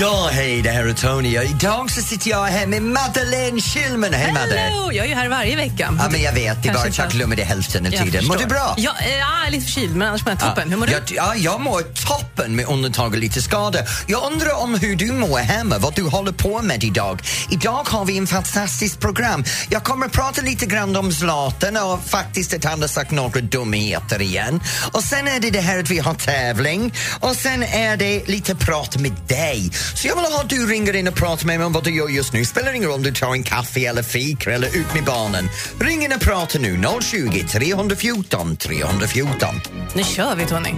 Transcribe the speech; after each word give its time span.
Ja, 0.00 0.28
hej, 0.32 0.62
det 0.62 0.70
här 0.70 0.86
är 0.86 0.92
Tony. 0.92 1.38
Idag 1.38 1.90
så 1.90 2.02
sitter 2.02 2.30
jag 2.30 2.44
här 2.44 2.66
med 2.66 2.82
Madeleine 2.82 3.60
Schillman. 3.60 4.12
Hej, 4.12 4.32
Madde. 4.32 4.72
Jag 4.92 5.04
är 5.04 5.08
ju 5.08 5.14
här 5.14 5.28
varje 5.28 5.56
vecka. 5.56 5.94
Ja, 5.98 6.08
men 6.10 6.22
jag 6.22 6.32
vet, 6.32 6.62
det 6.62 6.68
är 6.68 6.74
bara 6.74 7.06
glömmer 7.06 7.36
det 7.36 7.44
hälften 7.44 7.86
av 7.86 7.92
Jag 7.94 8.04
tiden. 8.04 8.26
Mår 8.26 8.36
du 8.36 8.46
bra? 8.46 8.74
Ja, 8.78 8.94
eh, 9.00 9.10
ja, 9.10 9.16
jag 9.16 9.46
är 9.46 9.50
lite 9.50 9.64
förkyld 9.64 9.96
men 9.96 10.08
annars 10.08 10.24
mår 10.24 10.30
jag 10.32 10.40
toppen. 10.40 10.70
Hur 10.70 10.76
mår 10.76 10.86
du? 10.86 10.92
Jag, 10.92 11.02
ja, 11.06 11.34
jag 11.34 11.60
mår 11.60 11.82
toppen 11.82 12.56
med 12.56 12.66
undantag 12.66 13.06
av 13.06 13.14
lite 13.14 13.42
skador. 13.42 13.80
Jag 14.06 14.32
undrar 14.32 14.62
om 14.62 14.74
hur 14.74 14.96
du 14.96 15.12
mår 15.12 15.38
hemma, 15.38 15.78
vad 15.78 15.94
du 15.94 16.02
håller 16.02 16.32
på 16.32 16.62
med 16.62 16.84
idag. 16.84 17.22
Idag 17.50 17.88
har 17.88 18.04
vi 18.04 18.18
en 18.18 18.26
fantastiskt 18.26 19.00
program. 19.00 19.44
Jag 19.68 19.84
kommer 19.84 20.06
att 20.06 20.12
prata 20.12 20.42
lite 20.42 20.66
grann 20.66 20.96
om 20.96 21.12
Zlatan 21.12 21.76
och 21.76 22.04
faktiskt 22.04 22.54
att 22.54 22.64
han 22.64 22.80
har 22.80 22.88
sagt 22.88 23.10
några 23.10 23.40
dumheter 23.40 24.22
igen. 24.22 24.60
Och 24.92 25.02
sen 25.02 25.28
är 25.28 25.40
det 25.40 25.50
det 25.50 25.60
här 25.60 25.78
att 25.78 25.90
vi 25.90 25.98
har 25.98 26.14
tävling 26.14 26.94
och 27.20 27.36
sen 27.36 27.62
är 27.62 27.96
det 27.96 28.28
lite 28.28 28.54
prat 28.54 28.96
med 28.96 29.12
dig. 29.28 29.70
Så 29.94 30.08
jag 30.08 30.16
vill 30.16 30.24
ha 30.24 30.40
att 30.40 30.48
du 30.48 30.66
ringer 30.66 30.96
in 30.96 31.08
och 31.08 31.14
pratar 31.14 31.46
med 31.46 31.58
mig 31.58 31.66
om 31.66 31.72
vad 31.72 31.84
du 31.84 31.90
gör 31.96 32.08
just 32.08 32.32
nu. 32.32 32.44
Spelar 32.44 32.72
ingen 32.72 32.88
roll 32.88 32.94
om 32.96 33.02
du 33.02 33.12
tar 33.12 33.32
en 33.32 33.42
kaffe 33.42 33.80
eller 33.86 34.02
fika 34.02 34.52
eller 34.52 34.68
ut 34.76 34.94
med 34.94 35.04
barnen. 35.04 35.48
Ring 35.80 36.04
in 36.04 36.12
och 36.12 36.20
prata 36.20 36.58
nu, 36.58 36.82
020 37.02 37.44
314 37.52 38.56
314. 38.56 39.60
Nu 39.94 40.04
kör 40.04 40.34
vi 40.36 40.46
Tony. 40.46 40.74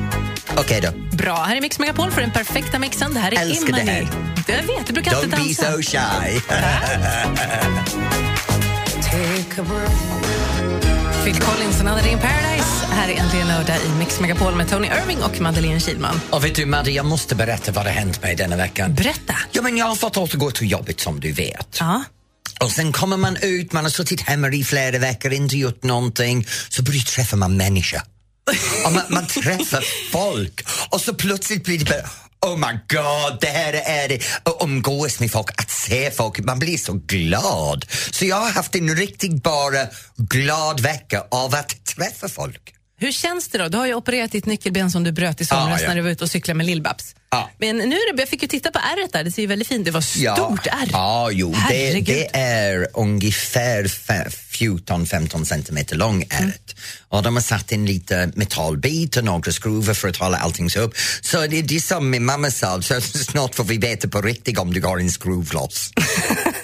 Okej 0.57 0.80
då. 0.80 1.16
Bra, 1.16 1.37
här 1.45 1.57
är 1.57 1.61
Mix 1.61 1.79
Megapol 1.79 2.11
för 2.11 2.21
den 2.21 2.30
perfekta 2.30 2.79
mixen. 2.79 3.15
Det 3.15 3.21
här 3.21 3.33
är 3.35 3.41
Älskar 3.43 3.73
det 3.73 3.83
Imani. 3.83 4.07
Jag 4.47 4.57
vet, 4.57 4.87
du 4.87 4.93
brukar 4.93 5.15
alltid 5.15 5.30
Don't 5.33 5.37
be 5.59 5.63
dansa. 5.65 5.73
so 5.73 5.83
shy. 5.83 6.41
Phil 11.25 11.41
Collins, 11.41 11.80
Another 11.80 12.02
Day 12.02 12.13
in 12.13 12.19
Paradise. 12.19 12.77
Här 12.98 13.09
är 13.09 13.20
äntligen 13.20 13.48
lördag 13.48 13.77
i 13.87 13.88
Mix 13.88 14.20
Megapol 14.20 14.55
med 14.55 14.69
Tony 14.69 14.88
Irving 14.88 15.23
och 15.23 15.41
Madeleine 15.41 15.80
Kilman. 15.80 16.20
och 16.30 16.45
vet 16.45 16.55
du 16.55 16.66
Madde, 16.66 16.91
jag 16.91 17.07
måste 17.07 17.34
berätta 17.34 17.73
vad 17.73 17.84
har 17.84 17.93
hänt 17.93 18.23
mig 18.23 18.37
denna 18.37 18.57
veckan. 18.57 18.95
Berätta. 18.95 19.35
Ja, 19.52 19.63
men 19.63 19.77
jag 19.77 19.87
har 19.87 19.95
fått 19.95 20.16
återgå 20.16 20.51
till 20.51 20.71
jobbet 20.71 21.01
som 21.01 21.21
du 21.21 21.32
vet. 21.32 21.76
Ja. 21.80 22.04
Och 22.60 22.71
sen 22.71 22.93
kommer 22.93 23.16
man 23.16 23.37
ut, 23.37 23.73
man 23.73 23.85
har 23.85 23.91
suttit 23.91 24.21
hemma 24.21 24.49
i 24.49 24.65
flera 24.65 24.99
veckor, 24.99 25.32
inte 25.32 25.57
gjort 25.57 25.82
någonting, 25.82 26.46
så 26.69 26.82
börjar 26.82 27.02
träffa 27.02 27.37
man 27.37 27.57
människor. 27.57 28.01
och 28.87 28.93
man, 28.93 29.02
man 29.09 29.26
träffar 29.26 29.85
folk 30.13 30.66
och 30.91 31.01
så 31.01 31.15
plötsligt 31.15 31.65
blir 31.65 31.79
det 31.79 31.85
bara 31.85 32.51
Oh 32.52 32.57
my 32.57 32.79
god, 32.88 33.41
det 33.41 33.46
här 33.46 33.73
är 33.73 34.09
det. 34.09 34.21
Att 34.43 34.57
umgås 34.60 35.21
med 35.21 35.32
folk, 35.32 35.51
att 35.57 35.71
se 35.71 36.10
folk, 36.10 36.38
man 36.38 36.59
blir 36.59 36.79
så 36.79 36.93
glad. 36.93 37.85
Så 38.10 38.24
jag 38.24 38.37
har 38.37 38.51
haft 38.51 38.74
en 38.74 38.96
riktigt 38.96 39.43
bara 39.43 39.87
glad 40.16 40.80
vecka 40.80 41.24
av 41.30 41.54
att 41.54 41.85
träffa 41.85 42.29
folk. 42.29 42.74
Hur 43.01 43.13
känns 43.13 43.49
det 43.49 43.59
då? 43.59 43.68
Du 43.68 43.77
har 43.79 43.87
ju 43.87 43.95
opererat 43.95 44.32
ditt 44.32 44.46
nyckelben 44.46 44.91
som 44.91 45.04
du 45.04 45.13
bröt 45.13 45.41
i 45.41 45.45
somras 45.45 45.80
Ja, 45.80 45.82
ja. 45.82 45.88
när 45.88 45.96
du 45.96 46.02
var 46.02 46.10
ute 46.10 46.24
och 46.24 46.30
cyklade 46.30 46.57
med 46.59 46.66
Lill-Babs. 46.66 47.15
Ja. 47.30 47.51
Men 47.59 47.77
nu 47.77 47.96
är 47.96 48.13
det, 48.16 48.23
jag 48.23 48.29
fick 48.29 48.43
ju 48.43 48.49
titta 48.49 48.71
på 48.71 48.79
ärret 48.79 49.13
där, 49.13 49.24
det 49.24 49.30
ser 49.30 49.43
ju 49.43 49.49
väldigt 49.49 49.68
fint 49.68 49.80
ut. 49.80 49.85
Det 49.85 49.91
var 49.91 50.01
stort 50.01 50.66
ärr. 50.66 50.88
Ja, 50.93 51.30
jo, 51.32 51.54
det, 51.69 52.01
det 52.01 52.37
är 52.37 52.88
ungefär 52.95 53.85
fe- 53.85 54.35
14-15 54.52 55.45
centimeter 55.45 55.96
lång 55.96 56.24
ärret. 56.30 56.74
Och 57.09 57.23
de 57.23 57.35
har 57.37 57.43
satt 57.43 57.73
in 57.73 57.87
lite 57.87 58.32
metallbit 58.35 59.16
och 59.16 59.24
några 59.24 59.52
skruvar 59.52 59.95
för 59.95 60.09
att 60.09 60.16
hålla 60.16 60.38
allting 60.38 60.71
så 60.71 60.80
upp. 60.80 60.95
Så 61.21 61.41
det, 61.46 61.63
det 61.63 61.76
är 61.76 61.80
som 61.80 62.10
min 62.10 62.24
mamma 62.24 62.51
sa, 62.51 62.82
så 62.82 63.01
snart 63.01 63.54
får 63.54 63.65
vi 63.65 63.79
veta 63.79 64.09
på 64.09 64.22
riktigt 64.22 64.59
om 64.59 64.72
du 64.75 64.82
har 64.82 64.99
en 64.99 65.10
skruv 65.10 65.53
loss. 65.53 65.91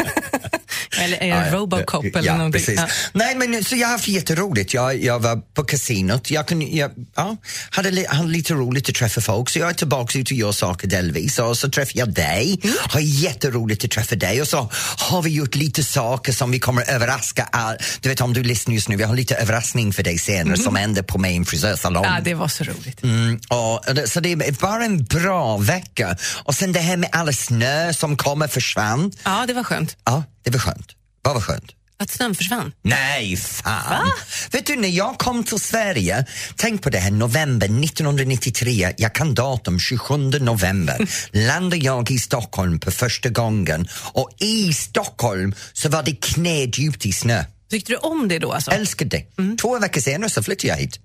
Eller 1.05 1.23
är 1.23 1.45
det 1.45 1.51
Robocop 1.57 2.05
eller 2.05 2.23
ja, 2.23 2.37
någonting? 2.37 2.61
Precis. 2.61 2.81
Ja. 2.81 2.89
Nej, 3.13 3.35
men 3.35 3.65
så 3.65 3.77
jag 3.77 3.87
har 3.87 3.93
haft 3.93 4.09
jätteroligt. 4.09 4.75
Jag, 4.75 5.03
jag 5.05 5.19
var 5.21 5.37
på 5.37 5.65
kasinot. 5.65 6.31
Jag, 6.31 6.47
kunde, 6.49 6.65
jag 6.65 6.91
ja, 7.17 7.37
hade, 7.71 7.91
li- 7.91 8.07
hade 8.09 8.29
lite 8.29 8.55
roligt 8.55 8.89
att 8.89 8.95
träffa 8.95 9.21
folk 9.21 9.51
så 9.51 9.59
jag 9.59 9.71
är 9.71 9.75
tillbaka 9.75 10.19
ut 10.19 10.31
och 10.31 10.37
gör 10.37 10.53
saker 10.53 10.89
delvis. 10.89 11.39
Och 11.39 11.59
så 11.59 11.71
träffade 11.71 11.99
jag 11.99 12.13
dig. 12.13 12.61
Mm. 12.65 12.77
Har 12.81 13.01
jätteroligt 13.01 13.85
att 13.85 13.91
träffa 13.91 14.17
dig. 14.17 14.41
Och 14.41 14.49
så 14.49 14.71
har 14.99 15.23
vi 15.23 15.31
gjort 15.31 15.55
lite 15.55 15.85
saker 15.85 16.33
som 16.33 16.51
vi 16.51 16.59
kommer 16.59 16.83
att 16.83 16.89
överraska 16.89 17.49
all, 17.53 17.77
Du 18.01 18.09
vet 18.09 18.21
om 18.21 18.33
du 18.33 18.43
lyssnar 18.43 18.75
just 18.75 18.89
nu, 18.89 18.97
vi 18.97 19.05
har 19.05 19.17
lite 19.17 19.35
överraskning 19.35 19.93
för 19.93 20.03
dig 20.03 20.19
senare 20.19 20.57
som 20.57 20.77
händer 20.77 21.03
på 21.03 21.19
mig 21.19 21.33
i 21.33 21.37
en 21.37 21.45
frisörsalong. 21.45 22.05
Mm. 22.05 22.15
ja, 22.17 22.21
det 22.25 22.35
var 22.35 22.49
så 22.49 22.65
roligt. 22.65 23.03
Mm, 23.03 23.41
och, 23.49 24.09
så 24.09 24.21
det 24.21 24.33
är 24.33 24.61
bara 24.61 24.85
en 24.85 25.05
bra 25.05 25.57
vecka. 25.59 26.17
Och 26.45 26.55
sen 26.55 26.73
det 26.73 26.81
här 26.81 26.97
med 26.97 27.09
all 27.13 27.35
snö 27.35 27.93
som 27.93 28.17
kommer 28.17 28.49
försvann. 28.49 29.13
Ja, 29.25 29.45
det 29.47 29.53
var 29.53 29.65
skönt. 29.65 29.97
Ja, 30.05 30.25
det 30.43 30.51
var 30.51 30.59
skönt. 30.59 30.87
Vad 31.25 31.35
var 31.35 31.41
skönt? 31.41 31.73
Att 31.97 32.11
snön 32.11 32.35
försvann. 32.35 32.73
Nej, 32.83 33.37
fan! 33.37 34.13
Vet 34.51 34.67
du, 34.67 34.77
när 34.77 34.89
jag 34.89 35.19
kom 35.19 35.45
till 35.45 35.61
Sverige, 35.61 36.27
tänk 36.57 36.83
på 36.83 36.91
det 36.91 36.99
här, 36.99 37.11
november 37.11 37.67
1993, 37.67 38.95
jag 38.97 39.15
kan 39.15 39.35
datum 39.35 39.79
27 39.79 40.17
november, 40.17 41.09
landade 41.47 41.77
jag 41.77 42.11
i 42.11 42.19
Stockholm 42.19 42.81
för 42.81 42.91
första 42.91 43.29
gången 43.29 43.89
och 44.13 44.31
i 44.39 44.73
Stockholm 44.73 45.55
så 45.73 45.89
var 45.89 46.03
det 46.03 46.13
knädjupt 46.13 47.07
i 47.07 47.13
snö. 47.13 47.45
Tyckte 47.71 47.93
du 47.93 47.97
om 47.97 48.29
det 48.29 48.39
då 48.39 48.53
alltså? 48.53 48.71
Älskade 48.71 49.11
det. 49.37 49.57
Två 49.57 49.79
veckor 49.79 50.01
senare 50.01 50.31
så 50.31 50.43
flyttade 50.43 50.69
jag 50.69 50.77
hit. 50.77 50.99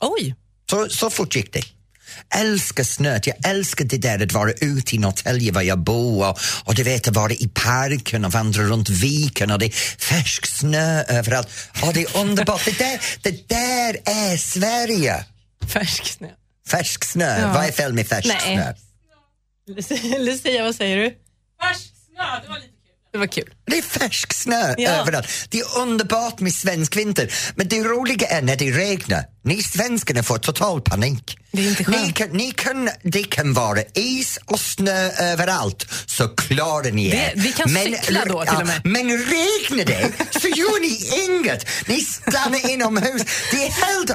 Oj! 0.00 0.34
Så, 0.70 0.88
så 0.88 1.10
fort 1.10 1.36
gick 1.36 1.52
det. 1.52 1.62
Älskar 2.34 2.84
snöt, 2.84 3.26
jag 3.26 3.36
älskar 3.48 3.84
det 3.84 3.98
där 3.98 4.24
att 4.24 4.32
vara 4.32 4.52
ute 4.52 4.96
i 4.96 4.98
Norrtälje 4.98 5.52
var 5.52 5.62
jag 5.62 5.78
bor 5.78 6.28
och, 6.28 6.38
och 6.64 6.74
du 6.74 6.82
vet 6.82 7.08
att 7.08 7.14
vara 7.16 7.32
i 7.32 7.48
parken 7.54 8.24
och 8.24 8.32
vandra 8.32 8.62
runt 8.62 8.88
viken 8.88 9.50
och 9.50 9.58
det 9.58 9.66
är 9.66 9.70
färsk 9.98 10.46
snö 10.46 11.02
överallt. 11.02 11.48
Och 11.82 11.94
det 11.94 12.00
är 12.02 12.16
underbart, 12.20 12.64
det 12.64 12.78
där, 12.78 13.00
det 13.22 13.48
där 13.48 13.96
är 14.04 14.36
Sverige! 14.36 15.24
Färsk 15.68 16.06
snö. 16.06 16.28
Färsk 16.68 17.04
snö, 17.04 17.40
Ja. 17.40 17.52
vad 17.52 17.64
är 17.64 17.72
fel 17.72 17.92
med 17.92 18.06
färsk 18.06 18.28
Nej. 18.28 18.40
snö? 18.56 18.74
Lucia, 20.18 20.62
vad 20.64 20.74
säger 20.74 20.96
du? 20.96 21.14
Färsk 21.62 21.80
snö, 22.06 22.40
det 22.42 22.48
var 22.48 22.58
lite. 22.58 22.73
Det 23.14 23.18
var 23.18 23.26
kul. 23.26 23.44
Det 23.66 23.78
är 23.78 23.82
färsk 23.82 24.32
snö 24.32 24.74
Ja. 24.78 24.90
överallt. 24.90 25.28
Det 25.48 25.58
är 25.58 25.78
underbart 25.78 26.40
med 26.40 26.54
svensk 26.54 26.96
vinter. 26.96 27.32
Men 27.56 27.68
det 27.68 27.82
roliga 27.82 28.26
är 28.26 28.42
när 28.42 28.56
det 28.56 28.70
regnar. 28.70 29.24
Ni 29.44 29.62
svenskarna 29.62 30.22
får 30.22 30.38
total 30.38 30.80
panik. 30.80 31.38
Det 31.52 31.62
är 31.64 31.68
inte 31.68 31.84
skönt. 31.84 32.06
Ni 32.06 32.12
kan, 32.12 32.28
ni 32.30 32.50
kan, 32.52 32.90
det 33.02 33.22
kan 33.24 33.52
vara 33.52 33.78
is 33.94 34.38
och 34.46 34.60
snö 34.60 35.10
överallt 35.10 35.86
så 36.06 36.28
klarar 36.28 36.90
ni 36.90 37.10
Det- 37.10 37.16
er. 37.16 37.32
vi 37.36 37.52
kan 37.52 37.68
cykla 37.68 38.24
då 38.24 38.44
till 38.44 38.56
och 38.60 38.66
med. 38.66 38.80
Men 38.84 39.08
regnar 39.18 39.84
det 39.84 40.12
så 40.40 40.48
gör 40.48 40.80
ni 40.80 41.24
inget. 41.24 41.66
Ni 41.88 42.00
stannar 42.00 42.70
inomhus. 42.70 43.22
Det 43.50 43.66
är 43.66 43.70
helt 43.70 44.10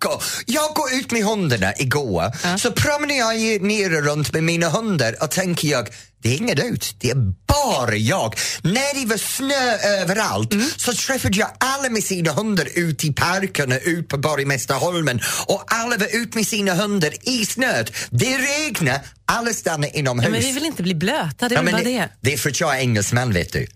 pucko. 0.00 0.20
Jag 0.46 0.74
går 0.74 0.92
ut 0.94 1.10
med 1.12 1.24
hundarna 1.24 1.72
igår 1.78 2.56
så 2.58 2.72
promenerar 2.72 3.32
jag 3.32 3.62
ner 3.62 3.90
runt 3.90 4.32
med 4.32 4.44
mina 4.44 4.68
hundar 4.68 5.16
och 5.22 5.30
tänker 5.30 5.68
jag 5.68 5.88
det 6.22 6.28
är 6.28 6.36
inget 6.36 6.64
ut, 6.64 6.94
det 6.98 7.10
är 7.10 7.16
bara 7.46 7.96
jag. 7.96 8.34
När 8.62 9.00
det 9.00 9.06
var 9.06 9.16
snö 9.16 9.76
överallt 10.00 10.54
så 10.76 10.92
träffade 10.92 11.38
jag 11.38 11.48
alla 11.58 11.88
med 11.90 12.04
sina 12.04 12.32
hundar 12.32 12.68
ute 12.74 13.06
i 13.06 13.12
parkerna 13.12 13.78
ut 13.78 14.08
på 14.08 14.18
Borgmästarholmen 14.18 15.20
och 15.46 15.64
alla 15.66 15.96
var 15.96 16.16
ute 16.16 16.38
med 16.38 16.46
sina 16.46 16.74
hundar 16.74 17.12
i 17.28 17.46
snöt. 17.46 17.92
Det 18.10 18.38
regnar, 18.38 19.00
alla 19.24 19.52
stannar 19.52 19.96
inomhus. 19.96 20.24
Ja, 20.26 20.30
men 20.30 20.40
vi 20.40 20.52
vill 20.52 20.66
inte 20.66 20.82
bli 20.82 20.94
blöta, 20.94 21.48
det 21.48 21.54
är 21.54 21.64
Ja, 21.64 21.72
bara 21.72 21.82
det. 21.82 22.08
det 22.20 22.32
är 22.32 22.38
för 22.38 22.50
att 22.50 22.60
jag 22.60 22.76
är 22.76 22.80
engelsman, 22.80 23.32
vet 23.32 23.52
du. 23.52 23.66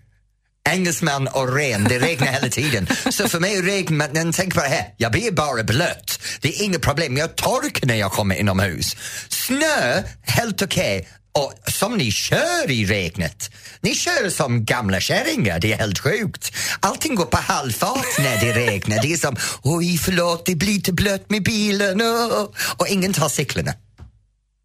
Engelsman 0.69 1.27
och 1.27 1.55
ren, 1.55 1.83
det 1.83 1.99
regnar 1.99 2.27
hela 2.27 2.49
tiden. 2.49 2.87
Så 3.11 3.29
för 3.29 3.39
mig 3.39 3.61
regnar 3.61 4.09
men 4.13 4.33
tänk 4.33 4.55
bara 4.55 4.67
här, 4.67 4.85
jag 4.97 5.11
blir 5.11 5.31
bara 5.31 5.63
blöt. 5.63 6.19
Det 6.41 6.47
är 6.47 6.63
inga 6.63 6.79
problem, 6.79 7.17
jag 7.17 7.35
torkar 7.35 7.87
när 7.87 7.95
jag 7.95 8.11
kommer 8.11 8.35
inomhus. 8.35 8.95
Snö, 9.29 10.03
helt 10.21 10.61
okej. 10.61 11.07
Och 11.35 11.53
som 11.71 11.97
ni 11.97 12.11
kör 12.11 12.71
i 12.71 12.85
regnet. 12.85 13.51
Ni 13.81 13.95
kör 13.95 14.29
som 14.29 14.65
gamla 14.65 14.99
kärringar, 14.99 15.59
det 15.59 15.73
är 15.73 15.77
helt 15.77 15.99
sjukt. 15.99 16.55
Allting 16.79 17.15
går 17.15 17.25
på 17.25 17.37
halvfart 17.37 18.17
när 18.19 18.39
det 18.39 18.53
regnar. 18.53 19.01
Det 19.01 19.13
är 19.13 19.17
som, 19.17 19.35
oj 19.61 19.97
förlåt, 19.97 20.45
det 20.45 20.55
blir 20.55 20.73
lite 20.73 20.93
blött 20.93 21.29
med 21.29 21.43
bilen. 21.43 22.01
Och, 22.01 22.55
och 22.77 22.87
ingen 22.87 23.13
tar 23.13 23.29
cyklarna. 23.29 23.73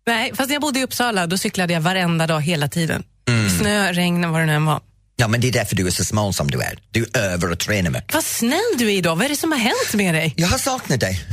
Nej, 0.07 0.33
fast 0.35 0.49
när 0.49 0.55
jag 0.55 0.63
bodde 0.63 0.79
i 0.79 0.85
Uppsala 0.85 1.27
då 1.27 1.39
cyklade 1.39 1.73
jag 1.73 1.81
varenda 1.81 2.27
dag 2.27 2.41
hela 2.41 2.69
tiden. 2.69 3.05
Mm. 3.29 3.59
Snö, 3.59 3.93
regn, 3.93 4.33
vad 4.33 4.41
det 4.41 4.47
nu 4.47 4.55
än 4.55 4.65
var. 4.65 4.81
Ja, 5.21 5.29
men 5.29 5.41
det 5.41 5.49
är 5.49 5.53
därför 5.53 5.77
du 5.77 5.87
är 5.87 5.91
så 5.91 6.05
smal 6.05 6.35
som 6.35 6.51
du 6.51 6.61
är. 6.61 6.79
Du 6.91 7.07
övar 7.15 7.51
och 7.53 7.59
tränar 7.59 7.91
mycket. 7.91 8.15
Vad 8.15 8.25
snäll 8.25 8.75
du 8.79 8.87
är 8.87 8.97
idag, 8.97 9.17
vad 9.17 9.25
är 9.25 9.29
det 9.29 9.37
som 9.37 9.53
har 9.53 9.59
hänt 9.59 9.95
med 9.95 10.15
dig? 10.15 10.35
Jag 10.37 10.49
har 10.49 10.59
saknat 10.59 11.01
dig. 11.01 11.25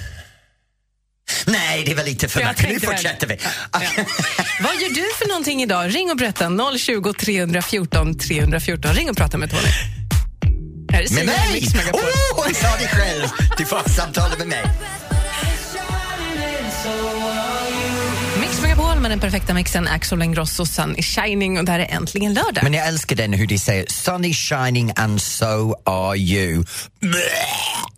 Nej, 1.46 1.84
det 1.86 1.94
var 1.96 2.04
lite 2.04 2.28
för 2.28 2.42
Jag 2.42 2.50
mycket. 2.50 2.70
Nu 2.70 2.80
fortsätter 2.80 3.28
vi. 3.28 3.38
Vad 4.62 4.76
gör 4.76 4.90
du 4.90 5.06
för 5.18 5.28
någonting 5.28 5.64
idag? 5.64 5.96
Ring 5.96 6.12
och 6.12 6.18
berätta 6.18 6.52
020 6.78 7.14
314 7.14 8.18
314. 8.18 8.94
Ring 8.94 9.10
och 9.10 9.18
prata 9.18 9.38
med 9.38 9.50
Tony. 9.50 9.62
Här 10.92 11.02
är 11.02 11.14
Med 11.14 11.26
mig? 11.26 11.68
Megapol. 11.76 12.02
Oh, 12.02 12.44
hon 12.44 12.54
sa 12.54 12.68
det 12.80 12.88
själv. 12.88 13.28
Du 13.58 13.66
får 13.66 13.90
samtala 13.90 14.38
med 14.38 14.48
mig. 14.48 14.64
Megapol 18.66 19.00
med 19.00 19.12
den 19.12 19.20
perfekta 19.20 19.54
mixen 19.54 19.88
Axel 19.88 20.22
Ingrosso, 20.22 20.66
Sun 20.66 20.96
is 20.96 21.06
shining 21.06 21.60
och 21.60 21.66
det 21.66 21.72
här 21.72 21.80
är 21.80 21.96
äntligen 21.96 22.34
lördag. 22.34 22.64
Men 22.64 22.74
jag 22.74 22.88
älskar 22.88 23.16
den 23.16 23.34
hur 23.34 23.48
de 23.48 23.60
säger 23.60 23.86
sun 23.90 24.26
is 24.26 24.38
shining 24.38 24.92
and 24.96 25.22
so 25.22 25.76
are 25.86 26.18
you. 26.18 26.64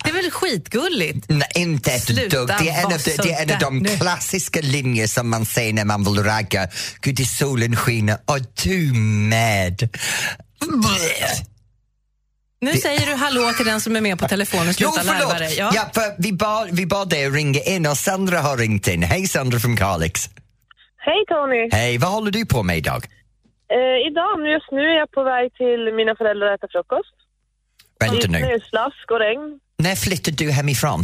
Det 0.04 0.10
är 0.10 0.14
väl 0.14 0.32
skitgulligt? 0.32 1.26
Nej, 1.30 1.48
inte 1.56 1.92
ett 1.92 2.04
Sluta 2.04 2.38
dugg. 2.38 2.48
Det 2.48 2.70
är 2.70 2.80
en, 2.80 2.86
av, 2.86 2.92
de- 2.92 3.16
det 3.18 3.34
är 3.34 3.42
en 3.44 3.52
av 3.54 3.60
de 3.60 3.80
nu. 3.80 3.90
klassiska 3.98 4.62
linjer 4.62 5.08
som 5.08 5.30
man 5.30 5.46
säger 5.46 5.74
när 5.74 5.86
man 5.86 6.04
vill 6.04 6.24
ragga. 6.24 6.68
Gud, 7.02 7.20
i 7.20 7.26
solen 7.26 7.76
skiner 7.76 8.18
och 8.26 8.40
du 8.64 8.94
med. 8.94 9.90
Nu 12.62 12.78
säger 12.78 13.06
du 13.06 13.14
hallå 13.14 13.54
till 13.58 13.66
den 13.66 13.82
som 13.82 13.96
är 13.96 14.02
med 14.02 14.20
på 14.20 14.28
telefonen. 14.28 14.74
Jo, 14.78 14.92
Sluta 14.92 15.14
larva 15.14 15.34
förlåt! 15.36 15.58
Ja. 15.58 15.72
Ja. 15.76 15.90
för 15.94 16.16
vi, 16.18 16.34
bad, 16.34 16.70
vi 16.72 16.86
bad 16.86 17.10
dig 17.10 17.30
ringa 17.30 17.60
in 17.62 17.86
och 17.86 17.98
Sandra 17.98 18.42
har 18.42 18.58
ringt 18.58 18.88
in. 18.88 19.04
Hej 19.04 19.28
Sandra 19.28 19.60
från 19.60 19.78
Kalix. 19.78 20.30
Hej 21.10 21.22
Tony! 21.28 21.70
Hej, 21.72 21.98
vad 21.98 22.12
håller 22.12 22.32
du 22.32 22.46
på 22.46 22.64
med 22.64 22.78
idag? 22.78 23.02
Eh, 23.76 24.08
idag, 24.08 24.48
just 24.56 24.72
nu 24.72 24.82
är 24.82 24.98
jag 25.04 25.12
på 25.12 25.24
väg 25.24 25.54
till 25.54 25.94
mina 25.94 26.16
föräldrar 26.16 26.48
att 26.54 26.64
äta 26.64 26.68
frukost. 26.72 27.16
Vänta 28.00 28.28
nu. 28.28 28.38
snöslask 28.40 29.12
och 29.12 29.20
regn. 29.20 29.60
När 29.78 29.96
flyttade 29.96 30.38
du 30.38 30.52
hemifrån? 30.52 31.02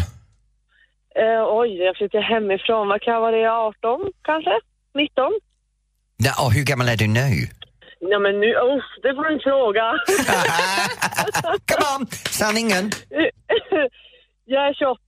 Eh, 1.15 1.43
oj, 1.59 1.77
jag 1.87 1.95
flyttade 1.97 2.23
hemifrån. 2.23 2.87
Vad 2.87 3.01
kan 3.01 3.21
vara 3.21 3.35
det? 3.37 3.51
18 3.51 4.11
kanske? 4.21 4.59
19? 4.95 5.31
Ja, 6.17 6.45
och 6.45 6.51
hur 6.53 6.65
gammal 6.65 6.89
är 6.89 6.97
du 6.97 7.07
nu? 7.07 7.29
Ja 7.99 8.19
men 8.19 8.39
nu, 8.39 8.55
oh, 8.55 8.83
det 9.03 9.13
du 9.13 9.33
inte 9.33 9.43
fråga. 9.43 9.85
Come 11.69 11.85
on, 11.95 12.07
sanningen. 12.39 12.91
jag 14.45 14.67
är 14.67 14.73
28. 14.73 14.99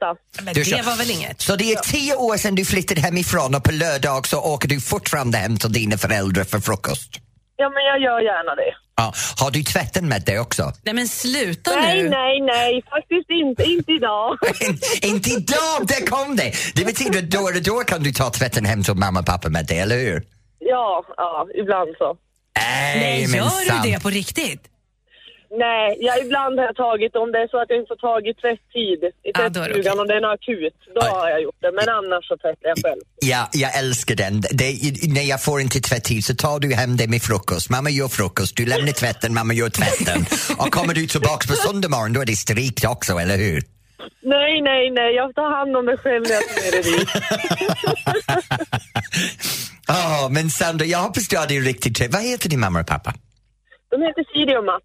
Men 0.44 0.54
Du 0.54 0.64
det 0.64 0.82
var 0.82 0.98
väl 0.98 1.12
inget? 1.12 1.42
Så 1.42 1.56
det 1.56 1.72
är 1.74 1.76
tio 1.76 2.16
år 2.16 2.38
sedan 2.38 2.56
du 2.56 2.66
flyttade 2.66 3.02
hemifrån 3.02 3.56
och 3.56 3.64
på 3.64 3.72
lördag 3.72 4.28
så 4.28 4.40
åker 4.42 4.68
du 4.68 4.82
fortfarande 4.82 5.38
hem 5.38 5.58
till 5.58 5.74
dina 5.74 5.98
föräldrar 5.98 6.44
för 6.44 6.60
frukost. 6.60 7.12
Ja 7.58 7.70
men 7.70 7.84
jag 7.84 8.02
gör 8.02 8.20
gärna 8.20 8.56
det. 8.56 8.76
Ja. 8.96 9.14
Har 9.40 9.52
du 9.52 9.64
tvätten 9.64 10.08
med 10.08 10.26
dig 10.26 10.40
också? 10.40 10.74
Nej 10.84 10.94
men 10.94 11.08
sluta 11.08 11.72
Nej, 11.76 12.04
nu. 12.04 12.10
nej, 12.10 12.42
nej, 12.42 12.84
faktiskt 12.90 13.30
inte. 13.30 13.64
Inte 13.64 13.92
idag. 13.92 14.38
Inte 15.02 15.30
idag, 15.30 15.88
där 15.88 16.06
kom 16.08 16.36
det! 16.36 16.52
Det 16.76 16.86
betyder 16.86 17.20
att 17.20 17.30
då 17.32 17.40
och 17.40 17.64
då 17.64 17.80
kan 17.84 18.04
du 18.04 18.12
ta 18.12 18.30
tvätten 18.30 18.66
hem 18.66 18.84
till 18.84 18.94
mamma 18.94 19.20
och 19.20 19.26
pappa 19.26 19.50
med 19.50 19.66
dig, 19.66 19.80
eller 19.80 19.98
hur? 19.98 20.24
ja, 20.60 21.04
ja, 21.18 21.48
ibland 21.62 21.90
så. 21.98 22.18
Nej, 22.96 23.28
men 23.28 23.38
gör 23.38 23.50
sant. 23.50 23.84
du 23.84 23.92
det 23.92 24.00
på 24.04 24.10
riktigt? 24.10 24.62
Nej, 25.51 25.97
ja, 26.00 26.13
ibland 26.24 26.59
har 26.59 26.65
jag 26.65 26.75
tagit, 26.75 27.15
om 27.15 27.31
det 27.31 27.39
är 27.39 27.47
så 27.47 27.57
att 27.62 27.69
jag 27.69 27.80
inte 27.80 27.88
får 27.88 28.01
tag 28.09 28.27
i 28.27 28.33
tvätttid 28.33 29.00
i 29.27 29.31
det 29.31 29.33
tvättstugan 29.33 29.94
okej. 29.94 30.01
om 30.01 30.07
det 30.07 30.15
är 30.19 30.21
något 30.21 30.39
akut, 30.39 30.80
då 30.95 31.01
Aj. 31.01 31.09
har 31.09 31.30
jag 31.30 31.42
gjort 31.42 31.56
det. 31.59 31.71
Men 31.71 31.89
annars 31.89 32.27
så 32.27 32.38
tvättar 32.38 32.68
jag 32.74 32.77
själv. 32.83 33.01
Ja, 33.21 33.50
jag 33.53 33.77
älskar 33.77 34.15
den. 34.15 34.42
Det, 34.42 34.68
när 35.18 35.30
jag 35.33 35.44
får 35.44 35.62
inte 35.62 35.80
tvättid 35.80 36.25
så 36.25 36.36
tar 36.36 36.59
du 36.59 36.74
hem 36.74 36.97
det 36.97 37.07
med 37.07 37.21
frukost. 37.21 37.69
Mamma 37.69 37.89
gör 37.89 38.07
frukost, 38.07 38.57
du 38.57 38.65
lämnar 38.65 38.92
tvätten, 38.92 39.33
mamma 39.33 39.53
gör 39.53 39.69
tvätten. 39.69 40.19
Och 40.57 40.71
kommer 40.71 40.94
du 40.94 41.07
tillbaks 41.07 41.48
på 41.48 41.53
söndag 41.53 41.89
morgon 41.89 42.13
då 42.13 42.21
är 42.21 42.25
det 42.25 42.36
strikt 42.36 42.86
också, 42.86 43.13
eller 43.13 43.38
hur? 43.38 43.63
Nej, 44.21 44.62
nej, 44.62 44.91
nej, 44.91 45.15
jag 45.15 45.36
tar 45.36 45.50
hand 45.57 45.77
om 45.77 45.86
mig 45.86 45.98
själv 45.98 46.24
när 46.24 46.36
jag 46.39 46.44
tar 46.44 46.71
det 46.71 46.81
dit. 46.81 47.09
Ja, 49.88 50.27
men 50.31 50.50
Sandra, 50.50 50.86
jag 50.86 51.00
hoppas 51.00 51.27
du 51.27 51.38
har 51.38 51.48
det 51.48 51.59
riktigt 51.59 51.95
trevligt. 51.95 52.15
Vad 52.15 52.24
heter 52.24 52.50
din 52.50 52.59
mamma 52.59 52.80
och 52.80 52.88
pappa? 52.88 53.13
De 53.91 54.01
heter 54.01 54.24
Siri 54.33 54.57
och 54.57 54.65
Mats. 54.65 54.83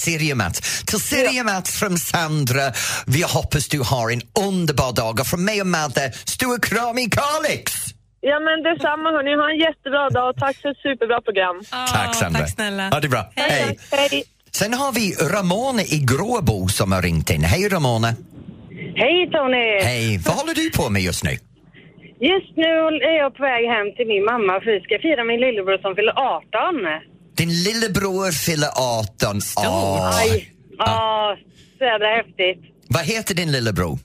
Siri 0.00 0.34
Mats. 0.34 0.84
Till 0.88 1.00
Siri 1.00 1.40
och 1.40 1.46
Mats 1.52 1.78
från 1.80 1.98
Sandra, 1.98 2.66
vi 3.06 3.22
hoppas 3.22 3.68
du 3.68 3.80
har 3.92 4.06
en 4.10 4.22
underbar 4.48 4.92
dag 4.92 5.20
och 5.20 5.26
från 5.26 5.44
mig 5.44 5.60
och 5.60 5.66
Madde, 5.66 6.12
stor 6.12 6.56
kram 6.68 6.98
i 6.98 7.06
Kalix! 7.18 7.72
Ja, 8.20 8.38
men 8.46 8.56
detsamma 8.68 9.10
hörni, 9.16 9.32
ha 9.42 9.46
en 9.54 9.60
jättebra 9.66 10.10
dag 10.10 10.30
och 10.30 10.36
tack 10.36 10.56
för 10.62 10.68
ett 10.68 10.82
superbra 10.86 11.20
program. 11.20 11.56
Tack 11.92 12.14
Sandra. 12.14 12.40
Tack 12.40 12.50
snälla. 12.50 12.88
Ha 12.94 13.00
det 13.00 13.08
bra. 13.08 13.22
Hej. 13.36 13.78
Hej! 13.92 14.24
Sen 14.58 14.72
har 14.74 14.92
vi 14.92 15.04
Ramona 15.34 15.82
i 15.82 15.98
Gråbo 16.10 16.68
som 16.68 16.92
har 16.92 17.02
ringt 17.02 17.30
in. 17.30 17.42
Hej 17.44 17.68
Ramona. 17.68 18.08
Hej 19.02 19.30
Tony! 19.32 19.80
Hej. 19.90 20.18
Vad 20.26 20.34
håller 20.36 20.54
du 20.54 20.70
på 20.70 20.90
med 20.90 21.02
just 21.02 21.24
nu? 21.24 21.30
Just 22.32 22.52
nu 22.56 22.72
är 23.10 23.16
jag 23.22 23.30
på 23.36 23.42
väg 23.42 23.62
hem 23.74 23.86
till 23.96 24.08
min 24.12 24.24
mamma 24.32 24.52
för 24.62 24.70
vi 24.76 24.80
ska 24.86 24.94
fira 25.06 25.24
min 25.30 25.40
lillebror 25.44 25.78
som 25.84 25.92
fyller 25.96 26.14
18. 26.18 26.46
Din 27.40 27.62
lillebror 27.62 28.32
fyller 28.32 28.68
18. 28.74 29.40
Åh. 29.56 30.16
Aj! 30.16 30.52
Ja, 30.78 31.36
så 31.78 31.84
jädra 31.84 32.06
häftigt. 32.06 32.76
Vad 32.88 33.02
heter 33.02 33.34
din 33.34 33.52
lillebror? 33.52 33.98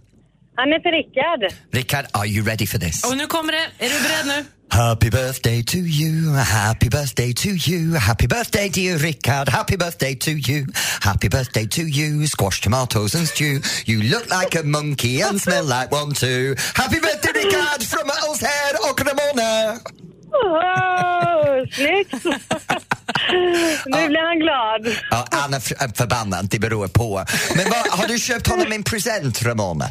Han 0.55 0.71
heter 0.71 0.91
Rickard. 0.91 1.53
Rickard, 1.71 2.05
are 2.11 2.27
you 2.27 2.45
ready 2.45 2.67
for 2.67 2.77
this? 2.77 3.03
Och 3.03 3.17
nu 3.17 3.27
kommer 3.27 3.51
det. 3.51 3.85
Är 3.85 3.89
du 3.89 4.03
beredd 4.03 4.25
nu? 4.25 4.45
Happy 4.69 5.09
birthday 5.09 5.63
to 5.63 5.77
you, 5.77 6.37
happy 6.37 6.89
birthday 6.89 7.33
to 7.33 7.49
you, 7.69 7.97
happy 7.97 8.27
birthday 8.27 8.69
dear 8.69 8.97
Rickard, 8.97 9.49
happy 9.49 9.77
birthday 9.77 10.15
to 10.15 10.31
you, 10.31 10.65
happy 11.01 11.29
birthday 11.29 11.67
to 11.67 11.81
you, 11.81 12.27
squash 12.27 12.61
tomatoes 12.61 13.15
and 13.15 13.27
stew. 13.27 13.59
You 13.85 14.01
look 14.03 14.25
like 14.39 14.59
a 14.59 14.63
monkey 14.63 15.21
and 15.21 15.41
smell 15.45 15.65
like 15.65 15.91
one 15.91 16.11
too. 16.13 16.55
Happy 16.73 16.99
birthday 16.99 17.31
Rickard 17.33 17.83
from 17.83 18.09
här 18.41 18.73
och 18.89 18.99
Ramona! 19.07 19.79
Åh, 20.43 21.65
snyggt! 21.71 22.25
nu 23.85 24.09
Ja, 25.11 25.27
han 25.31 25.53
är 25.53 25.59
förbannad, 25.97 26.47
det 26.51 26.59
beror 26.59 26.87
på. 26.87 27.23
Men 27.55 27.65
vad, 27.69 27.99
har 27.99 28.07
du 28.07 28.19
köpt 28.19 28.47
honom 28.47 28.71
en 28.71 28.83
present 28.83 29.43
Ramona? 29.45 29.85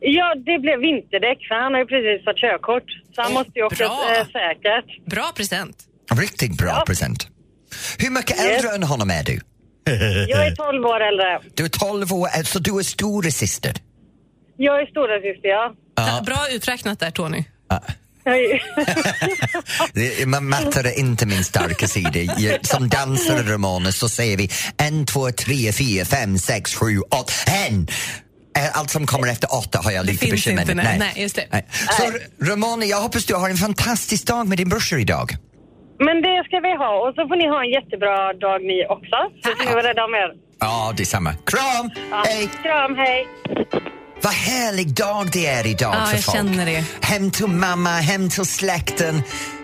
Ja, 0.00 0.34
det 0.46 0.58
blev 0.58 0.78
vinterdäck 0.80 1.38
för 1.48 1.54
han 1.62 1.72
har 1.72 1.80
ju 1.80 1.86
precis 1.86 2.24
fått 2.24 2.36
körkort. 2.36 2.84
Så 3.14 3.22
han 3.22 3.32
måste 3.32 3.52
ju 3.54 3.62
åka 3.64 3.76
bra. 3.76 4.02
eh, 4.16 4.26
säkert. 4.26 5.06
Bra 5.10 5.32
present. 5.36 5.76
Riktigt 6.20 6.56
bra 6.58 6.82
present. 6.86 7.28
Hur 7.98 8.10
mycket 8.10 8.40
äldre 8.40 8.70
än 8.74 8.82
honom 8.82 9.10
är 9.10 9.24
du? 9.24 9.40
Jag 10.28 10.46
är 10.46 10.54
12 10.54 10.84
år 10.86 11.00
äldre. 11.00 11.40
Du 11.54 11.64
är 11.64 11.68
12 11.68 12.12
år, 12.12 12.28
äldre, 12.34 12.44
så 12.44 12.58
du 12.58 12.78
är 12.78 12.82
stora 12.82 13.30
syster. 13.30 13.72
Jag 14.56 14.80
är 14.82 14.86
storasyster, 14.86 15.48
ja. 15.48 15.74
Ja. 15.96 16.22
Bra 16.26 16.38
uträknat 16.52 17.00
där 17.00 17.10
Tony. 17.10 17.44
Det- 19.92 20.26
Man 20.28 20.48
mattar 20.48 20.84
är 20.84 20.98
inte 20.98 21.26
min 21.26 21.44
starka 21.44 21.88
sida. 21.88 22.34
Som 22.62 22.88
dansare, 22.88 23.52
Ramona, 23.52 23.92
så 23.92 24.08
säger 24.08 24.36
vi 24.36 24.50
en, 24.76 25.06
två, 25.06 25.30
tre, 25.30 25.72
fyra, 25.72 26.04
fem, 26.04 26.38
sex, 26.38 26.74
sju, 26.74 26.98
åtta, 27.10 27.32
en! 27.68 27.86
Allt 28.74 28.90
som 28.90 29.06
kommer 29.06 29.28
efter 29.28 29.54
åtta 29.54 29.80
har 29.84 29.90
jag 29.90 30.06
lite 30.06 30.26
bekymmer 30.26 30.64
med. 30.66 30.76
nej. 30.76 30.98
Nej, 30.98 31.12
just 31.16 31.36
det. 31.36 31.44
Nej. 31.52 31.66
Så 31.70 32.02
Ramona, 32.44 32.84
jag 32.84 33.00
hoppas 33.00 33.24
du 33.24 33.34
har 33.34 33.50
en 33.50 33.56
fantastisk 33.56 34.26
dag 34.26 34.48
med 34.48 34.58
din 34.58 34.68
brorsa 34.68 34.96
idag. 34.98 35.30
Men 35.98 36.22
det 36.22 36.42
ska 36.46 36.60
vi 36.60 36.76
ha. 36.76 37.08
Och 37.08 37.14
så 37.14 37.28
får 37.28 37.36
ni 37.36 37.46
ha 37.48 37.60
en 37.64 37.70
jättebra 37.70 38.32
dag 38.32 38.62
ni 38.62 38.86
också. 38.88 39.16
Så 39.42 39.50
ska 39.56 39.68
vi 39.68 39.74
vara 39.74 39.88
rädda 39.88 40.04
om 40.04 40.14
er. 40.14 40.30
Ja, 40.60 40.92
detsamma. 40.96 41.32
Kram! 41.46 41.90
Ja. 42.10 42.22
Hej! 42.26 42.48
Kram, 42.62 42.94
hej! 42.96 43.26
Vad 44.22 44.32
härlig 44.32 44.94
dag 44.94 45.28
det 45.32 45.46
är 45.46 45.66
idag 45.66 45.94
Ja, 45.94 46.06
för 46.06 46.14
jag 46.14 46.24
folk. 46.24 46.36
känner 46.36 46.66
det. 46.66 46.84
Hem 47.00 47.30
till 47.30 47.46
mamma, 47.46 47.90
hem 47.90 48.30
till 48.30 48.44
släkten. 48.46 49.22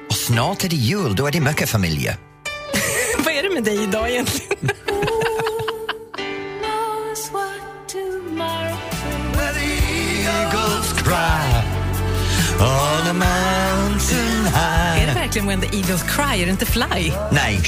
Och 0.08 0.14
snart 0.16 0.64
är 0.64 0.68
det 0.68 0.76
jul, 0.76 1.16
då 1.16 1.26
är 1.26 1.30
det 1.32 1.40
mycket 1.40 1.68
familjer. 1.68 2.16
Vad 3.24 3.34
är 3.34 3.42
det 3.42 3.50
med 3.54 3.64
dig 3.64 3.82
idag 3.82 4.10
egentligen? 4.10 4.70
Är 14.14 15.06
det 15.06 15.12
verkligen 15.14 15.46
When 15.48 15.60
the 15.60 15.76
Eagles 15.76 16.02
Cry? 16.02 16.42
Är 16.42 16.46
det 16.46 16.50
inte 16.52 16.66
Fly? 16.66 17.12
Nej, 17.32 17.58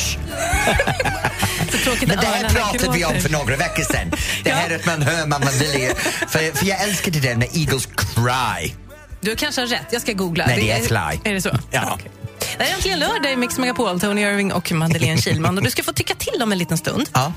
men 2.07 2.19
det 2.19 2.27
här 2.27 2.49
pratade 2.49 2.99
vi 2.99 3.05
om 3.05 3.21
för 3.21 3.31
några 3.31 3.57
veckor 3.57 3.83
sedan. 3.83 4.13
Det 4.45 4.51
här 4.51 4.77
att 4.77 4.87
man 4.87 5.03
hör 5.03 5.27
mamma 5.27 5.51
vilja. 5.51 5.95
För, 6.29 6.57
för 6.57 6.67
jag 6.67 6.83
älskade 6.83 7.21
det 7.21 7.35
när 7.35 7.59
Eagles 7.59 7.87
cry. 7.87 8.75
Du 9.21 9.37
kanske 9.37 9.61
har 9.61 9.67
rätt. 9.67 9.87
Jag 9.91 10.03
ska 10.03 10.13
googla. 10.13 10.47
Nej, 10.47 10.57
det 10.57 10.71
är 10.71 10.83
Fly. 10.83 11.31
Är 11.31 11.35
det 11.35 11.43
så? 11.43 11.59
Ja. 11.71 11.91
Okej. 11.95 12.11
Det 12.59 12.65
är 12.65 12.75
äntligen 12.75 12.99
lördag 12.99 13.33
i 13.33 13.37
Mix 13.37 13.59
Megapol, 13.59 14.01
Tony 14.01 14.23
Irving 14.23 14.53
och 14.53 14.73
Madeleine 14.73 15.19
Kilman. 15.23 15.59
Och 15.59 15.65
du 15.65 15.71
ska 15.71 15.83
få 15.83 15.93
tycka 15.93 16.15
till 16.15 16.43
om 16.43 16.53
en 16.53 16.59
liten 16.59 16.79
stund. 16.79 17.09
Ja. 17.13 17.33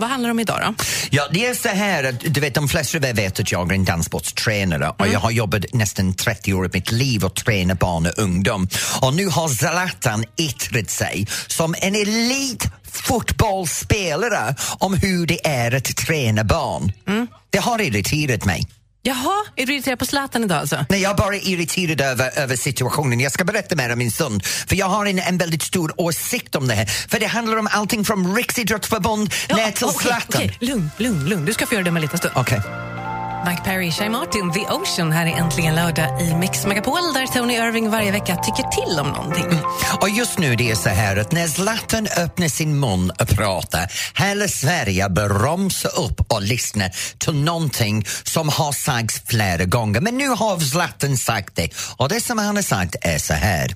Vad 0.00 0.10
handlar 0.10 0.28
det 0.28 0.30
om 0.30 0.40
idag 0.40 0.60
då? 0.66 0.74
Ja, 1.10 1.28
det 1.32 1.46
är 1.46 1.54
så 1.54 1.68
här 1.68 2.04
att 2.04 2.20
du 2.20 2.40
vet, 2.40 2.54
de 2.54 2.68
flesta 2.68 2.98
av 2.98 3.04
er 3.04 3.14
vet 3.14 3.40
att 3.40 3.52
jag 3.52 3.70
är 3.70 3.74
en 3.74 3.84
danssportstränare 3.84 4.94
och 4.98 5.08
jag 5.08 5.20
har 5.20 5.30
jobbat 5.30 5.64
nästan 5.72 6.14
30 6.14 6.54
år 6.54 6.66
i 6.66 6.70
mitt 6.72 6.92
liv 6.92 7.24
och 7.24 7.34
tränat 7.34 7.78
barn 7.78 8.06
och 8.06 8.18
ungdom. 8.18 8.68
Och 9.00 9.14
nu 9.14 9.26
har 9.26 9.48
Zlatan 9.48 10.24
yttrat 10.36 10.90
sig 10.90 11.26
som 11.46 11.74
en 11.78 11.94
elitfotbollsspelare 11.94 14.54
om 14.78 14.94
hur 14.94 15.26
det 15.26 15.46
är 15.46 15.74
att 15.74 15.96
träna 15.96 16.44
barn. 16.44 16.92
Det 17.50 17.58
har 17.58 17.80
irriterat 17.80 18.44
mig. 18.44 18.66
Jaha, 19.02 19.44
är 19.56 19.66
du 19.66 19.74
irriterad 19.74 19.98
på 19.98 20.06
Zlatan 20.06 20.44
idag 20.44 20.58
alltså? 20.58 20.84
Nej, 20.88 21.02
jag 21.02 21.10
är 21.12 21.16
bara 21.16 21.36
irriterad 21.36 22.00
över, 22.00 22.38
över 22.38 22.56
situationen. 22.56 23.20
Jag 23.20 23.32
ska 23.32 23.44
berätta 23.44 23.76
mer 23.76 23.92
om 23.92 24.00
en 24.00 24.10
stund. 24.10 24.44
För 24.46 24.76
jag 24.76 24.86
har 24.86 25.06
en, 25.06 25.18
en 25.18 25.38
väldigt 25.38 25.62
stor 25.62 25.92
åsikt 25.96 26.54
om 26.54 26.68
det 26.68 26.74
här. 26.74 26.86
För 26.86 27.20
det 27.20 27.26
handlar 27.26 27.56
om 27.56 27.68
allting 27.72 28.04
från 28.04 28.36
Riksidrottsförbund 28.36 29.34
ner 29.50 29.70
till 29.70 29.84
okej, 29.84 29.98
Zlatan. 30.00 30.20
okej. 30.28 30.56
Lugn, 30.60 30.90
lugn, 30.96 31.28
lugn. 31.28 31.44
Du 31.44 31.52
ska 31.52 31.66
få 31.66 31.74
göra 31.74 31.84
det 31.84 31.90
om 31.90 31.96
en 31.96 32.02
liten 32.02 32.18
stund. 32.18 32.34
Okej. 32.36 32.60
Mike 33.48 33.64
Perry, 33.64 33.90
Shai 33.90 34.08
Martin, 34.08 34.52
The 34.52 34.60
Ocean 34.60 35.12
här 35.12 35.26
är 35.26 35.36
äntligen 35.36 35.74
lördag 35.74 36.20
i 36.20 36.34
Mix 36.34 36.66
Megapol 36.66 37.12
där 37.14 37.26
Tony 37.26 37.54
Irving 37.54 37.90
varje 37.90 38.12
vecka 38.12 38.36
tycker 38.36 38.62
till 38.62 39.00
om 39.00 39.08
någonting. 39.08 39.44
Mm. 39.44 39.58
Och 40.00 40.08
just 40.08 40.38
nu 40.38 40.56
det 40.56 40.70
är 40.70 40.74
så 40.74 40.88
här 40.88 41.16
att 41.16 41.32
när 41.32 41.46
Zlatan 41.46 42.06
öppnar 42.16 42.48
sin 42.48 42.80
mun 42.80 43.10
och 43.10 43.28
pratar, 43.28 43.92
hela 44.14 44.48
Sverige 44.48 45.08
bromsa 45.08 45.88
upp 45.88 46.32
och 46.32 46.42
lyssna 46.42 46.84
till 47.18 47.34
någonting 47.34 48.04
som 48.24 48.48
har 48.48 48.72
sagts 48.72 49.22
flera 49.26 49.64
gånger. 49.64 50.00
Men 50.00 50.18
nu 50.18 50.28
har 50.28 50.58
Zlatan 50.58 51.16
sagt 51.16 51.56
det 51.56 51.70
och 51.96 52.08
det 52.08 52.20
som 52.20 52.38
han 52.38 52.56
har 52.56 52.62
sagt 52.62 52.96
är 53.00 53.18
så 53.18 53.34
här. 53.34 53.74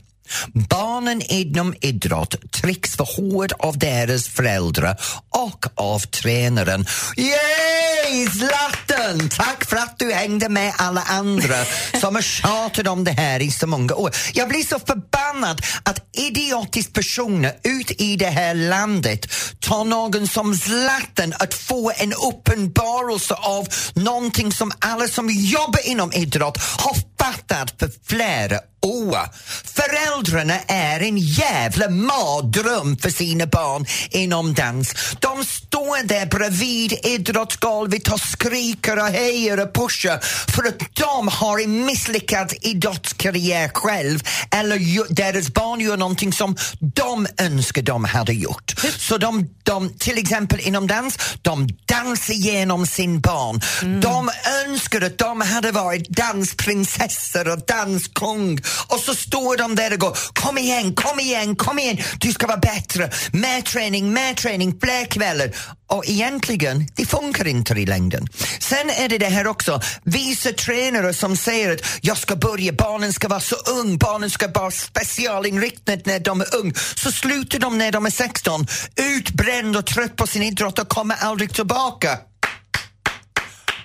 Barnen 0.53 1.23
inom 1.23 1.75
idrott 1.81 2.53
trycks 2.53 2.97
för 2.97 3.05
hårt 3.05 3.53
av 3.59 3.79
deras 3.79 4.29
föräldrar 4.29 4.97
och 5.31 5.67
av 5.75 5.99
tränaren. 5.99 6.87
Yay! 7.17 8.27
Zlatan! 8.31 9.29
Tack 9.29 9.65
för 9.65 9.77
att 9.77 9.99
du 9.99 10.13
hängde 10.13 10.49
med 10.49 10.73
alla 10.79 11.03
andra 11.03 11.57
som 12.01 12.15
har 12.15 12.23
tjatat 12.23 12.87
om 12.87 13.05
det 13.05 13.13
här 13.13 13.43
i 13.43 13.51
så 13.51 13.67
många 13.67 13.95
år. 13.95 14.11
Jag 14.35 14.49
blir 14.49 14.63
så 14.63 14.79
förbannad 14.79 15.63
att 15.83 15.99
idiotiska 16.13 16.93
personer 16.93 17.53
ut 17.63 18.01
i 18.01 18.17
det 18.17 18.31
här 18.31 18.55
landet 18.55 19.27
tar 19.61 19.85
någon 19.85 20.29
som 20.29 20.55
Zlatan 20.55 21.35
att 21.39 21.55
få 21.55 21.93
en 21.97 22.13
uppenbarelse 22.13 23.35
av 23.35 23.69
någonting 23.95 24.53
som 24.53 24.73
alla 24.79 25.09
som 25.09 25.31
jobbar 25.31 25.87
inom 25.87 26.13
idrott 26.13 26.59
har 26.59 26.97
fattat 27.19 27.75
för 27.79 27.91
flera 28.07 28.59
år. 28.85 29.19
Föräldrarna 29.65 30.59
är 30.67 31.01
en 31.01 31.19
jävla 31.19 31.89
mardröm 31.89 32.97
för 32.97 33.11
sina 33.11 33.47
barn 33.47 33.87
inom 34.11 34.55
dans. 34.55 34.95
De 35.21 35.45
står 35.45 36.07
där 36.07 36.27
bredvid 36.27 36.93
idrottsgolvet 36.93 38.09
och 38.09 38.21
skriker 38.21 38.99
och 38.99 39.09
hejar 39.09 39.59
och 39.59 39.75
pushar 39.75 40.19
för 40.53 40.69
att 40.69 40.79
de 40.95 41.29
har 41.29 41.59
en 41.59 41.87
misslyckad 41.87 42.53
idrottskarriär 42.61 43.69
själv 43.69 44.21
eller 44.51 45.15
deras 45.15 45.55
barn 45.55 45.81
gör 45.81 45.97
någonting 45.97 46.33
som 46.33 46.57
de 46.81 47.27
önskar 47.39 47.83
de 47.83 48.05
hade 48.05 48.33
gjort. 48.33 48.75
Så 48.99 49.19
de, 49.19 49.51
de 49.63 49.99
till 49.99 50.19
exempel 50.19 50.61
inom 50.61 50.87
dans, 50.87 51.19
de 51.43 51.69
dansar 51.85 52.35
genom 52.35 52.87
sin 52.87 53.21
barn. 53.21 53.61
De 54.01 54.31
önskar 54.67 55.01
att 55.01 55.19
de 55.19 55.41
hade 55.41 55.73
varit 55.73 56.09
dansprinsessor 56.09 57.49
och 57.49 57.67
danskung 57.67 58.59
och 58.89 59.01
så 59.01 59.15
står 59.15 59.57
de 59.57 59.75
där 59.75 59.93
och 59.93 59.99
går 59.99 60.19
kom 60.35 60.59
igen, 60.59 60.95
kom 60.95 61.21
igen, 61.21 61.57
kom 61.57 61.79
igen, 61.79 61.99
du 62.21 62.33
ska 62.33 62.47
vara 62.47 62.59
bättre, 62.59 63.11
mer 63.33 63.61
träning, 63.61 64.13
mer 64.13 64.35
träning, 64.35 64.81
fler 64.83 65.05
kvällar. 65.05 65.51
Och 65.87 66.07
egentligen, 66.07 66.89
det 66.95 67.07
funkar 67.07 67.47
inte 67.47 67.75
i 67.75 67.87
längden. 67.87 68.27
Sen 68.61 68.91
är 68.91 69.09
det 69.09 69.19
det 69.19 69.27
här 69.27 69.47
också, 69.47 69.81
vissa 70.03 70.53
tränare 70.53 71.15
som 71.15 71.37
säger 71.37 71.73
att 71.73 71.81
jag 72.01 72.17
ska 72.17 72.37
börja, 72.37 72.73
barnen 72.73 73.13
ska 73.13 73.29
vara 73.29 73.41
så 73.41 73.57
ung, 73.57 73.99
barnen 73.99 74.31
ska 74.31 74.49
vara 74.49 74.71
specialinriktade 74.71 76.03
när 76.05 76.19
de 76.19 76.41
är 76.41 76.57
ung. 76.57 76.75
Så 76.95 77.13
slutar 77.13 77.59
de 77.59 77.79
när 77.79 77.93
de 77.93 78.07
är 78.07 78.11
16, 78.11 78.67
utbränd 78.97 79.77
och 79.77 79.87
trött 79.87 80.17
på 80.17 80.27
sin 80.27 80.43
idrott 80.43 80.79
och 80.79 80.89
kommer 80.89 81.17
aldrig 81.17 81.55
tillbaka. 81.55 82.19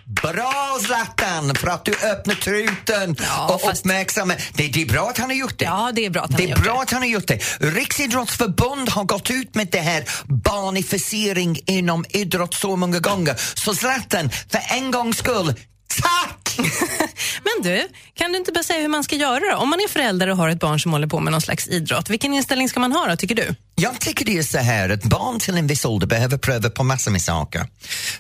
Bra 0.10 0.78
Zlatan 0.86 1.56
för 1.56 1.68
att 1.68 1.86
du 1.86 1.92
öppnar 1.92 2.36
truten 2.36 3.16
Ja, 3.20 3.54
och 3.56 3.62
fast- 3.62 3.82
uppmärksammar. 3.82 4.36
Det, 4.54 4.68
det 4.68 4.82
är 4.82 4.86
bra 4.86 5.10
att 5.10 5.18
han 5.18 5.30
har 5.30 5.36
gjort 5.38 5.60
det. 5.60 5.66
Ja, 5.66 5.92
det 5.96 6.06
är 6.06 6.10
bra 6.10 6.22
att 6.22 6.32
han 6.32 6.38
det 6.38 6.44
har 6.44 6.48
är 6.52 6.56
gjort 6.56 6.64
bra 6.64 6.74
det. 6.76 6.82
att 6.82 6.92
han 6.92 7.02
har 7.02 7.08
gjort 7.10 7.28
det. 7.28 7.40
Riksidrottsförbund 7.60 8.90
har 8.90 9.04
gått 9.04 9.30
ut 9.30 9.56
med 9.56 9.68
det 9.72 9.80
här 9.80 10.04
barnificering 10.28 11.60
inom 11.66 12.06
idrott 12.10 12.54
så 12.54 12.76
många 12.76 13.00
gånger. 13.00 13.36
Så 13.56 13.76
Zlatan, 13.76 14.30
för 14.52 14.62
en 14.78 14.92
gångs 14.92 15.18
skull, 15.18 15.54
tack! 16.02 16.58
Men 17.44 17.64
du, 17.72 17.88
kan 18.16 18.32
du 18.32 18.38
inte 18.38 18.52
bara 18.52 18.64
säga 18.64 18.80
hur 18.82 18.88
man 18.88 19.04
ska 19.04 19.16
göra 19.16 19.40
då? 19.52 19.58
Om 19.58 19.70
man 19.70 19.80
är 19.80 19.88
förälder 19.88 20.28
och 20.28 20.38
har 20.38 20.50
ett 20.50 20.60
barn 20.60 20.80
som 20.80 20.92
håller 20.92 21.08
på 21.08 21.20
med 21.20 21.32
någon 21.32 21.42
slags 21.42 21.68
idrott, 21.68 22.10
vilken 22.10 22.34
inställning 22.34 22.70
ska 22.70 22.80
man 22.80 22.92
ha 22.92 23.08
då, 23.08 23.16
tycker 23.16 23.36
du? 23.36 23.56
Jag 23.82 24.00
tycker 24.00 24.26
det 24.26 24.38
är 24.38 24.44
så 24.44 24.58
här 24.58 24.90
att 24.90 25.04
barn 25.04 25.40
till 25.40 25.58
en 25.58 25.68
viss 25.68 25.86
ålder 25.86 26.08
behöver 26.08 26.38
pröva 26.38 26.70
på 26.70 26.84
massor 26.84 27.12
med 27.12 27.22
saker. 27.22 27.68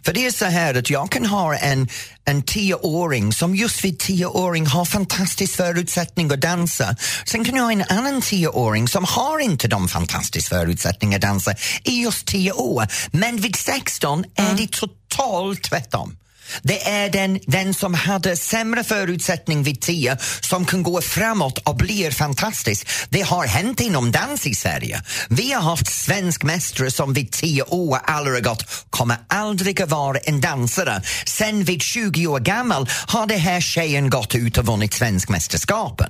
För 0.01 0.13
det 0.13 0.25
är 0.25 0.31
så 0.31 0.45
här 0.45 0.75
att 0.75 0.89
jag 0.89 1.11
kan 1.11 1.25
ha 1.25 1.55
en, 1.55 1.87
en 2.25 2.43
tioåring 2.43 3.33
som 3.33 3.55
just 3.55 3.83
vid 3.83 3.99
tioåring 3.99 4.65
har 4.67 4.85
fantastisk 4.85 5.55
förutsättning 5.55 6.31
att 6.31 6.41
dansa. 6.41 6.95
Sen 7.25 7.45
kan 7.45 7.55
jag 7.55 7.63
ha 7.63 7.71
en 7.71 7.83
annan 7.89 8.21
tioåring 8.21 8.87
som 8.87 9.05
har 9.05 9.39
inte 9.39 9.67
de 9.67 9.87
fantastiska 9.87 10.55
förutsättningar 10.55 11.17
att 11.17 11.21
dansa 11.21 11.53
i 11.83 12.01
just 12.01 12.27
tio 12.27 12.51
år. 12.51 12.87
Men 13.11 13.37
vid 13.37 13.55
16 13.55 14.25
är 14.35 14.53
det 14.53 14.71
totalt 14.71 15.63
tvärtom. 15.63 16.15
Det 16.61 16.87
är 16.87 17.09
den, 17.09 17.39
den 17.47 17.73
som 17.73 17.93
hade 17.93 18.37
sämre 18.37 18.83
förutsättning 18.83 19.63
vid 19.63 19.81
tio 19.81 20.17
som 20.41 20.65
kan 20.65 20.83
gå 20.83 21.01
framåt 21.01 21.57
och 21.57 21.75
blir 21.75 22.11
fantastisk. 22.11 22.87
Det 23.09 23.21
har 23.21 23.47
hänt 23.47 23.79
inom 23.79 24.11
dans 24.11 24.47
i 24.47 24.55
Sverige. 24.55 25.01
Vi 25.29 25.51
har 25.51 25.61
haft 25.61 25.87
svensk 25.87 26.43
mästare 26.43 26.91
som 26.91 27.13
vid 27.13 27.31
tio 27.31 27.63
år 27.63 27.99
aldrig 28.03 28.35
har 28.35 28.41
gått, 28.41 28.65
kommer 28.89 29.17
aldrig 29.27 29.81
att 29.81 29.89
vara 29.89 30.17
en 30.17 30.41
dansare. 30.41 31.01
Sen 31.25 31.63
vid 31.63 31.81
20 31.81 32.27
år 32.27 32.39
gammal 32.39 32.89
har 33.07 33.27
det 33.27 33.37
här 33.37 33.61
tjejen 33.61 34.09
gått 34.09 34.35
ut 34.35 34.57
och 34.57 34.65
vunnit 34.65 34.93
svenskmästerskapen. 34.93 36.09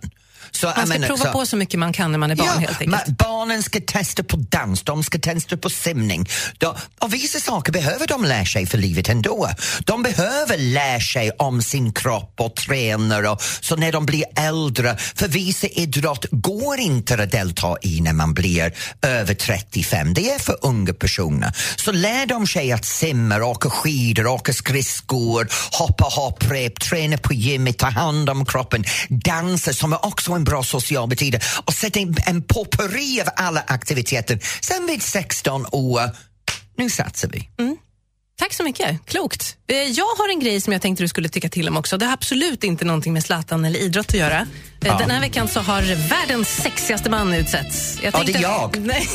Så, 0.51 0.65
Man 0.68 0.75
ska 0.75 0.86
menar, 0.86 1.08
prova 1.08 1.24
så- 1.24 1.32
på 1.32 1.46
så 1.46 1.56
mycket 1.58 1.79
man 1.79 1.94
kan 1.94 2.12
när 2.12 2.18
man 2.20 2.32
är 2.32 2.36
barn 2.36 2.60
helt 2.60 2.82
enkelt. 2.82 3.18
barnen 3.18 3.63
ska 3.63 3.79
testa 3.88 4.24
på 4.24 4.38
dans, 4.38 4.84
de 4.84 5.03
ska 5.03 5.20
testa 5.20 5.58
på 5.58 5.70
simning. 5.70 6.29
De, 6.58 6.75
och 7.00 7.13
vissa 7.13 7.39
saker 7.39 7.72
behöver 7.72 8.08
de 8.08 8.25
lära 8.25 8.46
sig 8.46 8.65
för 8.65 8.77
livet 8.77 9.10
ändå. 9.10 9.50
De 9.86 10.03
behöver 10.03 10.58
lära 10.58 11.00
sig 11.00 11.32
om 11.32 11.62
sin 11.62 11.94
kropp 11.94 12.34
och 12.39 12.56
träna 12.56 13.32
och 13.32 13.41
så 13.62 13.75
när 13.75 13.91
de 13.91 14.06
blir 14.06 14.24
äldre. 14.36 14.98
För 15.15 15.27
vissa 15.27 15.68
idrott 15.68 16.25
går 16.32 16.79
inte 16.79 17.24
att 17.24 17.32
delta 17.32 17.75
i 17.82 18.01
när 18.01 18.13
man 18.13 18.34
blir 18.34 18.74
över 19.01 19.34
35. 19.34 20.13
Det 20.13 20.32
är 20.32 20.39
för 20.39 20.58
unga 20.62 20.94
personer. 20.94 21.51
Så 21.75 21.91
lär 21.91 22.25
de 22.25 22.48
sig 22.48 22.72
att 22.72 22.86
simma, 22.86 23.44
åka 23.44 23.70
skidor, 23.70 24.27
åka 24.27 24.53
skridskor, 24.53 25.48
hoppa 25.72 26.03
hopprep, 26.03 26.79
träna 26.79 27.18
på 27.18 27.34
gymmet, 27.34 27.77
ta 27.77 27.89
hand 27.89 28.29
om 28.29 28.46
kroppen, 28.46 28.84
dansa 29.10 29.74
som 29.74 29.94
är 29.94 30.06
också 30.06 30.32
en 30.39 30.43
bra 30.43 30.63
social 30.63 31.08
betydelse 31.10 31.48
och 31.65 31.74
sätta 31.74 32.00
in 32.00 32.15
en 32.25 32.41
potpurri 32.43 33.22
av 33.22 33.27
alla 33.36 33.63
aktiviteter. 33.67 34.39
Sen 34.62 34.88
vid 34.88 35.01
16 35.03 35.65
år, 35.72 36.01
nu 36.77 36.89
satsar 36.89 37.29
vi. 37.29 37.50
Tack 38.39 38.53
så 38.53 38.63
mycket, 38.63 39.05
klokt. 39.05 39.55
Eh, 39.69 39.75
Jag 39.77 40.05
har 40.05 40.29
en 40.29 40.39
grej 40.39 40.62
som 40.62 40.74
jag 40.74 40.81
tänkte 40.81 41.03
du 41.03 41.08
skulle 41.08 41.29
tycka 41.29 41.50
till 41.50 41.67
om 41.69 41.77
också. 41.77 41.98
Det 41.98 42.05
har 42.05 42.13
absolut 42.13 42.63
inte 42.63 42.86
någonting 42.86 43.13
med 43.13 43.24
Zlatan 43.24 43.65
eller 43.65 43.79
idrott 43.79 44.08
att 44.08 44.13
göra. 44.13 44.48
Eh, 44.86 44.98
Den 44.98 45.12
här 45.12 45.19
veckan 45.22 45.48
så 45.48 45.60
har 45.60 45.81
världens 46.10 46.50
sexigaste 46.50 47.10
man 47.10 47.34
utsetts. 47.34 47.98
Ja, 48.03 48.24
det 48.25 48.34
är 48.36 48.41
jag. 48.41 48.77
Nej. 48.79 49.08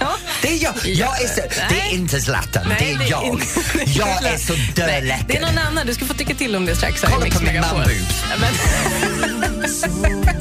ja. 0.00 0.16
Det 0.42 0.48
är 0.48 0.62
jag. 0.62 0.74
jag 0.84 1.22
är 1.22 1.28
så, 1.28 1.40
det 1.68 1.80
är 1.80 1.94
inte 1.94 2.20
Zlatan, 2.20 2.66
Nej, 2.68 2.96
det 2.98 3.04
är 3.04 3.10
jag. 3.10 3.24
inte- 3.24 3.46
jag 3.98 4.08
är 4.24 4.38
så 4.38 4.52
Nej, 4.76 5.24
Det 5.28 5.36
är 5.36 5.40
någon 5.40 5.58
annan. 5.58 5.86
Du 5.86 5.94
ska 5.94 6.04
få 6.04 6.14
tycka 6.14 6.34
till 6.34 6.56
om 6.56 6.66
det 6.66 6.76
strax. 6.76 7.00
Kolla 7.00 7.26
på 7.30 7.42
min 7.42 7.60
man-boobs. 7.60 8.24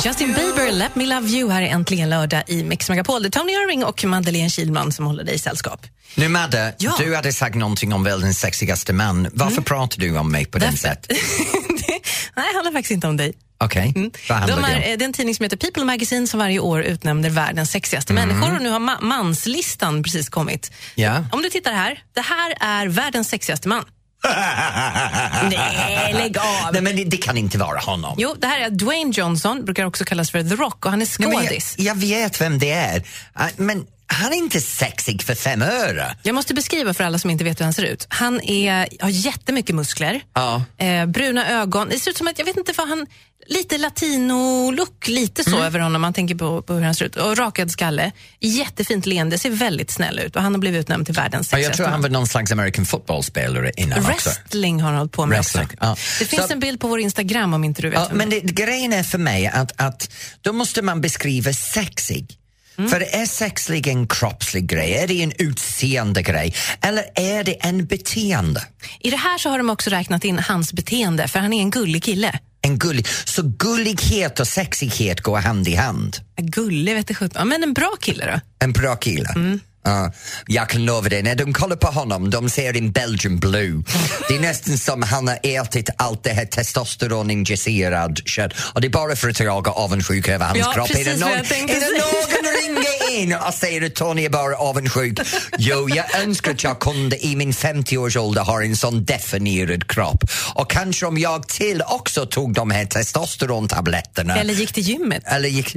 Justin 0.05 0.33
Bieber, 0.33 0.71
Let 0.71 0.95
Me 0.95 1.05
Love 1.05 1.27
You 1.29 1.51
här 1.51 1.61
är 1.61 1.65
äntligen 1.67 2.09
lördag 2.09 2.43
i 2.47 2.63
Mix 2.63 2.89
Megapol. 2.89 3.23
Det 3.23 3.27
är 3.27 3.31
Tony 3.31 3.51
Irving 3.53 3.83
och 3.85 4.03
Madeleine 4.03 4.49
Kilman 4.49 4.91
som 4.91 5.05
håller 5.05 5.23
dig 5.23 5.35
i 5.35 5.39
sällskap. 5.39 5.87
Nu 6.15 6.27
Madde, 6.27 6.75
Ja. 6.77 6.95
Mm. 6.97 7.09
du 7.09 7.15
hade 7.15 7.33
sagt 7.33 7.55
någonting 7.55 7.93
om 7.93 8.03
världens 8.03 8.39
sexigaste 8.39 8.93
man. 8.93 9.27
Varför 9.33 9.61
pratar 9.61 9.99
du 9.99 10.17
om 10.17 10.31
mig 10.31 10.45
på 10.45 10.57
den 10.57 10.69
Därför- 10.71 10.77
sätt? 10.87 11.05
det, 11.07 11.15
nej, 12.35 12.45
det 12.51 12.55
handlar 12.55 12.71
faktiskt 12.71 12.91
inte 12.91 13.07
om 13.07 13.17
dig. 13.17 13.33
Okej, 13.57 13.93
vad 14.29 14.37
handlar 14.37 14.61
De 14.61 14.65
är, 14.65 14.97
det 14.97 15.03
är 15.03 15.05
en 15.05 15.13
tidning 15.13 15.35
som 15.35 15.43
heter 15.43 15.57
People 15.57 15.83
Magazine 15.83 16.27
som 16.27 16.39
varje 16.39 16.59
år 16.59 16.81
utnämner 16.83 17.29
världens 17.29 17.71
sexigaste 17.71 18.13
människor 18.13 18.55
och 18.55 18.61
nu 18.61 18.69
har 18.69 18.79
ma- 18.79 19.01
manslistan 19.01 20.03
precis 20.03 20.29
kommit. 20.29 20.71
Ja. 20.95 21.25
Om 21.31 21.41
du 21.41 21.49
tittar 21.49 21.73
här, 21.73 21.99
det 22.15 22.21
här 22.21 22.55
är 22.59 22.87
världens 22.87 23.29
sexigaste 23.29 23.67
man. 23.67 23.85
Nej, 25.49 26.13
lägg 26.13 26.37
av. 26.37 26.73
Nej, 26.73 26.81
men 26.81 26.95
det, 26.95 27.03
det 27.03 27.17
kan 27.17 27.37
inte 27.37 27.57
vara 27.57 27.79
honom. 27.79 28.15
Jo, 28.17 28.35
det 28.39 28.47
här 28.47 28.59
är 28.59 28.69
Dwayne 28.69 29.11
Johnson, 29.15 29.65
brukar 29.65 29.85
också 29.85 30.05
kallas 30.05 30.31
för 30.31 30.43
The 30.43 30.55
Rock 30.55 30.85
och 30.85 30.91
han 30.91 31.01
är 31.01 31.19
Nej, 31.27 31.31
skådis. 31.37 31.75
jag, 31.77 31.85
jag 31.87 31.95
vet 31.95 32.41
vem 32.41 32.59
det 32.59 32.71
är, 32.71 33.03
Ah, 33.33 33.47
men 33.57 33.85
han 34.07 34.33
är 34.33 34.37
inte 34.37 34.61
sexig 34.61 35.23
för 35.23 35.35
fem 35.35 35.61
öre. 35.61 36.17
Jag 36.23 36.35
måste 36.35 36.53
beskriva 36.53 36.93
för 36.93 37.03
alla 37.03 37.19
som 37.19 37.29
inte 37.29 37.43
vet 37.43 37.59
hur 37.59 37.63
han 37.63 37.73
ser 37.73 37.83
ut. 37.83 38.05
Han 38.09 38.41
är, 38.41 38.87
har 39.01 39.09
jättemycket 39.09 39.75
muskler, 39.75 40.21
Ja. 40.33 40.63
eh, 40.77 41.05
bruna 41.05 41.49
ögon. 41.61 41.89
Det 41.89 41.99
ser 41.99 42.11
ut 42.11 42.17
som 42.17 42.27
att, 42.27 42.39
jag 42.39 42.45
vet 42.45 42.57
inte 42.57 42.73
vad 42.77 42.89
han, 42.89 43.05
lite 43.47 43.77
latino-look, 43.77 45.07
lite 45.07 45.43
så 45.43 45.49
Mm. 45.49 45.61
över 45.63 45.79
honom. 45.79 46.01
Man 46.01 46.13
tänker 46.13 46.35
på, 46.35 46.61
på 46.61 46.73
hur 46.73 46.81
han 46.81 46.95
ser 46.95 47.05
ut. 47.05 47.15
Och 47.15 47.37
rakad 47.37 47.71
skalle, 47.71 48.11
jättefint 48.39 49.05
leende, 49.05 49.37
ser 49.37 49.49
väldigt 49.49 49.91
snäll 49.91 50.19
ut. 50.19 50.35
Och 50.35 50.41
han 50.41 50.53
har 50.53 50.59
blivit 50.59 50.79
utnämnd 50.79 51.05
till 51.05 51.15
världens 51.15 51.51
Ja, 51.51 51.57
sexigaste 51.57 51.81
jag 51.81 51.87
tror 51.87 51.91
han 51.93 52.01
var 52.01 52.09
någon 52.09 52.27
slags 52.27 52.51
American 52.51 52.85
football-spelare 52.85 53.71
innan 53.77 53.99
också. 54.05 54.29
Wrestling 54.29 54.81
har 54.81 54.89
han 54.89 54.97
hållit 54.97 55.11
på 55.11 55.25
med 55.25 55.37
Wrestling, 55.37 55.63
också. 55.65 55.77
ja. 55.81 55.95
Det 56.19 56.25
finns 56.25 56.47
Så- 56.47 56.53
en 56.53 56.59
bild 56.59 56.79
på 56.79 56.87
vår 56.87 56.99
Instagram 56.99 57.53
om 57.53 57.63
inte 57.63 57.81
du 57.81 57.89
vet 57.89 57.99
Ja, 57.99 58.09
men 58.13 58.29
det, 58.29 58.39
grejen 58.39 58.93
är 58.93 59.03
för 59.03 59.17
mig 59.17 59.47
att, 59.47 59.71
att 59.81 60.09
då 60.41 60.53
måste 60.53 60.81
man 60.81 61.01
beskriva 61.01 61.53
sexig. 61.53 62.37
För 62.75 63.15
är 63.15 63.25
sexlig 63.25 63.87
en 63.87 64.07
kroppslig 64.07 64.65
grej? 64.69 64.93
Är 64.93 65.07
det 65.07 65.23
en 65.23 65.31
utseende 65.37 66.21
grej? 66.21 66.53
Eller 66.81 67.05
är 67.15 67.43
det 67.43 67.53
en 67.53 67.85
beteende? 67.85 68.63
I 68.99 69.09
det 69.09 69.17
här 69.17 69.37
så 69.37 69.49
har 69.49 69.57
de 69.57 69.69
också 69.69 69.89
räknat 69.89 70.23
in 70.23 70.39
hans 70.39 70.73
beteende, 70.73 71.27
för 71.27 71.39
han 71.39 71.53
är 71.53 71.59
en 71.59 71.69
gullig 71.69 72.03
kille. 72.03 72.39
En 72.61 72.79
gullig. 72.79 73.07
Så 73.07 73.41
gullighet 73.43 74.39
och 74.39 74.47
sexighet 74.47 75.21
går 75.21 75.37
hand 75.37 75.67
i 75.67 75.75
hand? 75.75 76.17
Gullig 76.37 76.95
vet 76.95 77.17
sjutton. 77.17 77.39
Ja, 77.39 77.45
men 77.45 77.63
en 77.63 77.73
bra 77.73 77.95
kille 78.01 78.25
då? 78.25 78.39
En 78.65 78.71
bra 78.71 78.95
kille? 78.95 79.59
Ja, 79.85 80.11
jag 80.47 80.69
kan 80.69 80.85
lova 80.85 81.09
dig, 81.09 81.23
när 81.23 81.35
de 81.35 81.53
kollar 81.53 81.75
på 81.75 81.87
honom, 81.87 82.29
de 82.29 82.49
ser 82.49 82.77
en 82.77 82.91
Belgian 82.91 83.39
blue. 83.39 83.83
Det 84.27 84.35
är 84.35 84.39
nästan 84.39 84.77
som 84.77 85.01
han 85.03 85.27
har 85.27 85.39
ätit 85.43 85.89
allt 85.97 86.23
det 86.23 86.29
här 86.29 86.45
testosteroninjicerad 86.45 88.21
kött 88.25 88.53
och 88.73 88.81
det 88.81 88.87
är 88.87 88.91
bara 88.91 89.15
för 89.15 89.29
att 89.29 89.39
jag 89.39 89.67
är 89.67 89.71
avundsjuk 89.71 90.27
över 90.27 90.45
hans 90.45 90.57
Ja, 90.59 90.71
kropp. 90.73 90.89
är 90.89 91.05
det 91.05 91.17
någon, 91.19 91.29
är 91.31 91.79
det 91.79 91.99
någon 91.99 92.53
ringer 92.63 93.21
in 93.21 93.33
och 93.47 93.53
säger 93.53 93.85
att 93.85 93.95
Tony 93.95 94.25
är 94.25 94.29
bara 94.29 94.55
avundsjuk? 94.57 95.19
Jo, 95.57 95.89
jag 95.89 96.15
önskar 96.21 96.51
att 96.51 96.63
jag 96.63 96.79
kunde 96.79 97.25
i 97.25 97.35
min 97.35 97.51
50-årsålder 97.53 98.41
ha 98.41 98.63
en 98.63 98.75
sån 98.77 99.05
definierad 99.05 99.87
kropp. 99.87 100.23
Och 100.53 100.69
kanske 100.69 101.05
om 101.05 101.17
jag 101.17 101.47
till 101.47 101.81
också 101.87 102.25
tog 102.25 102.53
de 102.53 102.71
här 102.71 102.85
testosterontabletterna. 102.85 104.35
Eller 104.35 104.53
gick 104.53 104.73
till 104.73 104.83
gymmet? 104.83 105.23
Eller 105.25 105.49
gick... 105.49 105.75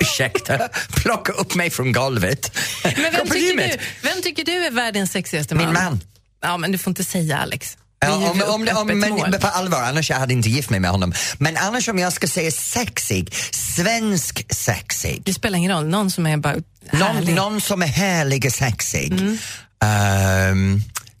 Ursäkta, 0.00 0.68
plocka 0.90 1.32
upp 1.32 1.54
mig 1.54 1.70
från 1.70 1.92
golvet. 1.92 2.56
Men 2.84 2.94
vem 2.94 3.26
tycker, 3.28 3.68
du, 3.68 3.76
vem 4.02 4.22
tycker 4.22 4.44
du 4.44 4.66
är 4.66 4.70
världens 4.70 5.12
sexigaste 5.12 5.54
man? 5.54 5.64
Min 5.64 5.74
man. 5.74 6.00
Ja, 6.42 6.56
men 6.56 6.72
du 6.72 6.78
får 6.78 6.90
inte 6.90 7.04
säga 7.04 7.38
Alex. 7.38 7.76
Ja, 8.00 8.14
om, 8.16 8.42
om, 8.42 8.68
om, 8.76 8.86
men, 8.98 9.40
på 9.40 9.46
allvar, 9.46 9.82
annars 9.82 10.10
jag 10.10 10.16
hade 10.16 10.32
inte 10.32 10.48
gift 10.48 10.70
mig 10.70 10.80
med 10.80 10.90
honom. 10.90 11.12
Men 11.38 11.56
annars 11.56 11.88
om 11.88 11.98
jag 11.98 12.12
ska 12.12 12.28
säga 12.28 12.50
sexig, 12.50 13.34
svensk 13.50 14.54
sexig. 14.54 15.22
Det 15.24 15.34
spelar 15.34 15.58
ingen 15.58 15.72
roll, 15.72 15.86
någon 15.88 16.10
som 16.10 16.26
är 16.26 16.36
bara 16.36 16.54
Någon, 16.92 17.16
härlig. 17.16 17.34
någon 17.34 17.60
som 17.60 17.82
är 17.82 17.86
härlig 17.86 18.44
och 18.46 18.52
sexig. 18.52 19.12
Mm. 19.12 19.38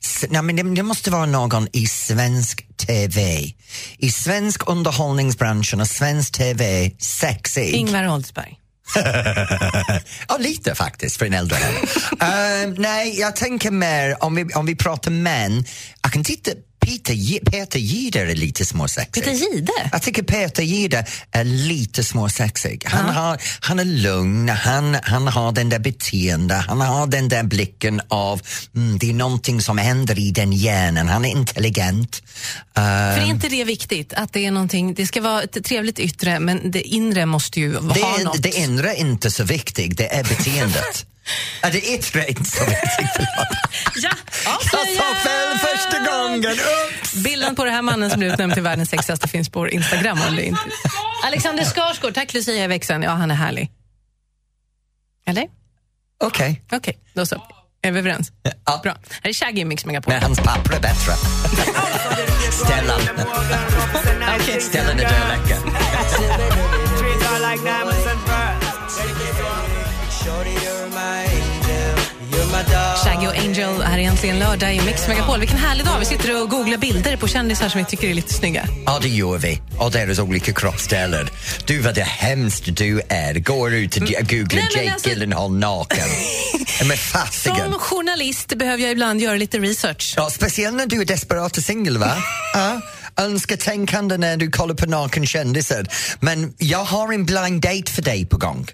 S- 0.04 0.24
nej, 0.30 0.42
men 0.42 0.56
det, 0.56 0.62
det 0.62 0.82
måste 0.82 1.10
vara 1.10 1.26
någon 1.26 1.68
i 1.72 1.86
svensk 1.86 2.66
TV. 2.86 3.52
I 3.98 4.10
svensk 4.10 4.68
underhållningsbranschen 4.68 5.80
och 5.80 5.88
svensk 5.88 6.32
TV, 6.32 6.90
sexig. 6.98 7.74
Ingvar 7.74 8.08
Oldsberg. 8.08 8.54
Ja, 10.28 10.36
lite 10.38 10.74
faktiskt 10.74 11.16
för 11.16 11.26
en 11.26 11.34
äldre 11.34 11.56
herre. 11.56 12.68
uh, 12.68 12.74
nej, 12.78 13.20
jag 13.20 13.36
tänker 13.36 13.70
mer 13.70 14.24
om 14.24 14.34
vi, 14.34 14.54
om 14.54 14.66
vi 14.66 14.76
pratar 14.76 15.10
män. 15.10 15.64
Jag 16.02 16.12
kan 16.12 16.24
titta, 16.24 16.50
Peter, 16.80 17.44
Peter 17.50 17.78
Jihde 17.78 18.20
är 18.20 18.34
lite 18.34 18.64
småsexig. 18.64 19.24
Peter 19.24 19.36
Jihde? 19.36 19.72
Jag 19.92 20.02
tycker 20.02 20.22
Peter 20.22 20.62
Jihde 20.62 21.06
är 21.30 21.44
lite 21.44 22.04
småsexig. 22.04 22.84
Han, 22.86 23.14
har, 23.14 23.42
han 23.60 23.78
är 23.78 23.84
lugn, 23.84 24.48
han, 24.48 24.96
han 25.02 25.28
har 25.28 25.52
den 25.52 25.68
där 25.68 25.78
beteende, 25.78 26.54
han 26.54 26.80
har 26.80 27.06
den 27.06 27.28
där 27.28 27.42
blicken 27.42 28.00
av 28.08 28.42
mm, 28.76 28.98
det 28.98 29.10
är 29.10 29.14
någonting 29.14 29.60
som 29.60 29.78
händer 29.78 30.18
i 30.18 30.30
den 30.30 30.52
hjärnan, 30.52 31.08
han 31.08 31.24
är 31.24 31.30
intelligent. 31.30 32.22
För 32.74 32.82
är 32.82 33.18
Ehm, 33.18 33.30
inte 33.30 33.48
det 33.48 33.64
viktigt? 33.64 34.12
Att 34.12 34.32
det 34.32 34.46
är 34.46 34.50
någonting, 34.50 34.94
det 34.94 35.06
ska 35.06 35.20
vara 35.20 35.42
ett 35.42 35.64
trevligt 35.64 35.98
yttre 35.98 36.40
men 36.40 36.70
det 36.70 36.82
inre 36.82 37.26
måste 37.26 37.60
ju 37.60 37.72
det, 37.72 37.78
ha 37.78 38.18
något. 38.18 38.42
det 38.42 38.58
inre 38.58 38.94
är 38.94 39.00
inte 39.00 39.30
så 39.30 39.44
viktigt, 39.44 39.98
det 39.98 40.14
är 40.14 40.24
beteendet. 40.24 41.06
Ja, 41.62 41.70
det 41.70 41.88
är 41.88 41.92
inte 41.94 42.06
så 42.06 42.18
viktigt, 42.18 42.48
förlåt. 42.48 43.48
Ja, 44.02 44.10
Jag 44.44 44.62
sa 44.68 45.14
fel 45.14 45.58
första 45.58 45.98
gången! 45.98 46.50
Oops. 46.50 47.14
Bilden 47.14 47.56
på 47.56 47.64
den 47.64 47.74
här 47.74 47.82
mannen 47.82 48.10
som 48.10 48.18
blir 48.18 48.32
utnämnd 48.32 48.54
till 48.54 48.62
världens 48.62 48.90
sexigaste 48.90 49.28
finns 49.28 49.48
på 49.48 49.68
Instagram. 49.68 50.18
Om 50.28 50.36
du 50.36 50.42
inte... 50.42 50.60
Alexander 51.26 51.64
Skarsgård, 51.64 52.14
tack 52.14 52.34
Lucia 52.34 52.64
i 52.64 52.66
växeln. 52.66 53.02
Ja, 53.02 53.10
han 53.10 53.30
är 53.30 53.34
härlig. 53.34 53.70
Eller? 55.26 55.46
Okej. 56.24 56.62
Okej, 56.72 56.98
då 57.14 57.26
så. 57.26 57.42
Är 57.82 57.92
vi 57.92 57.98
överens? 57.98 58.32
Ja. 58.64 58.80
Bra. 58.82 58.96
Här 59.22 59.28
är 59.28 59.32
Shaggy 59.32 59.60
i 59.60 59.64
Mix 59.64 59.84
Megapol. 59.84 60.12
Men 60.12 60.22
hans 60.22 60.38
papper 60.40 60.72
är 60.76 60.80
bättre. 60.80 61.12
Stellan. 62.52 63.00
Stellan 64.60 65.00
är 65.00 65.08
dödläckare. 65.08 65.58
Shaggy 73.04 73.26
och 73.26 73.36
Angel 73.36 73.82
här 73.82 73.98
är 73.98 74.02
äntligen 74.02 74.38
lördag 74.38 74.74
i 74.74 74.80
Mix 74.86 75.08
Megapol. 75.08 75.40
Vilken 75.40 75.58
härlig 75.58 75.86
dag. 75.86 75.98
Vi 75.98 76.04
sitter 76.04 76.42
och 76.42 76.50
googlar 76.50 76.78
bilder 76.78 77.16
på 77.16 77.28
kändisar 77.28 77.68
som 77.68 77.78
vi 77.78 77.84
tycker 77.84 78.08
är 78.10 78.14
lite 78.14 78.34
snygga. 78.34 78.64
Ja, 78.86 78.98
det 79.02 79.08
gör 79.08 79.38
vi. 79.38 79.60
Och 79.78 79.90
deras 79.90 80.18
olika 80.18 80.52
kroppsdelar. 80.52 81.30
Du, 81.66 81.80
vad 81.80 81.94
det 81.94 82.02
hemskt 82.02 82.76
du 82.76 83.00
är. 83.08 83.34
Går 83.34 83.74
ut 83.74 83.96
och 83.96 84.02
googlar 84.02 84.46
Nej, 84.52 84.68
Jake 84.76 84.92
alltså- 84.92 85.08
Gyllenhaal 85.08 85.52
naken. 85.52 86.08
Men 86.88 86.96
fasiken. 86.96 87.56
Som 87.56 87.72
journalist 87.78 88.54
behöver 88.54 88.82
jag 88.82 88.92
ibland 88.92 89.20
göra 89.20 89.34
lite 89.36 89.58
research. 89.58 90.14
Ja, 90.16 90.30
speciellt 90.30 90.76
när 90.76 90.86
du 90.86 91.00
är 91.00 91.04
desperat 91.04 91.56
och 91.56 91.62
singel, 91.62 91.98
va? 91.98 92.16
ja. 92.54 92.80
Önsketänkande 93.16 94.16
när 94.16 94.36
du 94.36 94.50
kollar 94.50 94.74
på 94.74 94.86
nakenkändisar. 94.86 95.86
Men 96.20 96.54
jag 96.58 96.84
har 96.84 97.12
en 97.12 97.24
blind 97.24 97.60
date 97.60 97.92
för 97.92 98.02
dig 98.02 98.26
på 98.26 98.36
gång. 98.36 98.66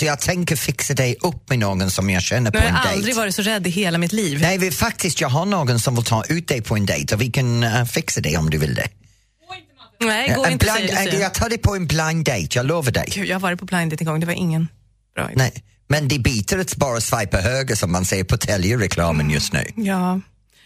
Så 0.00 0.06
jag 0.06 0.20
tänker 0.20 0.56
fixa 0.56 0.94
dig 0.94 1.16
upp 1.20 1.48
med 1.48 1.58
någon 1.58 1.90
som 1.90 2.10
jag 2.10 2.22
känner 2.22 2.50
på 2.50 2.58
har 2.58 2.66
en 2.66 2.74
jag 2.74 2.82
dejt. 2.84 2.96
aldrig 2.96 3.16
varit 3.16 3.34
så 3.34 3.42
rädd 3.42 3.66
i 3.66 3.70
hela 3.70 3.98
mitt 3.98 4.12
liv. 4.12 4.40
Nej, 4.40 4.58
vi, 4.58 4.70
faktiskt, 4.70 5.20
jag 5.20 5.28
har 5.28 5.46
någon 5.46 5.80
som 5.80 5.94
vill 5.94 6.04
ta 6.04 6.24
ut 6.28 6.48
dig 6.48 6.62
på 6.62 6.76
en 6.76 6.86
dejt 6.86 7.14
och 7.14 7.20
vi 7.20 7.30
kan 7.30 7.62
eh, 7.62 7.84
fixa 7.84 8.20
det 8.20 8.36
om 8.36 8.50
du 8.50 8.58
vill 8.58 8.74
det. 8.74 8.88
Nej, 10.00 10.32
gå 10.36 10.44
En 10.44 10.52
inte 10.52 10.64
blind, 10.64 10.90
säger 10.90 11.04
Lucia. 11.04 11.20
jag 11.20 11.34
tar 11.34 11.48
dig 11.48 11.58
på 11.58 11.74
en 11.74 11.86
blind 11.86 12.24
date, 12.24 12.48
jag 12.50 12.66
lovar 12.66 12.92
dig. 12.92 13.08
Gud, 13.14 13.26
jag 13.26 13.34
har 13.34 13.40
varit 13.40 13.58
på 13.58 13.64
blind 13.64 13.90
date 13.90 14.02
en 14.02 14.06
gång, 14.06 14.20
det 14.20 14.26
var 14.26 14.32
ingen 14.32 14.68
bra 15.14 15.24
idé. 15.24 15.34
Nej, 15.36 15.64
men 15.88 16.08
det 16.08 16.18
biter 16.18 16.58
att 16.58 16.76
bara 16.76 17.00
swipa 17.00 17.40
höger 17.40 17.74
som 17.74 17.92
man 17.92 18.04
säger 18.04 18.24
på 18.24 18.36
Telia-reklamen 18.36 19.30
just 19.30 19.52
nu. 19.52 19.64
Ja. 19.76 20.20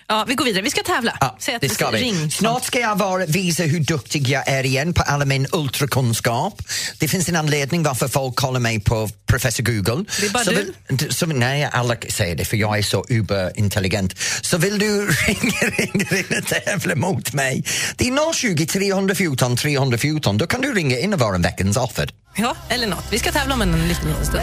Ja, 0.08 0.24
vi 0.28 0.34
går 0.34 0.44
vidare. 0.44 0.62
Vi 0.62 0.70
ska 0.70 0.82
tävla. 0.82 1.16
Ja, 1.20 1.36
Säg 1.38 1.54
att 1.54 1.60
det 1.60 1.68
ska 1.68 1.90
vi. 1.90 1.98
Ring. 1.98 2.30
Snart 2.30 2.64
ska 2.64 2.80
jag 2.80 2.96
vara, 2.96 3.26
visa 3.26 3.62
hur 3.62 3.80
duktig 3.80 4.28
jag 4.28 4.48
är 4.48 4.66
igen 4.66 4.94
på 4.94 5.02
all 5.02 5.26
min 5.26 5.46
ultrakunskap. 5.52 6.62
Det 6.98 7.08
finns 7.08 7.28
en 7.28 7.36
anledning 7.36 7.82
varför 7.82 8.08
folk 8.08 8.36
kollar 8.36 8.60
mig 8.60 8.80
på 8.80 9.08
professor 9.26 9.62
Google. 9.64 10.04
Det 10.20 10.26
är 10.26 10.30
bara 10.30 10.44
så 10.44 10.50
du. 10.50 10.72
Vill, 10.88 11.14
så, 11.14 11.26
nej, 11.26 11.68
alla 11.72 11.96
säger 12.08 12.36
det 12.36 12.44
för 12.44 12.56
jag 12.56 12.78
är 12.78 12.82
så 12.82 13.04
uberintelligent. 13.08 14.14
Så 14.40 14.58
vill 14.58 14.78
du 14.78 15.06
ringa, 15.26 15.70
ringa 15.76 16.18
in 16.18 16.38
och 16.38 16.46
tävla 16.46 16.94
mot 16.94 17.32
mig? 17.32 17.64
Det 17.96 18.08
är 18.08 18.32
020 18.32 18.66
314 18.66 19.56
314. 19.56 20.38
Då 20.38 20.46
kan 20.46 20.60
du 20.60 20.74
ringa 20.74 20.98
in 20.98 21.14
och 21.14 21.20
vara 21.20 21.34
en 21.34 21.42
veckans 21.42 21.76
offer. 21.76 22.10
Ja, 22.36 22.56
eller 22.68 22.86
något. 22.86 23.04
Vi 23.10 23.18
ska 23.18 23.32
tävla 23.32 23.54
om 23.54 23.62
en 23.62 23.88
liten, 23.88 24.08
liten 24.08 24.26
stund. 24.26 24.42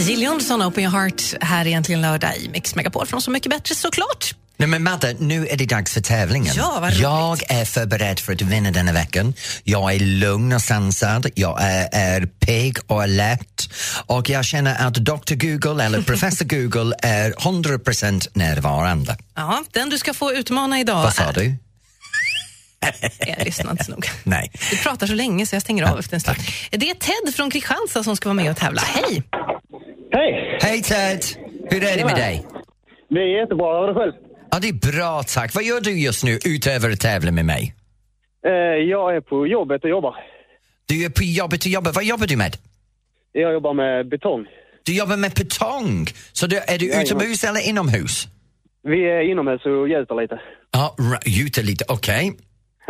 Jill 0.00 0.22
Johnson, 0.22 0.62
Open 0.62 0.82
Your 0.84 0.92
Heart, 0.92 1.34
här 1.40 1.60
är 1.60 1.66
egentligen 1.66 2.00
lördag 2.00 2.36
i 2.36 2.48
Mix 2.48 2.74
Megapol 2.74 3.06
från 3.06 3.22
Så 3.22 3.30
mycket 3.30 3.50
bättre 3.50 3.74
såklart. 3.74 4.34
Nej 4.56 4.68
men 4.68 4.82
Madde, 4.82 5.16
nu 5.18 5.46
är 5.46 5.56
det 5.56 5.66
dags 5.66 5.94
för 5.94 6.00
tävlingen. 6.00 6.54
Ja, 6.56 6.90
jag 6.90 7.50
är 7.50 7.64
förberedd 7.64 8.18
för 8.20 8.32
att 8.32 8.40
vinna 8.42 8.70
denna 8.70 8.92
veckan. 8.92 9.34
Jag 9.64 9.94
är 9.94 10.00
lugn 10.00 10.52
och 10.52 10.62
sansad, 10.62 11.30
jag 11.34 11.62
är, 11.62 11.88
är 11.92 12.26
pigg 12.26 12.78
och 12.86 13.02
alert 13.02 13.70
och 14.06 14.28
jag 14.28 14.44
känner 14.44 14.86
att 14.86 14.94
Dr 14.94 15.34
Google 15.34 15.84
eller 15.84 16.02
Professor 16.02 16.44
Google 16.70 16.96
är 17.02 17.32
100% 17.32 18.28
närvarande. 18.32 19.16
Ja, 19.34 19.64
den 19.72 19.90
du 19.90 19.98
ska 19.98 20.14
få 20.14 20.32
utmana 20.32 20.80
idag 20.80 21.02
Vad 21.02 21.14
sa 21.14 21.22
är... 21.22 21.32
du? 21.32 21.54
Jag 23.26 23.44
lyssnar 23.44 23.70
inte 23.70 23.84
så 23.84 23.90
noga. 23.90 24.08
Nej. 24.22 24.52
Du 24.70 24.76
pratar 24.76 25.06
så 25.06 25.14
länge 25.14 25.46
så 25.46 25.54
jag 25.54 25.62
stänger 25.62 25.84
av 25.84 25.98
efter 25.98 26.14
en 26.14 26.20
stund. 26.20 26.38
Det 26.70 26.90
är 26.90 26.94
Ted 26.94 27.34
från 27.34 27.50
Kristianstad 27.50 28.04
som 28.04 28.16
ska 28.16 28.28
vara 28.28 28.34
med 28.34 28.50
och 28.50 28.56
tävla. 28.56 28.82
Hej! 28.82 29.22
Hej! 30.12 30.58
Hej 30.62 30.82
Ted! 30.82 31.20
Hur 31.70 31.84
är 31.84 31.96
det 31.96 32.04
med 32.04 32.14
dig? 32.16 32.46
Det 33.08 33.18
är 33.20 33.40
jättebra. 33.40 33.80
Hur 33.80 33.84
är 33.84 33.88
det 33.88 34.00
själv? 34.00 34.12
Ja, 34.50 34.58
det 34.62 34.68
är 34.68 34.92
bra 34.92 35.22
tack. 35.22 35.54
Vad 35.54 35.64
gör 35.64 35.80
du 35.80 36.00
just 36.00 36.24
nu 36.24 36.38
utöver 36.46 36.90
att 36.90 37.00
tävla 37.00 37.30
med 37.30 37.44
mig? 37.44 37.74
Eh, 38.46 38.52
jag 38.94 39.16
är 39.16 39.20
på 39.20 39.46
jobbet 39.46 39.84
och 39.84 39.90
jobbar. 39.90 40.14
Du 40.86 41.04
är 41.04 41.08
på 41.10 41.22
jobbet 41.22 41.60
och 41.64 41.66
jobbar. 41.70 41.92
Vad 41.92 42.04
jobbar 42.04 42.26
du 42.26 42.36
med? 42.36 42.56
Jag 43.32 43.52
jobbar 43.52 43.74
med 43.74 44.08
betong. 44.08 44.46
Du 44.82 44.96
jobbar 44.96 45.16
med 45.16 45.30
betong. 45.32 46.06
Så 46.32 46.46
du, 46.46 46.56
är 46.56 46.78
du 46.78 46.86
Jajamän. 46.86 47.06
utomhus 47.06 47.44
eller 47.44 47.68
inomhus? 47.68 48.28
Vi 48.82 49.04
är 49.10 49.20
inomhus 49.30 49.64
och 49.66 49.88
gjuter 49.88 50.14
lite. 50.22 50.40
Ja, 50.72 50.96
gjuter 51.26 51.62
lite. 51.62 51.84
Okej. 51.88 52.32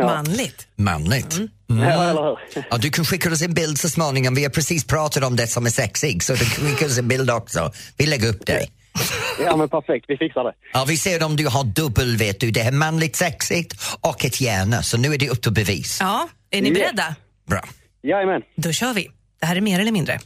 Manligt. 0.05 0.67
Manligt. 0.75 1.37
Mm. 1.37 1.49
Ja, 1.83 2.03
eller 2.09 2.21
hur? 2.55 2.65
Ja, 2.71 2.77
du 2.77 2.89
kan 2.89 3.05
skicka 3.05 3.31
oss 3.31 3.41
en 3.41 3.53
bild 3.53 3.79
så 3.79 3.89
småningom. 3.89 4.35
Vi 4.35 4.43
har 4.43 4.49
precis 4.49 4.83
pratat 4.83 5.23
om 5.23 5.35
det 5.35 5.47
som 5.47 5.65
är 5.65 5.69
sexig, 5.69 6.23
så 6.23 6.33
du 6.33 6.39
kan 6.45 6.65
skicka 6.69 6.85
oss 6.85 6.97
en 6.97 7.07
bild 7.07 7.31
också. 7.31 7.71
Vi 7.97 8.05
lägger 8.05 8.29
upp 8.29 8.45
dig. 8.45 8.71
Ja, 9.45 9.55
men 9.57 9.69
perfekt. 9.69 10.05
Vi 10.07 10.17
fixar 10.17 10.43
det. 10.43 10.51
Ja, 10.73 10.85
vi 10.87 10.97
ser 10.97 11.23
om 11.23 11.35
du 11.35 11.47
har 11.47 11.63
dubbel, 11.63 12.17
vet 12.17 12.39
du. 12.39 12.51
Det 12.51 12.61
är 12.61 12.71
manligt 12.71 13.15
sexigt 13.15 13.75
och 14.01 14.25
ett 14.25 14.41
hjärna, 14.41 14.83
så 14.83 14.97
nu 14.97 15.13
är 15.13 15.17
det 15.17 15.29
upp 15.29 15.41
till 15.41 15.51
bevis. 15.53 15.97
Ja, 16.01 16.27
är 16.51 16.61
ni 16.61 16.69
Ja. 16.69 16.73
beredda? 16.73 17.15
Bra. 17.49 17.63
Jajamän. 18.03 18.41
Då 18.57 18.71
kör 18.71 18.93
vi. 18.93 19.09
Det 19.39 19.45
här 19.45 19.55
är 19.55 19.61
mer 19.61 19.79
eller 19.79 19.91
mindre. 19.91 20.19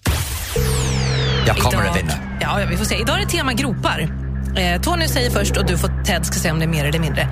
Jag 1.48 1.58
kommer 1.58 1.84
Idag- 1.84 1.92
att 1.92 1.98
vinna. 2.04 2.38
Ja, 2.42 2.62
ja, 2.62 2.68
vi 2.70 2.78
får 2.78 2.86
se. 2.86 2.96
Idag 2.96 3.22
är 3.22 3.26
det 3.26 3.32
tema 3.32 3.54
gropar. 3.54 4.10
Eh, 4.58 4.82
Tony 4.82 5.08
säger 5.08 5.32
först 5.32 5.58
och 5.58 5.66
du 5.66 5.78
får 5.78 6.04
Ted 6.06 6.26
ska 6.26 6.40
säga 6.40 6.54
om 6.54 6.60
det 6.60 6.66
är 6.66 6.70
mer 6.70 6.86
eller 6.86 7.00
mindre. 7.00 7.30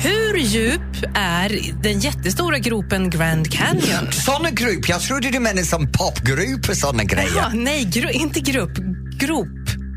Hur 0.00 0.36
djup 0.38 0.80
är 1.14 1.58
den 1.82 2.00
jättestora 2.00 2.58
gropen 2.58 3.10
Grand 3.10 3.52
Canyon? 3.52 4.12
Såna 4.12 4.50
grupp, 4.50 4.88
jag 4.88 5.00
trodde 5.00 5.30
du 5.30 5.40
menade 5.40 5.66
som 5.66 5.92
popgrupp 5.92 6.68
och 6.68 6.76
såna 6.76 7.04
grejer. 7.04 7.30
Ja, 7.36 7.50
nej, 7.54 7.84
gru, 7.84 8.10
inte 8.10 8.40
grupp. 8.40 8.76
Grop. 9.18 9.48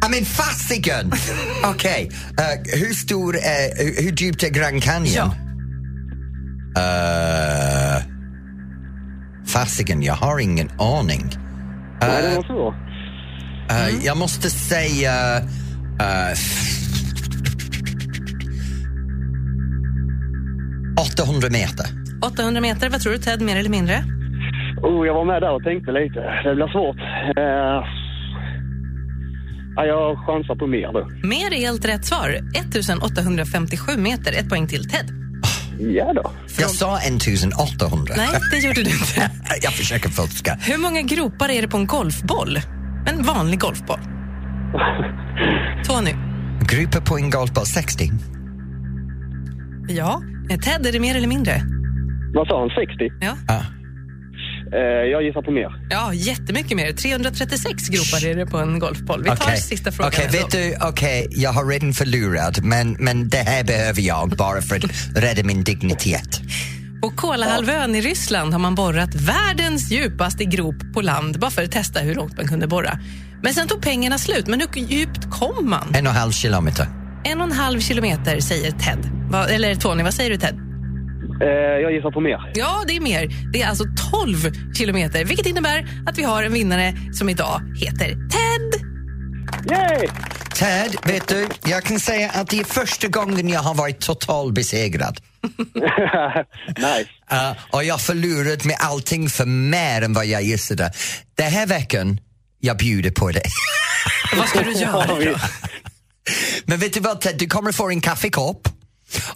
I 0.07 0.09
mean 0.11 0.25
fasiken! 0.25 1.11
Okej, 1.63 2.11
eh, 2.39 2.79
hur 2.79 2.93
stor 2.93 3.35
är, 3.37 3.83
hur, 3.83 4.03
hur 4.03 4.11
djupt 4.15 4.43
är 4.43 4.49
Grand 4.49 4.83
Canyon? 4.83 5.13
Ja. 5.15 5.33
Uh, 6.77 8.03
fasiken, 9.47 10.03
jag 10.03 10.13
har 10.13 10.39
ingen 10.39 10.69
aning. 10.79 11.31
Nej, 12.01 12.21
det 12.21 12.35
var 12.35 12.43
så. 12.43 12.75
Eh, 13.73 14.05
Jag 14.05 14.17
måste 14.17 14.49
säga... 14.49 15.41
800 20.97 21.49
meter. 21.49 21.85
800 22.21 22.61
meter, 22.61 22.89
vad 22.89 23.01
tror 23.01 23.13
du 23.13 23.19
Ted, 23.19 23.41
mer 23.41 23.57
eller 23.57 23.69
mindre? 23.69 24.03
Oh, 24.81 25.07
jag 25.07 25.13
var 25.13 25.25
med 25.25 25.41
där 25.41 25.51
och 25.51 25.63
tänkte 25.63 25.91
lite. 25.91 26.19
Det 26.43 26.55
blir 26.55 26.67
svårt. 26.67 26.97
Uh, 27.37 27.79
ja, 29.75 29.85
jag 29.85 30.17
chansar 30.25 30.55
på 30.55 30.67
mer 30.67 30.93
då. 30.93 31.27
Mer 31.27 31.53
är 31.53 31.59
helt 31.59 31.85
rätt 31.85 32.05
svar. 32.05 32.29
1857 32.29 33.97
meter, 33.97 34.31
ett 34.31 34.49
poäng 34.49 34.67
till 34.67 34.89
Ted. 34.89 35.19
Ja 35.79 36.13
då. 36.13 36.31
Jag 36.59 36.69
sa 36.69 36.97
1800. 36.97 38.13
Nej, 38.17 38.27
det 38.51 38.57
gjorde 38.57 38.83
du 38.83 38.89
inte. 38.89 39.31
jag 39.61 39.73
försöker 39.73 40.09
fuska. 40.09 40.57
Hur 40.61 40.77
många 40.77 41.01
gropar 41.01 41.49
är 41.49 41.61
det 41.61 41.67
på 41.67 41.77
en 41.77 41.87
golfboll? 41.87 42.57
En 43.07 43.23
vanlig 43.23 43.59
golfboll. 43.59 43.99
Tony. 45.83 46.11
Grupper 46.69 47.01
på 47.01 47.17
en 47.17 47.29
golfboll 47.29 47.65
60. 47.65 48.11
Ja. 49.87 50.21
Ted, 50.57 50.85
är 50.85 50.91
det 50.91 50.99
mer 50.99 51.15
eller 51.15 51.27
mindre? 51.27 51.61
Vad 52.33 52.47
sa 52.47 52.59
han? 52.59 52.69
60? 52.69 53.11
Ja. 53.21 53.37
Ah. 53.47 53.61
Eh, 54.73 54.79
jag 55.11 55.23
gissar 55.23 55.41
på 55.41 55.51
mer. 55.51 55.87
Ja, 55.89 56.13
jättemycket 56.13 56.77
mer. 56.77 56.91
336 56.91 57.89
gropar 57.89 58.27
är 58.27 58.35
det 58.35 58.45
på 58.45 58.57
en 58.57 58.79
golfboll. 58.79 59.23
Vi 59.23 59.29
tar 59.29 59.35
Okej, 59.35 59.57
sista 59.57 59.91
frågan. 59.91 60.11
Okej, 60.15 60.27
vet 60.31 60.51
du, 60.51 60.75
okej, 60.87 61.27
jag 61.31 61.51
har 61.51 61.65
redan 61.65 61.93
förlorat 61.93 62.63
men, 62.63 62.95
men 62.99 63.29
det 63.29 63.37
här 63.37 63.63
behöver 63.63 64.01
jag 64.01 64.29
bara 64.29 64.61
för 64.61 64.75
att 64.75 64.83
rädda 65.15 65.43
min 65.43 65.63
dignitet. 65.63 66.41
På 67.01 67.09
Kolahalvön 67.09 67.95
i 67.95 68.01
Ryssland 68.01 68.53
har 68.53 68.59
man 68.59 68.75
borrat 68.75 69.15
världens 69.15 69.91
djupaste 69.91 70.45
grop 70.45 70.93
på 70.93 71.01
land 71.01 71.39
bara 71.39 71.51
för 71.51 71.63
att 71.63 71.71
testa 71.71 71.99
hur 71.99 72.15
långt 72.15 72.37
man 72.37 72.47
kunde 72.47 72.67
borra. 72.67 72.99
Men 73.43 73.53
sen 73.53 73.67
tog 73.67 73.81
pengarna 73.81 74.17
slut. 74.17 74.47
Men 74.47 74.61
hur 74.61 74.81
djupt 74.81 75.29
kom 75.31 75.69
man? 75.69 75.87
En 75.93 76.07
och 76.07 76.13
en 76.13 76.19
halv 76.19 76.31
kilometer. 76.31 76.85
En 77.23 77.41
och 77.41 77.47
en 77.47 77.51
halv 77.51 77.79
kilometer, 77.79 78.39
säger 78.39 78.71
Ted. 78.71 79.09
Va, 79.31 79.47
eller 79.47 79.75
Tony, 79.75 80.03
vad 80.03 80.13
säger 80.13 80.29
du 80.29 80.37
Ted? 80.37 80.59
Eh, 81.41 81.47
jag 81.81 81.93
gissar 81.93 82.11
på 82.11 82.21
mer. 82.21 82.51
Ja, 82.53 82.83
det 82.87 82.95
är 82.95 83.01
mer. 83.01 83.29
Det 83.53 83.61
är 83.61 83.67
alltså 83.67 83.83
12 84.11 84.35
kilometer, 84.73 85.25
vilket 85.25 85.45
innebär 85.45 85.87
att 86.07 86.17
vi 86.17 86.23
har 86.23 86.43
en 86.43 86.53
vinnare 86.53 86.93
som 87.13 87.29
idag 87.29 87.61
heter 87.77 88.07
Ted. 88.07 88.85
Yay! 89.71 90.07
Ted, 90.55 90.95
vet 91.03 91.27
du, 91.27 91.47
jag 91.65 91.83
kan 91.83 91.99
säga 91.99 92.29
att 92.29 92.49
det 92.49 92.59
är 92.59 92.63
första 92.63 93.07
gången 93.07 93.49
jag 93.49 93.59
har 93.59 93.75
varit 93.75 93.99
total 93.99 94.53
besegrad. 94.53 95.19
nice. 96.77 97.09
Uh, 97.31 97.51
och 97.71 97.83
jag 97.83 98.01
förlorat 98.01 98.65
med 98.65 98.75
allting 98.79 99.29
för 99.29 99.45
mer 99.45 100.01
än 100.01 100.13
vad 100.13 100.25
jag 100.25 100.43
gissade. 100.43 100.91
Den 101.37 101.51
här 101.51 101.67
veckan, 101.67 102.19
jag 102.59 102.77
bjuder 102.77 103.11
på 103.11 103.31
det. 103.31 103.43
Vad 104.37 104.47
ska 104.47 104.61
du 104.61 104.71
göra 104.71 105.07
då? 105.07 105.15
Men 106.69 106.77
vet 106.79 106.93
du 106.93 106.99
vad 106.99 107.21
Ted, 107.21 107.35
du 107.39 107.47
kommer 107.47 107.71
få 107.71 107.89
en 107.89 108.01
kaffekopp 108.01 108.67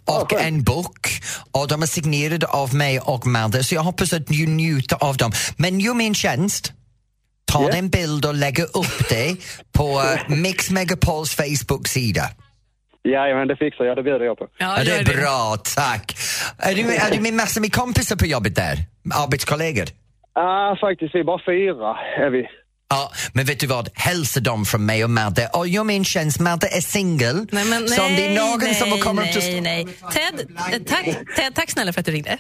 och 0.06 0.28
Ja, 0.34 0.40
en 0.40 0.64
bok 0.64 1.08
och 1.52 1.68
de 1.68 1.82
är 1.82 1.86
signerade 1.86 2.48
av 2.48 2.76
mig 2.76 3.00
och 3.00 3.28
Madde 3.28 3.64
så 3.64 3.76
jag 3.76 3.82
hoppas 3.82 4.14
att 4.14 4.28
du 4.28 4.48
njuter 4.48 4.98
av 5.04 5.18
dem. 5.18 5.32
Men 5.58 5.80
gör 5.80 5.94
mig 5.94 6.08
en 6.08 6.14
tjänst. 6.14 6.74
Ta 7.52 7.64
Ja. 7.64 7.70
en 7.78 7.90
bild 7.90 8.26
och 8.26 8.34
lägg 8.34 8.60
upp 8.60 9.10
det 9.10 9.36
på 9.72 10.00
uh, 10.02 10.38
Mix 10.38 10.70
Megapols 10.72 11.36
Facebook-sida. 11.36 12.24
Jajamän, 13.04 13.48
det 13.48 13.56
fixar 13.56 13.86
jag. 13.86 13.98
Det 13.98 14.04
bjuder 14.04 14.26
jag 14.26 14.38
på. 14.38 14.48
Ja, 14.58 14.76
Ja, 14.78 14.84
det 14.84 14.96
är 15.12 15.22
bra, 15.22 15.58
tack. 15.76 16.16
Är 16.58 16.76
du, 16.76 16.82
är 16.96 17.12
du 17.12 17.20
med 17.22 17.34
massor 17.34 17.62
med 17.62 17.74
kompisar 17.74 18.16
på 18.16 18.26
jobbet 18.26 18.56
där? 18.56 18.78
Arbetskollegor? 19.24 19.86
Ah, 20.34 20.76
faktiskt, 20.82 21.16
vi 21.16 21.20
är 21.20 21.24
bara 21.24 21.42
fyra. 21.46 21.96
Är 22.26 22.30
vi. 22.30 22.48
Ja, 22.90 23.12
men 23.34 23.46
vet 23.46 23.60
du 23.60 23.68
vad? 23.68 23.90
Hälsa 23.94 24.40
dem 24.40 24.66
från 24.66 24.86
mig 24.86 25.04
och 25.04 25.10
Madde. 25.10 25.48
Och 25.48 25.86
mig 25.86 25.96
en 25.96 26.06
tjänst, 26.06 26.40
Madde 26.40 26.68
är 26.68 26.82
singel. 26.82 27.48
Nej, 27.52 27.66
men, 27.66 27.90
så 27.90 28.04
om 28.04 28.16
det 28.16 28.28
är 28.28 28.36
någon 28.36 28.60
nej, 28.60 28.76
som 28.76 29.00
kommer 29.00 29.24
nej, 29.24 29.34
till... 29.34 29.64
nej. 29.64 29.88
Ted, 30.14 30.48
eh, 30.74 30.82
tack, 30.88 31.06
Ted, 31.36 31.56
tack 31.56 31.72
snälla 31.72 31.94
för 31.94 32.00
att 32.00 32.06
du 32.06 32.12
ringde. 32.12 32.38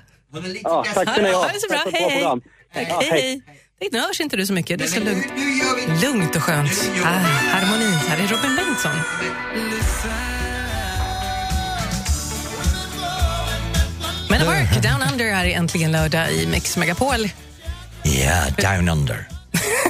Ja, 0.63 0.85
tack 0.93 1.09
ska 1.09 1.21
ni 1.21 1.31
ha. 1.31 1.37
Ha 1.37 1.51
det 1.51 1.59
så 1.59 1.67
bra. 1.67 1.83
Hej, 1.91 2.09
hej. 2.09 2.21
Ja, 2.89 3.01
hej, 3.11 3.41
Nu 3.91 3.99
hörs 3.99 4.21
inte 4.21 4.37
du 4.37 4.45
så 4.45 4.53
mycket. 4.53 4.79
Det 4.79 4.85
är 4.85 4.87
så 4.87 4.99
lugnt, 4.99 5.25
lugnt 6.01 6.35
och 6.35 6.43
skönt. 6.43 6.89
Ah, 7.03 7.07
harmoni. 7.07 7.91
Här 8.07 8.17
är 8.17 8.27
Robin 8.27 8.55
Bengtsson. 8.55 8.91
Men 14.29 14.45
work, 14.45 14.83
Down 14.83 15.11
Under 15.11 15.33
här 15.33 15.45
är 15.45 15.57
äntligen 15.57 15.91
lördag 15.91 16.31
i 16.31 16.47
Mix 16.47 16.77
Megapol. 16.77 17.29
Ja, 18.03 18.45
down 18.57 18.89
under. 18.89 19.32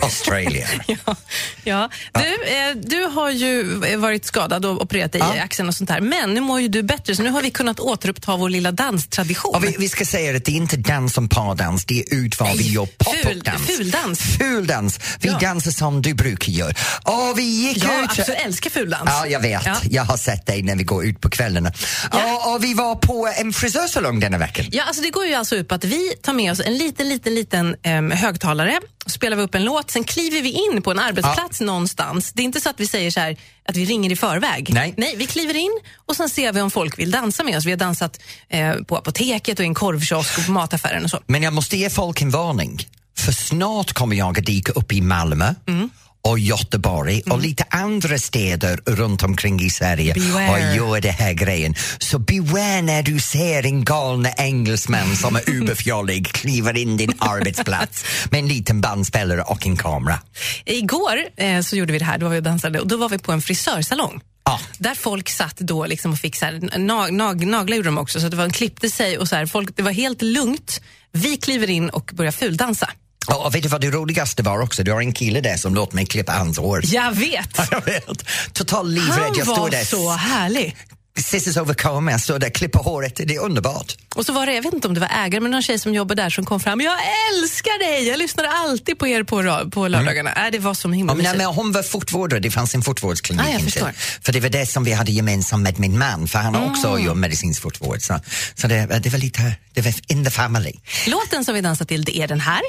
Australia. 0.02 0.68
Ja, 1.06 1.16
ja. 1.64 1.90
Du, 2.14 2.44
eh, 2.56 2.76
du 2.76 3.04
har 3.04 3.30
ju 3.30 3.64
varit 3.98 4.26
skadad 4.26 4.66
och 4.66 4.82
opererat 4.82 5.12
dig 5.12 5.22
i 5.36 5.40
axeln 5.40 5.70
och 5.70 5.76
sånt 5.76 5.90
där. 5.90 6.02
Men 6.02 6.34
nu 6.34 6.42
mår 6.42 6.62
ju 6.62 6.68
du 6.68 6.84
bättre, 6.84 7.16
så 7.16 7.24
nu 7.24 7.30
har 7.30 7.42
vi 7.42 7.52
kunnat 7.52 7.80
återuppta 7.80 8.38
vår 8.38 8.50
lilla 8.50 8.72
danstradition. 8.72 9.62
Vi, 9.62 9.76
vi 9.80 9.90
ska 9.90 10.06
säga 10.06 10.36
att 10.38 10.46
det 10.46 10.52
är 10.52 10.56
inte 10.56 10.78
dans 10.78 11.14
som 11.14 11.30
pardans, 11.30 11.86
det 11.86 12.00
är 12.00 12.14
ut 12.16 12.40
vad 12.40 12.58
vi 12.58 12.72
gör 12.72 12.86
pop-up-dans. 12.86 13.62
fuldans. 13.68 14.20
Fuldans. 14.38 15.00
Vi 15.20 15.30
Ja. 15.30 15.38
dansar 15.40 15.72
som 15.72 16.02
du 16.02 16.14
brukar 16.14 16.52
göra. 16.52 16.74
Och 17.04 17.40
vi 17.40 17.44
gick 17.44 17.84
Jag 17.84 18.04
ut... 18.04 18.10
absolut 18.10 18.40
älskar 18.46 18.70
fuldans. 18.70 19.10
Ja, 19.14 19.28
jag 19.28 19.40
vet. 19.40 19.66
Ja. 19.66 19.76
Jag 19.90 20.04
har 20.04 20.18
sett 20.18 20.46
dig 20.46 20.62
när 20.62 20.76
vi 20.76 20.84
går 20.84 21.06
ut 21.06 21.22
på 21.22 21.30
kvällarna. 21.30 21.72
Ja. 22.12 22.34
Och, 22.46 22.54
och 22.56 22.64
vi 22.64 22.74
var 22.74 22.96
på 22.96 23.34
en 23.38 23.54
frisörsalong 23.54 24.20
denna 24.20 24.38
veckan. 24.38 24.66
Ja, 24.72 24.84
alltså 24.84 25.02
det 25.04 25.10
går 25.10 25.26
ju 25.26 25.34
alltså 25.34 25.56
ut 25.56 25.68
på 25.68 25.76
att 25.76 25.84
vi 25.84 26.10
tar 26.22 26.34
med 26.34 26.52
oss 26.52 26.60
en 26.60 26.78
liten, 26.78 27.10
liten, 27.10 27.36
liten 27.36 27.76
um, 27.88 28.12
högtalare, 28.12 28.80
spelar 29.08 29.38
vi 29.38 29.44
upp 29.44 29.53
en 29.58 29.64
låt, 29.64 29.92
sen 29.92 30.04
kliver 30.04 30.42
vi 30.42 30.50
in 30.50 30.82
på 30.82 30.92
en 30.92 31.00
arbetsplats 31.00 31.62
någonstans. 31.62 32.32
Det 32.34 32.42
är 32.42 32.44
inte 32.44 32.62
så 32.62 32.70
att 32.70 32.80
vi 32.80 32.88
säger 32.88 33.12
så 33.12 33.20
här 33.20 33.38
att 33.70 33.76
vi 33.76 33.86
ringer 33.86 34.12
i 34.12 34.16
förväg. 34.16 34.70
Nej. 34.74 34.94
Nej, 34.98 35.16
vi 35.18 35.26
kliver 35.28 35.56
in 35.56 35.80
och 36.06 36.16
sen 36.16 36.30
ser 36.30 36.54
vi 36.54 36.62
om 36.62 36.72
folk 36.72 37.00
vill 37.00 37.12
dansa 37.12 37.44
med 37.44 37.58
oss. 37.58 37.66
Vi 37.66 37.70
har 37.72 37.78
dansat 37.78 38.20
eh, 38.50 38.74
på 38.74 38.98
apoteket 38.98 39.60
och 39.60 39.66
i 39.66 39.68
en 39.68 39.74
korvkiosk 39.74 40.38
och 40.38 40.46
på 40.46 40.52
mataffären 40.52 41.04
och 41.04 41.10
så. 41.10 41.20
Men 41.26 41.44
jag 41.44 41.54
måste 41.54 41.78
ge 41.78 41.90
folk 41.90 42.22
en 42.22 42.30
varning. 42.30 42.88
För 43.18 43.32
snart 43.32 43.94
kommer 43.94 44.16
jag 44.16 44.40
att 44.40 44.46
dyka 44.46 44.72
upp 44.72 44.94
i 44.94 45.02
Malmö 45.02 45.56
Mm. 45.68 45.90
Och 46.28 46.40
Göteborg 46.40 47.22
och 47.30 47.40
lite 47.40 47.66
andra 47.70 48.18
städer 48.18 48.80
runt 48.86 49.24
omkring 49.24 49.62
i 49.62 49.70
Sverige 49.70 50.14
Beware. 50.14 50.52
och 50.52 50.76
gör 50.76 51.02
det 51.02 51.12
här 51.12 51.34
grejen. 51.34 51.76
Så 51.98 52.20
beware 52.20 52.82
när 52.82 53.04
du 53.04 53.20
ser 53.20 53.66
en 53.66 53.84
galna 53.84 54.30
engelsman 54.38 55.16
som 55.16 55.36
är 55.36 55.50
uberfjollig 55.50 56.28
kliver 56.34 56.78
in 56.78 56.98
din 56.98 57.14
arbetsplats 57.18 58.06
med 58.32 58.40
en 58.40 58.48
liten 58.48 58.82
bandspelare 58.82 59.42
och 59.42 59.68
en 59.68 59.78
kamera. 59.78 60.20
Igår 60.66 61.18
eh, 61.38 61.62
så 61.62 61.76
gjorde 61.76 61.94
vi 61.94 62.00
det 62.00 62.06
här, 62.06 62.18
då 62.18 62.26
var 62.26 62.34
vi 62.34 62.40
och 62.40 62.44
dansade 62.44 62.80
och 62.80 62.88
då 62.88 62.98
var 62.98 63.10
vi 63.10 63.18
på 63.18 63.32
en 63.32 63.42
frisörsalong. 63.42 64.22
Ja. 64.46 64.60
Där 64.78 64.96
folk 64.96 65.30
satt 65.30 65.58
då 65.58 65.86
liksom 65.86 66.12
och 66.12 66.20
fick 66.20 66.36
så 66.36 66.46
här, 66.46 66.78
nag, 66.78 67.14
nag, 67.14 67.46
naglar 67.46 67.78
gjorde 67.78 67.88
de 67.88 67.98
också, 67.98 68.20
så 68.20 68.30
det 68.30 68.36
var, 68.36 68.50
klippte 68.50 68.90
sig 68.90 69.18
och 69.18 69.28
så 69.28 69.36
här, 69.36 69.46
folk, 69.46 69.76
det 69.76 69.84
var 69.84 69.92
helt 69.92 70.22
lugnt. 70.22 70.82
Vi 71.12 71.38
kliver 71.38 71.70
in 71.70 71.90
och 71.90 72.12
börjar 72.14 72.32
fuldansa. 72.32 72.90
Och 73.28 73.56
vet 73.56 73.64
du 73.64 73.70
vad 73.70 73.82
det 73.82 73.92
roligaste 73.92 74.44
var 74.44 74.60
också? 74.62 74.84
Du 74.84 74.92
har 74.92 75.02
en 75.02 75.14
kille 75.14 75.42
där 75.42 75.58
som 75.58 75.76
låter 75.76 75.96
mig 75.96 76.06
klippa 76.06 76.32
hans 76.32 76.58
hår. 76.58 76.82
Jag 76.84 77.12
vet! 77.12 77.50
Jag 77.72 77.86
vet. 77.86 78.26
Total 78.54 78.90
livrädd. 78.92 79.20
Han 79.20 79.34
Jag 79.38 79.46
var 79.46 79.70
där. 79.70 79.84
så 79.84 80.12
härlig. 80.12 80.78
Sisters 81.18 81.58
over 81.58 81.76
jag 82.12 82.22
står 82.22 82.40
där, 82.40 82.50
klipper 82.50 82.80
håret. 82.80 83.16
Det 83.16 83.36
är 83.36 83.40
underbart. 83.40 83.98
Och 84.16 84.26
så 84.26 84.34
var 84.34 84.46
det, 84.46 84.54
jag 84.54 84.62
vet 84.64 84.74
inte 84.74 84.88
om 84.88 84.94
det 84.94 85.00
var 85.00 85.08
ägare, 85.26 85.40
men 85.40 85.52
någon 85.52 85.62
tjej 85.62 85.80
som 85.80 85.94
jobbar 85.94 86.16
där 86.16 86.30
som 86.30 86.46
kom 86.46 86.60
fram. 86.60 86.82
Jag 86.82 86.94
älskar 87.32 87.80
dig! 87.80 88.08
Jag 88.08 88.20
lyssnar 88.20 88.44
alltid 88.44 89.00
på 89.00 89.08
er 89.08 89.24
på, 89.24 89.70
på 89.72 89.88
lördagarna. 89.88 90.46
Äh, 90.46 90.52
det 90.52 90.60
var 90.60 90.74
så 90.74 90.90
himla 90.92 91.14
Ja, 91.24 91.34
men, 91.34 91.46
hon 91.46 91.72
var 91.72 91.84
fotvårdare, 91.84 92.40
det 92.40 92.52
fanns 92.52 92.76
en 92.76 92.82
fotvårdsklinik 92.82 93.42
Ah, 93.46 93.50
jag 93.50 93.54
intill. 93.60 93.72
förstår. 93.72 93.92
För 94.22 94.34
det 94.34 94.40
var 94.40 94.50
det 94.50 94.66
som 94.66 94.84
vi 94.84 94.92
hade 94.92 95.12
gemensamt 95.12 95.64
med 95.64 95.80
min 95.80 95.98
man, 95.98 96.28
för 96.28 96.40
han 96.40 96.56
har 96.56 96.66
också 96.70 96.88
Mm. 96.88 97.06
gjort 97.06 97.18
medicinsk 97.18 97.62
fotvård. 97.62 98.02
Så, 98.02 98.20
så 98.56 98.68
det, 98.68 99.00
det 99.04 99.10
var 99.10 99.20
lite, 99.20 99.56
det 99.74 99.82
var 99.82 99.94
in 100.08 100.26
the 100.26 100.32
family. 100.32 100.74
Låten 101.08 101.46
som 101.46 101.56
vi 101.56 101.62
dansar 101.62 101.86
till 101.86 102.04
det 102.04 102.18
är 102.18 102.28
den 102.28 102.40
här. 102.40 102.62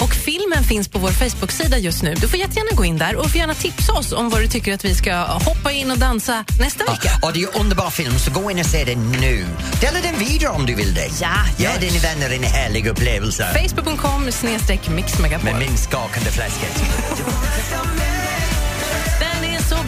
Och 0.00 0.14
filmen 0.14 0.64
finns 0.64 0.88
på 0.88 0.98
vår 0.98 1.10
Facebook-sida 1.10 1.78
just 1.78 2.02
nu. 2.02 2.14
Du 2.14 2.28
får 2.28 2.38
jättegärna 2.38 2.70
gå 2.76 2.84
in 2.84 2.98
där 2.98 3.16
och 3.16 3.30
får 3.30 3.36
gärna 3.36 3.54
tipsa 3.54 3.92
oss 3.92 4.12
om 4.12 4.28
vad 4.28 4.40
du 4.40 4.48
tycker 4.48 4.74
att 4.74 4.84
vi 4.84 4.94
ska 4.94 5.14
hoppa 5.16 5.72
in 5.72 5.90
och 5.90 5.98
dansa 5.98 6.44
nästa 6.60 6.84
vecka. 6.84 7.10
Ja, 7.22 7.30
det 7.34 7.42
är 7.42 7.48
en 7.48 7.60
underbar 7.60 7.90
film, 7.90 8.18
så 8.18 8.30
gå 8.30 8.50
in 8.50 8.58
och 8.58 8.66
se 8.66 8.84
den 8.84 9.12
nu. 9.12 9.46
Dela 9.80 10.00
den 10.02 10.18
vidare 10.18 10.50
om 10.50 10.66
du 10.66 10.74
vill 10.74 10.94
det. 10.94 11.08
Ja, 11.20 11.34
Ge 11.58 11.88
dina 11.88 11.98
vänner 11.98 12.30
en 12.36 12.42
härlig 12.42 12.86
upplevelse. 12.86 13.68
Facebook.com 13.68 14.32
snedstreck 14.32 14.88
mixmegapol. 14.88 15.44
Med 15.52 15.68
min 15.68 15.78
skakande 15.78 16.30
fläsket. 16.30 16.82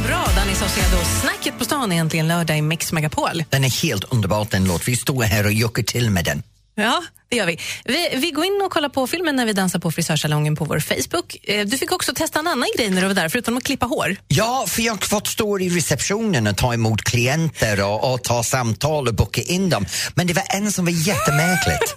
Bra, 0.06 0.26
Danny 0.36 0.54
Saucedo. 0.54 0.96
Snacket 1.20 1.58
på 1.58 1.64
stan 1.64 1.92
är 1.92 1.96
äntligen 1.96 2.28
lördag 2.28 2.58
i 2.58 2.62
Mix 2.62 2.92
Megapol. 2.92 3.44
Den 3.48 3.64
är 3.64 3.82
helt 3.82 4.04
underbart 4.12 4.50
den 4.50 4.64
låt. 4.64 4.88
Vi 4.88 4.96
står 4.96 5.22
här 5.22 5.46
och 5.46 5.52
juckar 5.52 5.82
till 5.82 6.10
med 6.10 6.24
den. 6.24 6.42
Ja, 6.74 7.02
det 7.28 7.36
gör 7.36 7.46
vi. 7.46 7.58
vi. 7.84 8.08
Vi 8.16 8.30
går 8.30 8.44
in 8.44 8.62
och 8.64 8.72
kollar 8.72 8.88
på 8.88 9.06
filmen 9.06 9.36
när 9.36 9.46
vi 9.46 9.52
dansar 9.52 9.78
på 9.78 9.90
frisörsalongen 9.92 10.56
på 10.56 10.64
vår 10.64 10.80
Facebook. 10.80 11.36
Eh, 11.42 11.66
du 11.66 11.78
fick 11.78 11.92
också 11.92 12.14
testa 12.14 12.38
en 12.38 12.46
annan 12.46 12.68
grej 12.76 12.90
när 12.90 13.00
du 13.02 13.06
var 13.06 13.14
där, 13.14 13.28
förutom 13.28 13.56
att 13.56 13.64
klippa 13.64 13.86
hår. 13.86 14.16
Ja, 14.28 14.64
för 14.68 14.82
jag 14.82 14.92
har 14.92 14.98
fått 14.98 15.26
stå 15.26 15.58
i 15.58 15.68
receptionen 15.68 16.46
och 16.46 16.56
ta 16.56 16.74
emot 16.74 17.02
klienter 17.02 17.84
och, 17.84 18.12
och 18.12 18.22
ta 18.22 18.42
samtal 18.42 19.08
och 19.08 19.14
boka 19.14 19.40
in 19.40 19.70
dem. 19.70 19.86
Men 20.14 20.26
det 20.26 20.32
var 20.32 20.44
en 20.48 20.72
som 20.72 20.84
var 20.84 20.92
jättemärkligt. 20.92 21.96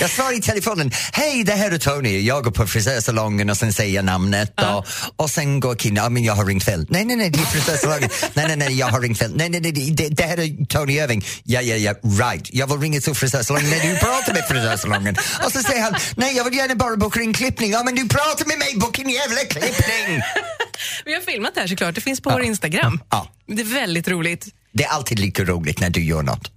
Jag 0.00 0.10
sa 0.10 0.32
i 0.32 0.40
telefonen, 0.40 0.90
hej 1.12 1.44
det 1.44 1.52
här 1.52 1.70
är 1.70 1.78
Tony, 1.78 2.20
jag 2.20 2.44
går 2.44 2.50
på 2.50 2.66
frisörsalongen 2.66 3.50
och 3.50 3.56
sen 3.56 3.72
säger 3.72 3.94
jag 3.94 4.04
namnet 4.04 4.52
och, 4.62 4.86
och 5.16 5.30
sen 5.30 5.60
går 5.60 5.74
killen, 5.74 5.96
ja 5.96 6.08
men 6.08 6.24
jag 6.24 6.34
har 6.34 6.46
ringt 6.46 6.64
fel. 6.64 6.86
Nej, 6.88 7.04
nej, 7.04 7.16
nej, 7.16 7.30
det 7.30 7.38
är 7.38 7.44
frisörsalongen. 7.44 8.10
nej, 8.34 8.46
nej, 8.46 8.56
nej, 8.56 8.78
jag 8.78 8.86
har 8.86 9.00
ringt 9.00 9.18
fel. 9.18 9.36
Nej, 9.36 9.48
nej, 9.48 9.60
nej, 9.60 9.72
det, 9.72 10.08
det 10.08 10.22
här 10.24 10.38
är 10.38 10.66
Tony 10.66 10.92
Irving. 10.92 11.24
Ja, 11.44 11.60
ja, 11.60 11.76
ja, 11.76 11.92
right. 11.92 12.48
Jag 12.52 12.66
vill 12.66 12.80
ringa 12.80 13.00
till 13.00 13.14
frisörsalongen 13.14 13.70
när 13.70 13.92
du 13.92 13.98
pratar 13.98 14.32
med 14.32 14.44
frisörsalongen. 14.48 15.16
Och 15.44 15.52
så 15.52 15.62
säger 15.62 15.82
han, 15.82 15.94
nej 16.16 16.36
jag 16.36 16.44
vill 16.44 16.54
gärna 16.54 16.74
bara 16.74 16.96
boka 16.96 17.20
in 17.20 17.32
klippning. 17.32 17.70
Ja, 17.70 17.82
men 17.84 17.94
du 17.94 18.08
pratar 18.08 18.46
med 18.46 18.58
mig, 18.58 18.74
boka 18.76 19.02
en 19.02 19.10
jävla 19.10 19.40
klippning. 19.40 20.22
Vi 21.04 21.14
har 21.14 21.20
filmat 21.20 21.54
det 21.54 21.60
här 21.60 21.68
såklart, 21.68 21.94
det 21.94 22.00
finns 22.00 22.20
på 22.20 22.30
vår 22.30 22.42
Instagram. 22.42 23.00
Ja. 23.10 23.28
Det 23.46 23.62
är 23.62 23.74
väldigt 23.74 24.08
roligt. 24.08 24.46
Det 24.72 24.84
är 24.84 24.88
alltid 24.88 25.18
lika 25.18 25.44
roligt 25.44 25.80
när 25.80 25.90
du 25.90 26.04
gör 26.04 26.22
något. 26.22 26.50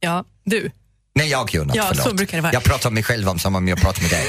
Ja, 0.00 0.24
du. 0.44 0.70
När 1.18 1.24
jag 1.24 1.54
något, 1.66 1.76
Ja, 1.76 1.84
förlåt. 1.88 2.04
så 2.08 2.14
brukar 2.14 2.36
det 2.38 2.42
vara. 2.42 2.52
Jag 2.52 2.62
pratar 2.64 2.88
om 2.88 2.94
mig 2.94 3.02
själv 3.02 3.28
om 3.28 3.38
som 3.38 3.54
om 3.54 3.68
jag 3.68 3.80
pratar 3.80 4.02
med 4.02 4.10
dig. 4.10 4.26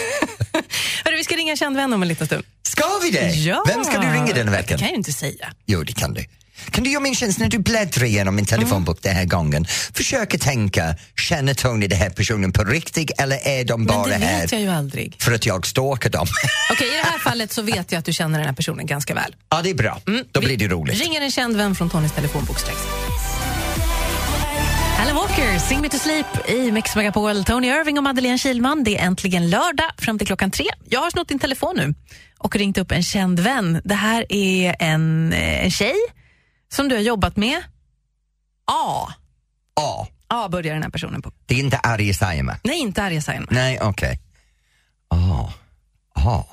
Hörru, 1.05 1.15
vi 1.17 1.23
ska 1.23 1.35
ringa 1.35 1.51
en 1.51 1.57
känd 1.57 1.75
vän 1.75 1.93
om 1.93 2.01
en 2.01 2.07
liten 2.07 2.27
stund. 2.27 2.43
Ska 2.63 2.83
vi 3.03 3.09
det? 3.11 3.29
Ja. 3.29 3.63
Vem 3.67 3.83
ska 3.83 3.99
du 3.99 4.07
ringa 4.07 4.33
den 4.33 4.45
Det 4.45 4.51
veckan? 4.51 4.77
kan 4.77 4.87
jag 4.87 4.89
ju 4.91 4.95
inte 4.97 5.13
säga. 5.13 5.53
Jo, 5.65 5.83
det 5.83 5.93
kan 5.93 6.13
du. 6.13 6.25
Kan 6.71 6.83
du 6.83 6.89
göra 6.89 7.01
min 7.03 7.15
tjänst 7.15 7.39
när 7.39 7.49
du 7.49 7.57
bläddrar 7.59 8.03
igenom 8.05 8.35
min 8.35 8.45
telefonbok 8.45 8.99
den 9.01 9.15
här 9.15 9.25
gången? 9.25 9.65
Försök 9.93 10.33
att 10.35 10.41
tänka, 10.41 10.95
känner 11.17 11.53
Tony 11.53 11.87
den 11.87 11.99
här 11.99 12.09
personen 12.09 12.51
på 12.51 12.63
riktigt 12.63 13.11
eller 13.17 13.47
är 13.47 13.63
de 13.65 13.81
Men 13.83 13.87
bara 13.87 14.07
det 14.07 14.13
här 14.25 14.41
vet 14.41 14.51
jag 14.51 14.61
ju 14.61 14.69
aldrig. 14.69 15.15
för 15.21 15.31
att 15.31 15.45
jag 15.45 15.67
stalkar 15.67 16.09
dem? 16.09 16.27
Okej, 16.71 16.87
i 16.87 16.91
det 16.91 17.03
här 17.09 17.19
fallet 17.29 17.51
så 17.51 17.61
vet 17.61 17.91
jag 17.91 17.99
att 17.99 18.05
du 18.05 18.13
känner 18.13 18.39
den 18.39 18.47
här 18.47 18.55
personen 18.55 18.85
ganska 18.85 19.13
väl. 19.13 19.35
ja, 19.49 19.61
det 19.61 19.69
är 19.69 19.73
bra. 19.73 20.01
Då 20.31 20.39
Vi 20.39 20.45
blir 20.45 20.57
det 20.57 20.67
roligt. 20.67 21.01
ringer 21.01 21.21
en 21.21 21.31
känd 21.31 21.57
vän 21.57 21.75
från 21.75 21.89
Tonys 21.89 22.11
telefonbok 22.11 22.59
strax. 22.59 22.77
Alan 24.99 25.15
Walker, 25.15 25.59
Sing 25.59 25.81
Me 25.81 25.89
To 25.89 25.97
Sleep 25.97 26.49
i 26.49 26.71
Mix 26.71 26.95
Megapol. 26.95 27.43
Tony 27.43 27.67
Irving 27.67 27.97
och 27.97 28.03
Madeleine 28.03 28.37
Kilman. 28.37 28.83
Det 28.83 28.97
är 28.97 29.05
äntligen 29.05 29.49
lördag 29.49 29.91
fram 29.97 30.17
till 30.17 30.27
klockan 30.27 30.51
tre. 30.51 30.65
Jag 30.89 30.99
har 30.99 31.11
snott 31.11 31.27
din 31.27 31.39
telefon 31.39 31.75
nu 31.77 31.93
och 32.37 32.55
ringt 32.55 32.77
upp 32.77 32.91
en 32.91 33.03
känd 33.03 33.39
vän. 33.39 33.81
Det 33.83 33.95
här 33.95 34.25
är 34.29 34.75
en, 34.79 35.33
eh, 35.33 35.63
en 35.63 35.71
tjej 35.71 35.95
som 36.71 36.89
du 36.89 36.95
har 36.95 37.01
jobbat 37.01 37.37
med. 37.37 37.57
A. 38.71 39.07
Ja, 39.75 40.07
A 40.27 40.49
börjar 40.49 40.73
den 40.73 40.83
här 40.83 40.89
personen 40.89 41.21
på. 41.21 41.31
det 41.45 41.55
är 41.55 41.59
inte 41.59 41.77
Arja 41.77 42.13
Saijonmaa. 42.13 42.57
Nej, 42.63 42.79
inte 42.79 43.03
Arja 43.03 43.21
Saijonmaa. 43.21 43.49
Nej, 43.51 43.79
okej. 43.81 44.19
Ja. 45.09 45.53
Ja. 46.15 46.47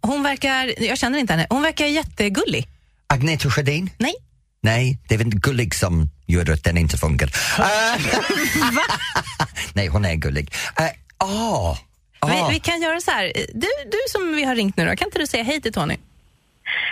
Hon 0.00 0.22
verkar, 0.22 0.82
jag 0.84 0.98
känner 0.98 1.18
inte 1.18 1.32
henne, 1.32 1.46
hon 1.50 1.62
verkar 1.62 1.86
jättegullig. 1.86 2.68
Agneta 3.06 3.50
Sjödin? 3.50 3.90
Nej. 3.98 4.14
Nej, 4.60 4.98
det 5.08 5.14
är 5.14 5.20
inte 5.20 5.36
gullig 5.36 5.74
som 5.74 6.10
gör 6.26 6.50
att 6.50 6.64
den 6.64 6.78
inte 6.78 6.96
funkar. 6.96 7.26
Uh, 7.26 8.06
Nej, 9.72 9.86
hon 9.86 10.04
är 10.04 10.14
gullig. 10.14 10.54
Uh, 10.80 10.86
ah, 11.18 11.76
Vi, 12.26 12.32
ah. 12.32 12.48
vi 12.48 12.60
kan 12.60 12.82
göra 12.82 13.00
så 13.00 13.10
här, 13.10 13.32
du, 13.54 13.68
du 13.84 13.98
som 14.08 14.36
vi 14.36 14.44
har 14.44 14.54
ringt 14.54 14.76
nu 14.76 14.86
då, 14.86 14.96
kan 14.96 15.08
inte 15.08 15.18
du 15.18 15.26
säga 15.26 15.42
hej 15.42 15.60
till 15.60 15.72
Tony? 15.72 15.96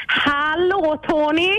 Hallå 0.07 1.02
Tony! 1.09 1.52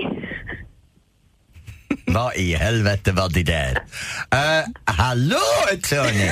Vad 2.06 2.36
i 2.36 2.56
helvete 2.56 3.12
var 3.12 3.30
det 3.30 3.44
där? 3.44 3.72
Uh, 3.72 4.66
hallå 4.86 5.40
Tony! 5.90 6.32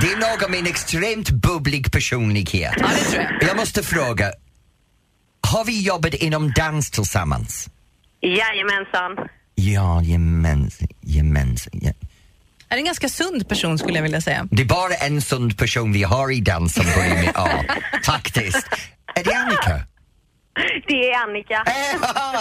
det 0.00 0.12
är 0.12 0.16
någon 0.16 0.44
av 0.44 0.50
min 0.50 0.66
extremt 0.66 1.30
bubblig 1.30 1.92
personlighet. 1.92 2.74
Ja, 2.78 2.86
det 2.88 3.04
tror 3.04 3.22
jag. 3.22 3.48
Jag 3.48 3.56
måste 3.56 3.82
fråga, 3.82 4.32
har 5.52 5.64
vi 5.64 5.82
jobbat 5.82 6.14
inom 6.14 6.52
dans 6.52 6.90
tillsammans? 6.90 7.68
Jajamensan. 8.20 9.28
Ja, 9.54 10.02
gemens, 10.02 10.78
gemens, 11.00 11.68
ja. 11.72 11.92
Är 12.68 12.76
en 12.76 12.84
ganska 12.84 13.08
sund 13.08 13.48
person 13.48 13.78
skulle 13.78 13.94
jag 13.94 14.02
vilja 14.02 14.20
säga. 14.20 14.46
Det 14.50 14.62
är 14.62 14.66
bara 14.66 14.94
en 14.94 15.22
sund 15.22 15.58
person 15.58 15.92
vi 15.92 16.02
har 16.02 16.32
i 16.32 16.40
dans 16.40 16.74
som 16.74 16.84
börjar 16.84 17.14
med 17.14 17.32
A. 17.34 17.48
Faktiskt. 18.04 18.68
Är 19.14 19.24
det 19.24 19.34
Annika? 19.34 19.86
Det 20.88 21.10
är 21.10 21.22
Annika. 21.22 21.64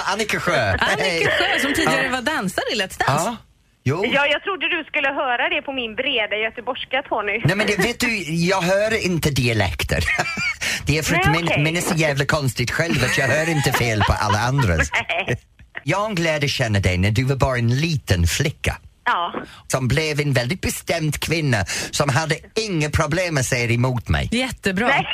Annika 0.13 0.39
Sjö. 0.39 0.71
Annika 0.71 1.29
Sjö 1.29 1.59
som 1.61 1.73
tidigare 1.73 2.09
var 2.09 2.21
dansare 2.21 2.65
i 2.73 2.75
Let's 2.75 2.97
Dance. 3.05 3.05
Ja. 3.07 3.37
Jo. 3.83 4.05
Ja, 4.05 4.27
jag 4.27 4.43
trodde 4.43 4.69
du 4.69 4.83
skulle 4.83 5.07
höra 5.07 5.49
det 5.49 5.61
på 5.61 5.73
min 5.73 5.95
breda 5.95 6.35
göteborgska 6.35 7.01
Tony. 7.09 7.41
Nej 7.45 7.55
men 7.55 7.67
det, 7.67 7.77
vet 7.77 7.99
du, 7.99 8.23
jag 8.23 8.61
hör 8.61 9.05
inte 9.05 9.29
dialekter. 9.29 10.03
Det 10.87 10.97
är 10.97 11.03
för 11.03 11.15
att 11.15 11.27
okej. 11.27 11.63
min 11.63 11.77
är 11.77 11.81
så 11.81 11.95
jävla 11.95 12.25
konstigt 12.25 12.71
själv 12.71 13.03
att 13.03 13.17
jag 13.17 13.27
hör 13.27 13.49
inte 13.49 13.71
fel 13.71 14.01
på 14.07 14.13
alla 14.13 14.39
andras. 14.39 14.89
Nej. 15.27 15.37
Jag 15.83 16.19
lärde 16.19 16.47
känna 16.47 16.79
dig 16.79 16.97
när 16.97 17.11
du 17.11 17.23
var 17.23 17.35
bara 17.35 17.57
en 17.57 17.75
liten 17.79 18.27
flicka 18.27 18.77
Ja. 19.05 19.33
som 19.67 19.87
blev 19.87 20.19
en 20.19 20.33
väldigt 20.33 20.61
bestämd 20.61 21.19
kvinna 21.19 21.65
som 21.91 22.09
hade 22.09 22.35
inga 22.55 22.89
problem 22.89 23.37
att 23.37 23.45
säga 23.45 23.71
emot 23.71 24.09
mig. 24.09 24.29
Jättebra. 24.31 24.87
Nej, 24.87 25.05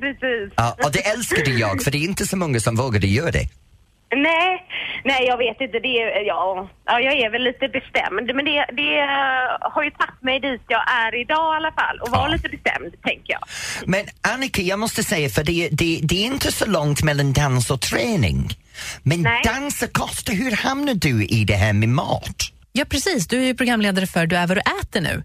precis. 0.00 0.52
Ja, 0.56 0.76
och 0.84 0.92
det 0.92 0.98
älskade 1.06 1.50
jag 1.50 1.82
för 1.82 1.90
det 1.90 1.98
är 1.98 2.04
inte 2.04 2.26
så 2.26 2.36
många 2.36 2.60
som 2.60 2.76
vågade 2.76 3.06
göra 3.06 3.30
det. 3.30 3.48
Nej, 4.16 4.66
nej 5.04 5.24
jag 5.26 5.36
vet 5.38 5.60
inte. 5.60 5.78
Det 5.78 5.88
är, 6.02 6.24
ja, 6.26 6.68
ja, 6.84 7.00
jag 7.00 7.14
är 7.14 7.30
väl 7.30 7.42
lite 7.42 7.68
bestämd. 7.68 8.34
Men 8.34 8.44
det, 8.44 8.66
det 8.72 8.92
har 9.60 9.82
ju 9.84 9.90
tagit 9.90 10.22
mig 10.22 10.40
dit 10.40 10.60
jag 10.68 10.84
är 11.04 11.20
idag 11.20 11.54
i 11.54 11.56
alla 11.56 11.72
fall. 11.72 11.98
Och 12.00 12.08
vara 12.10 12.22
Ja. 12.30 12.34
lite 12.36 12.48
bestämd, 12.48 13.02
tänker 13.02 13.32
jag. 13.32 13.42
Men 13.86 14.04
Annika, 14.34 14.62
jag 14.62 14.78
måste 14.78 15.02
säga, 15.04 15.28
för 15.28 15.44
det, 15.44 15.68
det, 15.72 16.00
det 16.02 16.14
är 16.22 16.26
inte 16.26 16.52
så 16.52 16.66
långt 16.66 17.02
mellan 17.02 17.32
dans 17.32 17.70
och 17.70 17.80
träning. 17.80 18.48
Men 19.02 19.22
Nej. 19.22 19.42
dans 19.44 19.82
och 19.82 19.92
kost, 19.92 20.28
hur 20.32 20.56
hamnar 20.56 20.94
du 20.94 21.24
i 21.24 21.44
det 21.44 21.54
här 21.54 21.72
med 21.72 21.88
mat? 21.88 22.36
Ja, 22.72 22.84
precis. 22.90 23.26
Du 23.28 23.36
är 23.42 23.46
ju 23.46 23.54
programledare 23.54 24.06
för 24.06 24.26
Du 24.26 24.36
är 24.36 24.46
vad 24.46 24.56
du 24.56 24.60
äter 24.80 25.00
nu. 25.00 25.22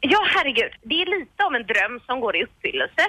Ja, 0.00 0.18
herregud. 0.34 0.72
Det 0.82 0.94
är 0.94 1.18
lite 1.20 1.44
om 1.48 1.54
en 1.54 1.66
dröm 1.66 2.00
som 2.06 2.20
går 2.20 2.36
i 2.36 2.42
uppfyllelse. 2.44 3.02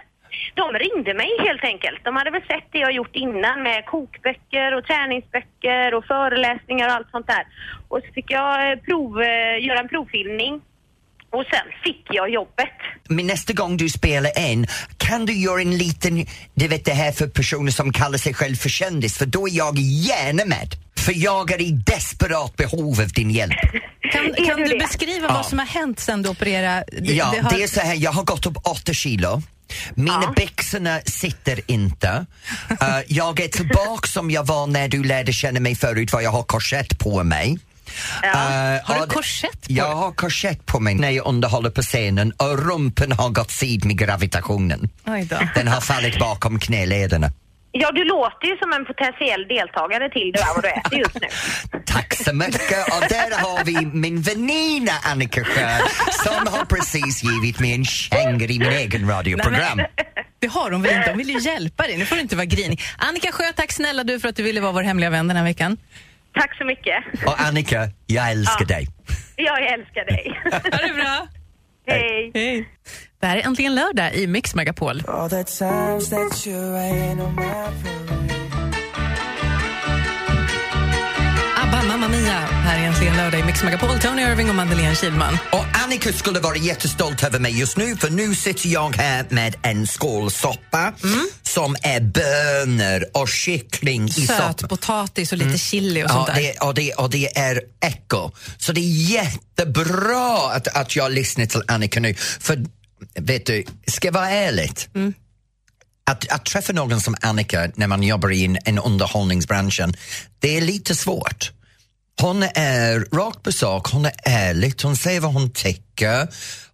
De 0.55 0.65
ringde 0.85 1.13
mig 1.13 1.29
helt 1.47 1.63
enkelt. 1.63 1.99
De 2.03 2.15
hade 2.15 2.31
väl 2.31 2.41
sett 2.41 2.67
det 2.71 2.77
jag 2.79 2.91
gjort 2.91 3.15
innan 3.15 3.63
med 3.63 3.85
kokböcker 3.85 4.69
och 4.77 4.83
träningsböcker 4.85 5.93
och 5.93 6.05
föreläsningar 6.05 6.87
och 6.87 6.93
allt 6.93 7.11
sånt 7.11 7.27
där. 7.27 7.43
Och 7.87 7.99
så 8.07 8.13
fick 8.13 8.31
jag 8.31 8.71
eh, 8.71 8.77
prov, 8.79 9.21
eh, 9.21 9.65
göra 9.67 9.79
en 9.79 9.87
provfilmning. 9.89 10.61
Och 11.29 11.45
sen 11.53 11.67
fick 11.83 12.05
jag 12.09 12.29
jobbet. 12.29 12.69
Men 13.09 13.27
nästa 13.27 13.53
gång 13.53 13.77
du 13.77 13.89
spelar 13.89 14.31
en, 14.35 14.67
kan 14.97 15.25
du 15.25 15.33
göra 15.33 15.61
en 15.61 15.77
liten, 15.77 16.25
du 16.53 16.67
vet 16.67 16.85
det 16.85 16.93
här 16.93 17.11
för 17.11 17.27
personer 17.27 17.71
som 17.71 17.93
kallar 17.93 18.17
sig 18.17 18.33
själv 18.33 18.55
för 18.55 18.69
kändis, 18.69 19.17
för 19.17 19.25
då 19.25 19.47
är 19.47 19.51
jag 19.57 19.77
gärna 19.77 20.45
med. 20.45 20.67
För 21.05 21.13
jag 21.15 21.51
är 21.51 21.61
i 21.61 21.71
desperat 21.71 22.55
behov 22.57 22.99
av 23.01 23.07
din 23.07 23.31
hjälp. 23.31 23.53
Kan, 24.11 24.33
kan 24.45 24.57
du 24.57 24.65
du 24.65 24.77
beskriva 24.79 25.27
Ja. 25.27 25.33
vad 25.33 25.45
som 25.45 25.59
har 25.59 25.65
hänt 25.65 25.99
sen 25.99 26.21
du 26.21 26.29
opererade? 26.29 26.83
Det, 26.91 27.13
Ja, 27.13 27.31
det 27.33 27.39
har- 27.41 27.51
det 27.57 27.63
är 27.63 27.67
så 27.67 27.79
här, 27.79 27.95
jag 27.95 28.11
har 28.11 28.23
gått 28.23 28.45
upp 28.45 28.57
åtta 28.63 28.93
kilo. 28.93 29.41
Mina 29.95 30.19
Ja. 30.23 30.33
byxorna 30.35 30.99
sitter 31.05 31.59
inte. 31.71 32.25
Uh, 32.71 32.99
jag 33.07 33.39
är 33.39 33.47
tillbaka 33.47 34.07
som 34.07 34.31
jag 34.31 34.43
var 34.47 34.67
när 34.67 34.87
du 34.87 35.03
lärde 35.03 35.33
känna 35.33 35.59
mig 35.59 35.75
förut, 35.75 36.13
var 36.13 36.21
jag 36.21 36.31
har 36.31 36.43
korsett 36.43 36.99
på 36.99 37.23
mig. 37.23 37.57
Ja. 38.21 38.27
Uh, 38.29 38.33
Har 38.83 38.95
du 38.95 39.01
det- 39.05 39.13
korsett 39.13 39.51
på 39.51 39.71
Jag 39.73 39.87
dig? 39.89 39.95
har 39.95 40.11
korsett 40.11 40.65
på 40.65 40.79
mig 40.79 40.95
när 40.95 41.09
jag 41.09 41.25
underhåller 41.27 41.69
på 41.69 41.81
scenen 41.81 42.31
och 42.31 42.65
rumpen 42.67 43.11
har 43.11 43.29
gått 43.29 43.51
sid 43.51 43.85
med 43.85 43.97
gravitationen. 43.97 44.89
Den 45.55 45.67
har 45.67 45.81
fallit 45.81 46.19
bakom 46.19 46.59
knälederna. 46.59 47.31
Ja, 47.73 47.91
du 47.91 48.03
låter 48.03 48.47
ju 48.47 48.57
som 48.57 48.73
en 48.73 48.85
potentiell 48.85 49.47
deltagare 49.47 50.09
till 50.09 50.31
Du 50.33 50.39
är 50.39 50.53
vad 50.55 50.63
du 50.63 50.69
äter 50.69 50.99
just 50.99 51.13
nu. 51.21 51.27
Tack 51.85 52.13
så 52.15 52.33
mycket. 52.33 52.87
Och 52.93 53.03
där 53.09 53.39
har 53.41 53.63
vi 53.63 53.85
min 53.85 54.21
väninna 54.21 54.91
Annika 55.11 55.43
Sjö 55.43 55.77
som 56.23 56.47
har 56.53 56.65
precis 56.65 57.23
givit 57.23 57.59
mig 57.59 57.73
en 57.75 57.85
känga 57.85 58.45
i 58.45 58.59
min 58.59 58.71
egen 58.71 59.09
radioprogram. 59.09 59.77
Nej, 59.77 59.91
Det 60.39 60.47
har 60.47 60.71
hon 60.71 60.81
väl 60.81 60.95
inte? 60.97 61.09
Hon 61.09 61.17
vill 61.17 61.29
ju 61.29 61.39
hjälpa 61.39 61.83
dig. 61.83 61.97
Nu 61.97 62.05
får 62.05 62.15
du 62.15 62.21
inte 62.21 62.35
vara 62.35 62.45
grinig. 62.45 62.81
Annika 62.97 63.31
Sjö, 63.31 63.43
tack 63.55 63.71
snälla 63.71 64.03
du 64.03 64.19
för 64.19 64.29
att 64.29 64.35
du 64.35 64.43
ville 64.43 64.61
vara 64.61 64.71
vår 64.71 64.83
hemliga 64.83 65.09
vän 65.09 65.27
den 65.27 65.37
här 65.37 65.43
veckan. 65.43 65.77
Tack 66.33 66.57
så 66.57 66.65
mycket. 66.65 67.03
Och 67.25 67.41
Annika, 67.41 67.89
jag 68.07 68.31
älskar 68.31 68.55
Ja. 68.59 68.65
dig. 68.65 68.87
Jag 69.35 69.61
älskar 69.73 70.05
dig. 70.05 70.41
Ha 70.51 70.87
det 70.87 70.93
bra. 70.93 71.27
Hej. 71.91 72.31
Hej. 72.33 72.69
Det 73.19 73.27
här 73.27 73.37
är 73.37 73.41
Äntligen 73.45 73.75
lördag 73.75 74.15
i 74.15 74.27
Mix 74.27 74.55
Megapol. 74.55 75.03
Mia. 82.21 82.39
Här 82.39 82.79
är 82.79 82.87
äntligen 82.87 83.17
lördag 83.17 83.39
i 83.39 83.43
Mix 83.43 83.63
Megapol. 83.63 83.99
Tony 83.99 84.21
Irving 84.21 84.49
och 84.49 84.55
Madeleine 84.55 84.95
Kilman. 84.95 85.37
Och 85.51 85.65
Annika 85.83 86.13
skulle 86.13 86.39
vara 86.39 86.55
jättestolt 86.55 87.23
över 87.23 87.39
mig 87.39 87.59
just 87.59 87.77
nu 87.77 87.95
för 87.97 88.09
nu 88.09 88.35
sitter 88.35 88.69
jag 88.69 88.95
här 88.95 89.25
med 89.29 89.55
en 89.61 89.87
skål 89.87 90.31
soppa 90.31 90.93
som 91.43 91.75
är 91.81 91.99
bönor 92.01 93.05
och 93.13 93.29
kyckling 93.29 94.07
i 94.07 94.11
soppan. 94.11 94.53
Sötpotatis 94.57 95.31
och 95.31 95.37
lite 95.37 95.57
chili 95.57 96.03
och 96.03 96.09
sånt 96.09 96.27
Ja, 96.27 96.33
där. 96.33 96.41
det, 96.41 96.57
och, 96.59 96.73
det, 96.73 96.93
och 96.93 97.09
det 97.09 97.37
är 97.37 97.61
äckel. 97.85 98.31
Så 98.57 98.71
det 98.73 98.81
är 98.81 99.11
jättebra 99.11 100.51
att, 100.51 100.67
att 100.67 100.95
jag 100.95 101.11
lyssnar 101.11 101.45
till 101.45 101.61
Annika 101.67 101.99
nu. 101.99 102.13
För 102.39 102.65
vet 103.19 103.45
du, 103.45 103.63
ska 103.87 104.07
jag 104.07 104.13
vara 104.13 104.29
ärligt? 104.29 104.89
Att, 106.05 106.31
att 106.31 106.45
träffa 106.45 106.73
någon 106.73 107.01
som 107.01 107.15
Annika 107.21 107.71
när 107.75 107.87
man 107.87 108.03
jobbar 108.03 108.31
i 108.31 108.45
en, 108.45 108.57
en 108.65 108.79
underhållningsbranschen, 108.79 109.93
det 110.39 110.57
är 110.57 110.61
lite 110.61 110.95
svårt. 110.95 111.51
Hon 112.21 112.43
är 112.43 113.15
rakt 113.15 113.43
på 113.43 113.51
sak, 113.51 113.87
hon 113.87 114.05
är 114.05 114.13
ärlig, 114.23 114.75
hon 114.83 114.97
säger 114.97 115.19
vad 115.19 115.33
hon 115.33 115.51
tycker. 115.51 116.27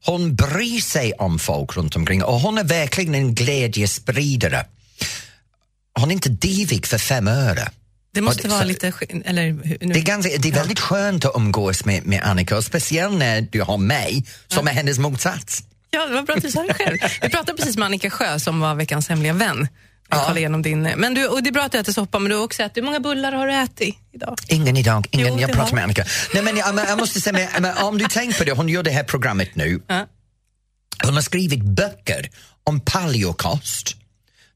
Hon 0.06 0.36
bryr 0.36 0.82
sig 0.82 1.14
om 1.14 1.40
folk 1.40 1.78
runt 1.78 1.96
omkring 1.96 2.24
och 2.24 2.40
hon 2.40 2.58
är 2.58 2.64
verkligen 2.64 3.16
en 3.16 3.36
glädjespridare. 3.36 4.66
Hon 6.00 6.10
är 6.10 6.14
inte 6.14 6.30
divig 6.30 6.86
för 6.86 6.98
fem 6.98 7.28
öre. 7.28 7.68
Det 8.14 8.22
måste 8.22 8.48
vara 8.48 8.64
lite... 8.64 8.94
Eller, 9.26 9.54
nu. 9.54 9.94
Det 9.94 10.00
är, 10.00 10.04
ganska, 10.04 10.38
det 10.38 10.50
är 10.50 10.54
väldigt 10.54 10.80
skönt 10.80 11.26
att 11.26 11.36
umgås 11.36 11.86
med, 11.86 12.06
med 12.06 12.24
Annika, 12.24 12.62
speciellt 12.62 13.18
när 13.18 13.42
du 13.42 13.62
har 13.62 13.78
mig 13.78 14.26
som 14.48 14.68
är 14.68 14.72
hennes 14.72 15.00
motsats. 15.00 15.64
Ja, 15.90 16.06
det 16.06 16.14
var 16.14 16.22
bra 16.22 16.36
att 16.36 16.42
du 16.42 16.52
sa 16.52 16.64
det 16.64 16.74
själv. 16.74 16.98
Vi 17.22 17.30
pratade 17.30 17.58
precis 17.58 17.78
med 17.78 17.86
Annika 17.86 18.10
Sjö 18.10 18.40
som 18.40 18.60
var 18.60 18.76
veckans 18.76 19.10
hemliga 19.10 19.34
vän. 19.34 19.68
Vi 20.10 20.18
Ja. 20.18 20.22
kollade 20.22 20.40
igenom 20.40 20.62
din... 20.62 20.82
Men 20.82 21.14
du, 21.14 21.28
och 21.28 21.44
det 21.44 21.50
är 21.50 21.52
bra 21.52 21.64
att 21.64 21.72
du 21.72 21.78
äter 21.78 21.94
soppa, 21.94 22.20
men 22.20 22.30
du 22.30 22.36
har 22.36 22.44
också 22.44 22.64
ätit... 22.64 22.78
Hur 22.78 22.82
många 22.82 23.00
bullar 23.00 23.32
har 23.32 23.48
du 23.48 23.54
ätit 23.54 23.96
idag? 24.14 24.38
Ingen 24.48 24.78
idag, 24.78 25.08
ingen, 25.12 25.28
Jo, 25.34 25.40
jag 25.40 25.50
pratar 25.52 25.66
har- 25.70 25.76
med 25.76 25.84
Annika. 25.84 26.06
Nej, 26.34 26.44
men 26.44 26.58
jag, 26.58 26.76
jag 26.88 26.98
måste 26.98 27.22
säga, 27.22 27.50
men, 27.60 27.78
om 27.78 27.98
du 27.98 28.06
tänker 28.06 28.38
på 28.38 28.44
det, 28.44 28.52
hon 28.52 28.70
gör 28.70 28.84
det 28.84 28.92
här 28.92 29.04
programmet 29.04 29.56
nu. 29.56 29.82
Ja. 29.88 30.06
Hon 31.04 31.14
har 31.14 31.22
skrivit 31.22 31.64
böcker 31.64 32.30
om 32.64 32.80
paleokost. 32.80 33.96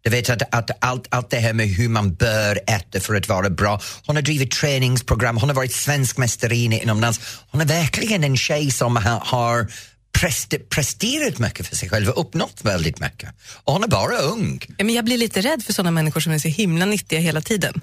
Du 0.04 0.10
vet 0.10 0.30
att, 0.30 0.56
att 0.56 0.72
allt, 0.80 1.08
allt 1.10 1.30
det 1.30 1.38
här 1.38 1.54
med 1.54 1.68
hur 1.68 1.90
man 1.90 2.14
bör 2.14 2.60
äta 2.68 3.00
för 3.00 3.16
att 3.16 3.28
vara 3.28 3.50
bra. 3.50 3.82
Hon 4.06 4.16
har 4.16 4.24
drivit 4.24 4.52
träningsprogram, 4.52 5.38
hon 5.38 5.50
har 5.50 5.56
varit 5.56 5.74
svensk 5.76 6.18
mästarinna 6.18 6.76
inom 6.76 7.02
dans. 7.02 7.20
Hon 7.52 7.62
är 7.62 7.66
verkligen 7.66 8.24
en 8.24 8.38
tjej 8.38 8.72
som 8.72 8.96
har, 8.96 9.20
har 9.26 9.68
preste, 10.12 10.60
presterat 10.60 11.40
mycket 11.40 11.68
för 11.68 11.76
sig 11.76 11.90
själv 11.90 12.10
och 12.10 12.22
uppnått 12.22 12.60
väldigt 12.62 13.00
mycket. 13.00 13.30
Och 13.64 13.74
hon 13.74 13.84
är 13.84 13.88
bara 13.88 14.18
ung. 14.18 14.62
Ja, 14.78 14.84
men 14.86 14.96
jag 14.96 15.06
blir 15.06 15.18
lite 15.18 15.42
rädd 15.42 15.64
för 15.64 15.74
såna 15.74 15.92
människor 15.92 16.22
som 16.22 16.32
är 16.32 16.40
så 16.40 16.48
himla 16.48 16.86
nyttiga 16.86 17.20
hela 17.20 17.42
tiden. 17.42 17.82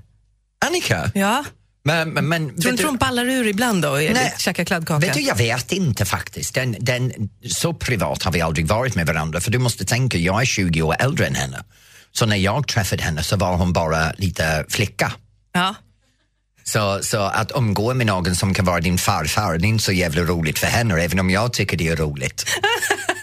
Annika? 0.67 1.11
Ja. 1.15 1.45
Men, 1.85 2.11
men, 2.11 2.29
men, 2.29 2.61
Tror 2.61 2.71
inte 2.71 2.83
du- 2.83 2.87
de 2.87 2.97
ballar 2.97 3.25
ur 3.25 3.47
ibland 3.47 3.83
då? 3.83 3.91
Nej. 3.91 4.35
Käkar 4.39 4.65
kladdkaka? 4.65 5.07
Vet 5.07 5.15
du, 5.15 5.21
jag 5.21 5.37
vet 5.37 5.73
inte 5.73 6.05
faktiskt. 6.05 6.55
Den, 6.55 6.77
den, 6.81 7.13
så 7.51 7.75
privat 7.75 8.23
har 8.23 8.33
vi 8.33 8.41
aldrig 8.41 8.67
varit 8.67 8.95
med 8.95 9.07
varandra 9.07 9.41
för 9.41 9.51
du 9.51 9.59
måste 9.59 9.85
tänka, 9.85 10.19
jag 10.19 10.41
är 10.41 10.45
20 10.45 10.83
år 10.83 10.97
äldre 10.99 11.27
än 11.27 11.35
henne. 11.35 11.65
Så 12.13 12.27
när 12.27 12.37
jag 12.37 12.69
träffade 12.69 13.03
henne 13.03 13.23
så 13.23 13.37
var 13.37 13.57
hon 13.57 13.73
bara 13.73 14.13
lite 14.13 14.65
flicka. 14.69 15.13
Ja. 15.53 15.75
Så, 16.69 16.99
så 17.03 17.19
att 17.21 17.53
umgå 17.55 17.95
med 17.95 18.07
någon 18.07 18.35
som 18.35 18.55
kan 18.55 18.65
vara 18.65 18.81
din 18.81 18.99
farfar, 18.99 19.59
det 19.59 19.67
är 19.67 19.69
inte 19.69 19.85
så 19.85 19.93
jävla 19.93 20.23
roligt 20.23 20.59
för 20.59 20.67
henne, 20.67 21.03
även 21.03 21.21
om 21.21 21.31
jag 21.31 21.53
tycker 21.53 21.77
det 21.77 21.89
är 21.89 21.97
roligt. 21.97 22.45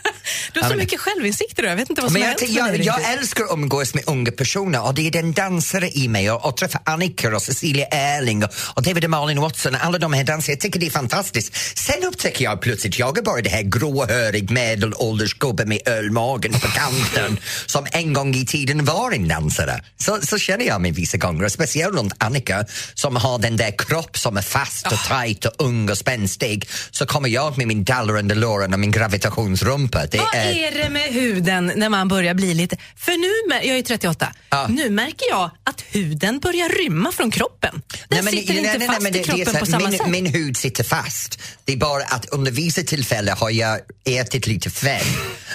Du 0.55 0.61
har 0.61 0.69
så 0.69 0.77
mycket 0.77 0.99
självinsikter 0.99 1.63
då. 1.63 1.69
Jag 1.69 1.75
vet 1.75 1.89
inte 1.89 2.01
vad 2.01 2.11
som 2.11 2.21
Men 2.21 2.35
jag, 2.39 2.49
jag, 2.49 2.79
jag 2.79 3.13
älskar 3.13 3.43
att 3.43 3.51
umgås 3.51 3.93
med 3.93 4.03
unga 4.07 4.31
personer 4.31 4.85
och 4.85 4.93
det 4.93 5.07
är 5.07 5.11
den 5.11 5.33
dansare 5.33 5.89
i 5.89 6.07
mig 6.07 6.31
och, 6.31 6.45
och 6.45 6.57
träffa 6.57 6.79
Annika 6.85 7.35
och 7.35 7.41
Cecilia 7.41 7.85
Erling 7.85 8.43
och, 8.43 8.49
och 8.75 8.83
David 8.83 9.03
och 9.03 9.09
Malin 9.09 9.41
Watson, 9.41 9.75
alla 9.75 9.97
de 9.97 10.13
här 10.13 10.23
dansarna, 10.23 10.53
jag 10.53 10.59
tycker 10.59 10.79
det 10.79 10.85
är 10.85 10.91
fantastiskt. 10.91 11.77
Sen 11.77 12.03
upptäcker 12.03 12.43
jag 12.43 12.61
plötsligt, 12.61 12.99
jag 12.99 13.17
är 13.17 13.21
bara 13.21 13.41
det 13.41 13.49
här 13.49 13.61
gråhörig 13.61 14.51
medelålders 14.51 15.33
gubbe 15.33 15.65
med 15.65 15.87
ölmagen 15.87 16.53
på 16.53 16.67
kanten 16.67 17.39
som 17.65 17.85
en 17.91 18.13
gång 18.13 18.35
i 18.35 18.45
tiden 18.45 18.85
var 18.85 19.11
en 19.11 19.27
dansare. 19.27 19.81
Så, 19.97 20.19
så 20.21 20.37
känner 20.37 20.65
jag 20.65 20.81
mig 20.81 20.91
vissa 20.91 21.17
gånger, 21.17 21.49
speciellt 21.49 21.95
runt 21.95 22.13
Annika 22.17 22.65
som 22.93 23.15
har 23.15 23.39
den 23.39 23.57
där 23.57 23.73
kropp 23.77 24.17
som 24.17 24.37
är 24.37 24.41
fast 24.41 24.87
och 24.87 24.99
tight 25.09 25.45
och 25.45 25.53
ung 25.57 25.89
och 25.89 25.97
spänstig. 25.97 26.69
Så 26.91 27.05
kommer 27.05 27.29
jag 27.29 27.57
med 27.57 27.67
min 27.67 27.83
dallrande 27.83 28.35
låren 28.35 28.73
och 28.73 28.79
min 28.79 28.91
gravitationsrumpa. 28.91 30.05
Det 30.05 30.17
Vad 30.17 30.44
är 30.51 30.71
det 30.83 30.89
med 30.89 31.01
huden 31.13 31.71
när 31.75 31.89
man 31.89 32.07
börjar 32.07 32.33
bli 32.33 32.53
lite... 32.53 32.77
För 32.97 33.11
nu, 33.11 33.55
jag 33.67 33.77
är 33.77 33.81
38, 33.81 34.33
Ja. 34.49 34.67
nu 34.69 34.89
märker 34.89 35.29
jag 35.29 35.51
att 35.63 35.81
huden 35.81 36.39
börjar 36.39 36.69
rymma 36.69 37.11
från 37.11 37.31
kroppen. 37.31 37.81
Den 38.09 38.23
sitter 38.25 38.53
inte 38.57 38.85
fast 38.87 39.01
men 39.01 39.13
det- 39.13 39.19
i 39.19 39.23
kroppen 39.23 39.45
så 39.45 39.51
på 39.51 39.57
att 39.63 39.69
samma 39.69 39.89
min, 39.89 39.97
sätt. 39.97 40.07
min 40.07 40.25
hud 40.25 40.57
sitter 40.57 40.83
fast. 40.83 41.39
Det 41.65 41.73
är 41.73 41.77
bara 41.77 42.03
att 42.03 42.25
under 42.25 42.51
vissa 42.51 42.81
tillfällen 42.83 43.37
har 43.37 43.49
jag 43.49 43.79
ätit 44.05 44.47
lite 44.47 44.69
fett 44.69 45.05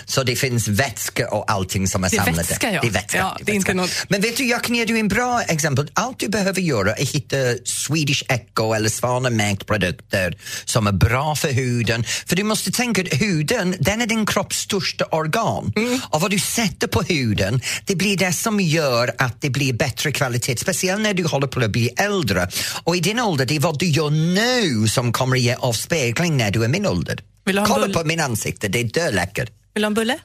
så 0.07 0.23
det 0.23 0.37
finns 0.37 0.69
vätska 0.69 1.29
och 1.31 1.51
allting 1.51 1.89
som 1.89 2.05
är 2.05 2.11
Det 2.11 2.17
är 2.17 2.25
samlat. 2.25 2.37
där. 2.37 2.43
vätska, 2.45 2.73
ja. 2.73 2.81
Det 2.83 2.89
är 2.89 2.93
vätska. 2.93 3.19
Ja, 3.19 3.37
det 3.45 3.53
är 3.53 3.57
inte 3.57 3.73
vätska. 3.73 3.75
något- 4.03 4.11
Men 4.11 4.21
vet 4.21 4.37
du, 4.37 4.45
jag 4.45 4.65
kan 4.65 4.75
ge 4.75 4.85
dig 4.85 5.01
en 5.01 5.09
bra 5.09 5.43
exempel. 5.43 5.91
Allt 5.95 6.19
du 6.19 6.29
behöver 6.29 6.61
göra 6.61 6.95
är 6.95 7.05
hitta 7.07 7.37
Swedish 7.65 8.23
Echo 8.29 8.73
eller 8.75 8.89
Svanemärkt 8.89 9.67
produkter 9.67 10.39
som 10.65 10.87
är 10.87 10.93
bra 10.93 11.35
för 11.35 11.53
huden. 11.53 12.05
För 12.27 12.37
du 12.37 12.43
måste 12.43 12.73
tänka 12.73 13.03
att 13.03 13.23
huden, 13.23 13.77
den 13.81 14.01
är 14.01 14.07
din 14.07 14.27
kropps 14.27 14.67
största 14.81 15.05
organ. 15.05 15.73
Mm. 15.77 16.01
Och 16.11 16.21
vad 16.21 16.31
du 16.31 16.39
sätter 16.39 16.87
på 16.87 17.03
huden, 17.03 17.61
det 17.85 17.97
blir 17.97 18.17
det 18.17 18.33
som 18.33 18.61
gör 18.61 19.15
att 19.19 19.41
det 19.41 19.51
blir 19.51 19.73
bättre 19.73 20.13
kvalitet. 20.13 20.57
Speciellt 20.57 21.03
när 21.03 21.15
du 21.15 21.25
håller 21.25 21.47
på 21.47 21.61
att 21.61 21.71
bli 21.71 21.89
äldre. 21.89 22.49
Och 22.85 22.97
i 22.97 23.01
din 23.01 23.21
ålder, 23.21 23.47
det 23.47 23.57
är 23.57 23.61
vad 23.61 23.79
du 23.79 23.87
gör 23.87 24.11
nu 24.11 24.89
som 24.89 25.13
kommer 25.13 25.37
att 25.37 25.43
ge 25.43 25.55
avspegling 25.55 26.37
när 26.37 26.51
du 26.51 26.65
är 26.65 26.69
min 26.69 26.87
ålder. 26.87 27.23
Kolla 27.67 27.89
på 27.89 28.05
min 28.05 28.21
ansikte, 28.21 28.69
det 28.69 28.81
är 28.81 28.85
döläckert. 28.85 29.51
Vill 29.75 29.83
du 29.83 29.85
ha 29.85 29.87
en 29.87 29.95
bulle? 29.95 30.19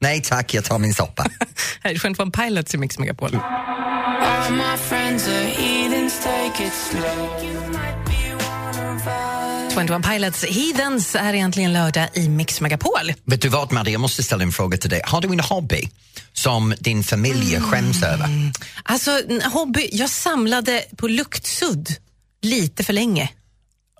Nej 0.00 0.22
tack, 0.22 0.54
jag 0.54 0.64
tar 0.64 0.78
min 0.78 0.94
soppa. 0.94 1.26
Här 1.80 1.90
är 1.90 1.98
21 1.98 2.32
Pilots 2.32 2.74
i 2.74 2.78
Mix 2.78 2.98
Megapol. 2.98 3.34
All 3.34 4.52
my 4.52 4.76
friends 4.88 5.28
are 5.28 5.44
heathens, 5.44 6.18
take 6.24 6.66
it 6.66 6.72
slow. 6.72 8.05
Us. 9.78 9.88
21 9.88 10.02
Pilots 10.02 10.44
Heathens 10.44 11.14
är 11.14 11.34
egentligen 11.34 11.72
lördag 11.72 12.08
i 12.14 12.28
Mix 12.28 12.60
Megapol. 12.60 13.12
Vet 13.24 13.42
du 13.42 13.48
vad 13.48 13.72
Maria, 13.72 13.92
jag 13.92 14.00
måste 14.00 14.22
ställa 14.22 14.42
en 14.42 14.52
fråga 14.52 14.78
till 14.78 14.90
dig. 14.90 15.00
Har 15.04 15.20
du 15.20 15.28
en 15.28 15.40
hobby 15.40 15.88
som 16.32 16.74
din 16.80 17.04
familj 17.04 17.60
skäms 17.60 18.02
över? 18.02 18.28
Alltså, 18.82 19.10
hobby, 19.52 19.88
jag 19.92 20.10
samlade 20.10 20.84
på 20.96 21.08
luktsudd 21.08 21.88
lite 22.42 22.84
för 22.84 22.92
länge. 22.92 23.30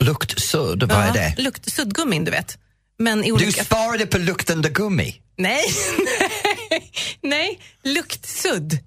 Luktsudd, 0.01 0.83
vad 0.83 0.99
är 1.07 1.13
det? 1.13 1.35
Lukt, 1.39 1.73
suddgummin, 1.73 2.25
du 2.25 2.31
vet. 2.31 2.59
Men 2.99 3.25
i 3.25 3.27
Du 3.27 3.33
olika... 3.33 3.65
sparade 3.65 4.07
på 4.07 4.19
luktande 4.19 4.69
gummi? 4.69 5.21
Nej, 5.39 5.65
nej, 5.99 6.91
nej, 7.23 7.59
luktsudd. 7.85 8.79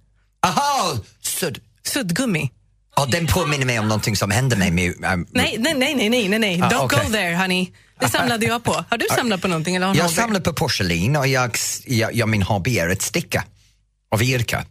Aha, 0.46 0.98
sudd. 1.22 1.60
Suddgummi. 1.88 2.52
Ja, 3.00 3.06
den 3.06 3.28
påminner 3.28 3.66
mig 3.66 3.80
om 3.80 3.88
någonting 3.88 4.16
som 4.16 4.32
hände 4.32 4.56
mig 4.56 4.72
med... 4.72 4.90
Um, 5.14 5.28
Nej, 5.32 5.56
nej, 5.60 5.74
nej, 5.74 6.10
nej, 6.10 6.30
nej, 6.30 6.40
nej. 6.40 6.62
Ah, 6.62 6.70
Don't 6.70 6.86
okej. 6.86 7.00
go 7.06 7.12
there, 7.12 7.36
honey. 7.36 7.68
Det 8.00 8.10
samlade 8.10 8.46
jag 8.46 8.64
på. 8.64 8.86
Har 8.90 8.98
du 8.98 9.06
samlat 9.16 9.42
på 9.42 9.48
någonting? 9.48 9.76
Eller 9.76 9.88
har 9.88 9.96
Jag 9.96 10.12
samlar 10.12 10.40
på 10.40 10.54
porslin 10.54 11.16
och 11.16 11.28
jag, 11.28 11.58
jag, 11.86 12.16
jag, 12.16 12.30
min 12.30 12.42
hobby 12.42 12.80
är 12.80 12.90
att 12.90 13.02
sticka 13.02 13.44
och 14.12 14.22
virka. 14.22 14.66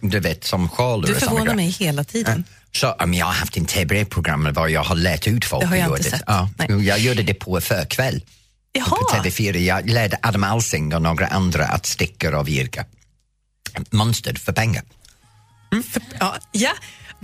Du 0.00 0.20
vet, 0.20 0.44
som 0.44 0.68
sjalar 0.68 1.08
Du 1.08 1.14
förvånar 1.14 1.54
mig 1.54 1.68
hela 1.68 2.04
tiden. 2.04 2.44
Så, 2.72 2.94
um, 3.00 3.14
jag 3.14 3.26
har 3.26 3.32
haft 3.32 3.56
en 3.56 3.66
tv-program 3.66 4.44
där 4.54 4.66
jag 4.68 4.84
har 4.84 4.94
lärt 4.94 5.26
ut 5.26 5.44
folk 5.44 5.62
Det 5.62 5.68
har 5.68 5.76
jag 5.76 5.88
inte 5.88 6.02
det. 6.02 6.10
sett. 6.10 6.22
Ja, 6.26 6.48
jag 6.68 6.98
gjorde 6.98 7.22
det 7.22 7.34
på 7.34 7.60
förkväll 7.60 8.20
på 8.20 8.26
Jaha, 8.78 9.22
TV4. 9.22 9.56
Jag 9.56 9.90
lärde 9.90 10.18
Adam 10.22 10.44
Alsing 10.44 10.94
och 10.94 11.02
några 11.02 11.26
andra 11.26 11.64
att 11.64 11.86
sticka 11.86 12.38
och 12.38 12.48
virka. 12.48 12.84
Monster 13.90 14.34
för 14.34 14.52
pengar. 14.52 14.82
ja, 16.20 16.36
ja. 16.52 16.70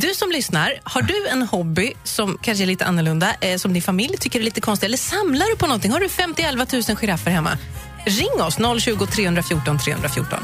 Du 0.00 0.14
som 0.14 0.30
lyssnar, 0.30 0.74
har 0.84 1.02
du 1.02 1.26
en 1.28 1.42
hobby 1.42 1.92
som 2.04 2.38
kanske 2.42 2.64
är 2.64 2.66
lite 2.66 2.84
annorlunda, 2.84 3.34
eh, 3.40 3.56
som 3.56 3.72
din 3.72 3.82
familj 3.82 4.16
tycker 4.16 4.40
är 4.40 4.44
lite 4.44 4.60
konstig, 4.60 4.86
eller 4.86 4.98
samlar 4.98 5.46
du 5.50 5.56
på 5.56 5.66
någonting? 5.66 5.92
Har 5.92 6.00
du 6.00 6.08
50 6.08 6.42
11 6.42 6.66
000 6.72 6.82
giraffer 6.82 7.30
hemma? 7.30 7.58
Ring 8.06 8.42
oss, 8.42 8.56
020 8.82 9.06
314 9.06 9.78
314. 9.78 10.38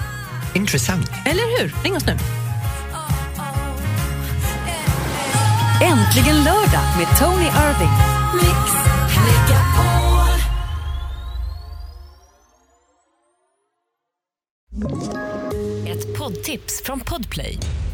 Intressant. 0.54 1.10
Eller 1.26 1.58
hur? 1.58 1.74
Ring 1.84 1.96
oss 1.96 2.06
nu. 2.06 2.12
Äntligen 5.82 6.36
lördag 6.44 6.84
med 6.98 7.18
Tony 7.18 7.44
Irving. 7.44 7.94
Ett 15.88 16.18
poddtips 16.18 16.82
från 16.84 17.00
Podplay. 17.00 17.58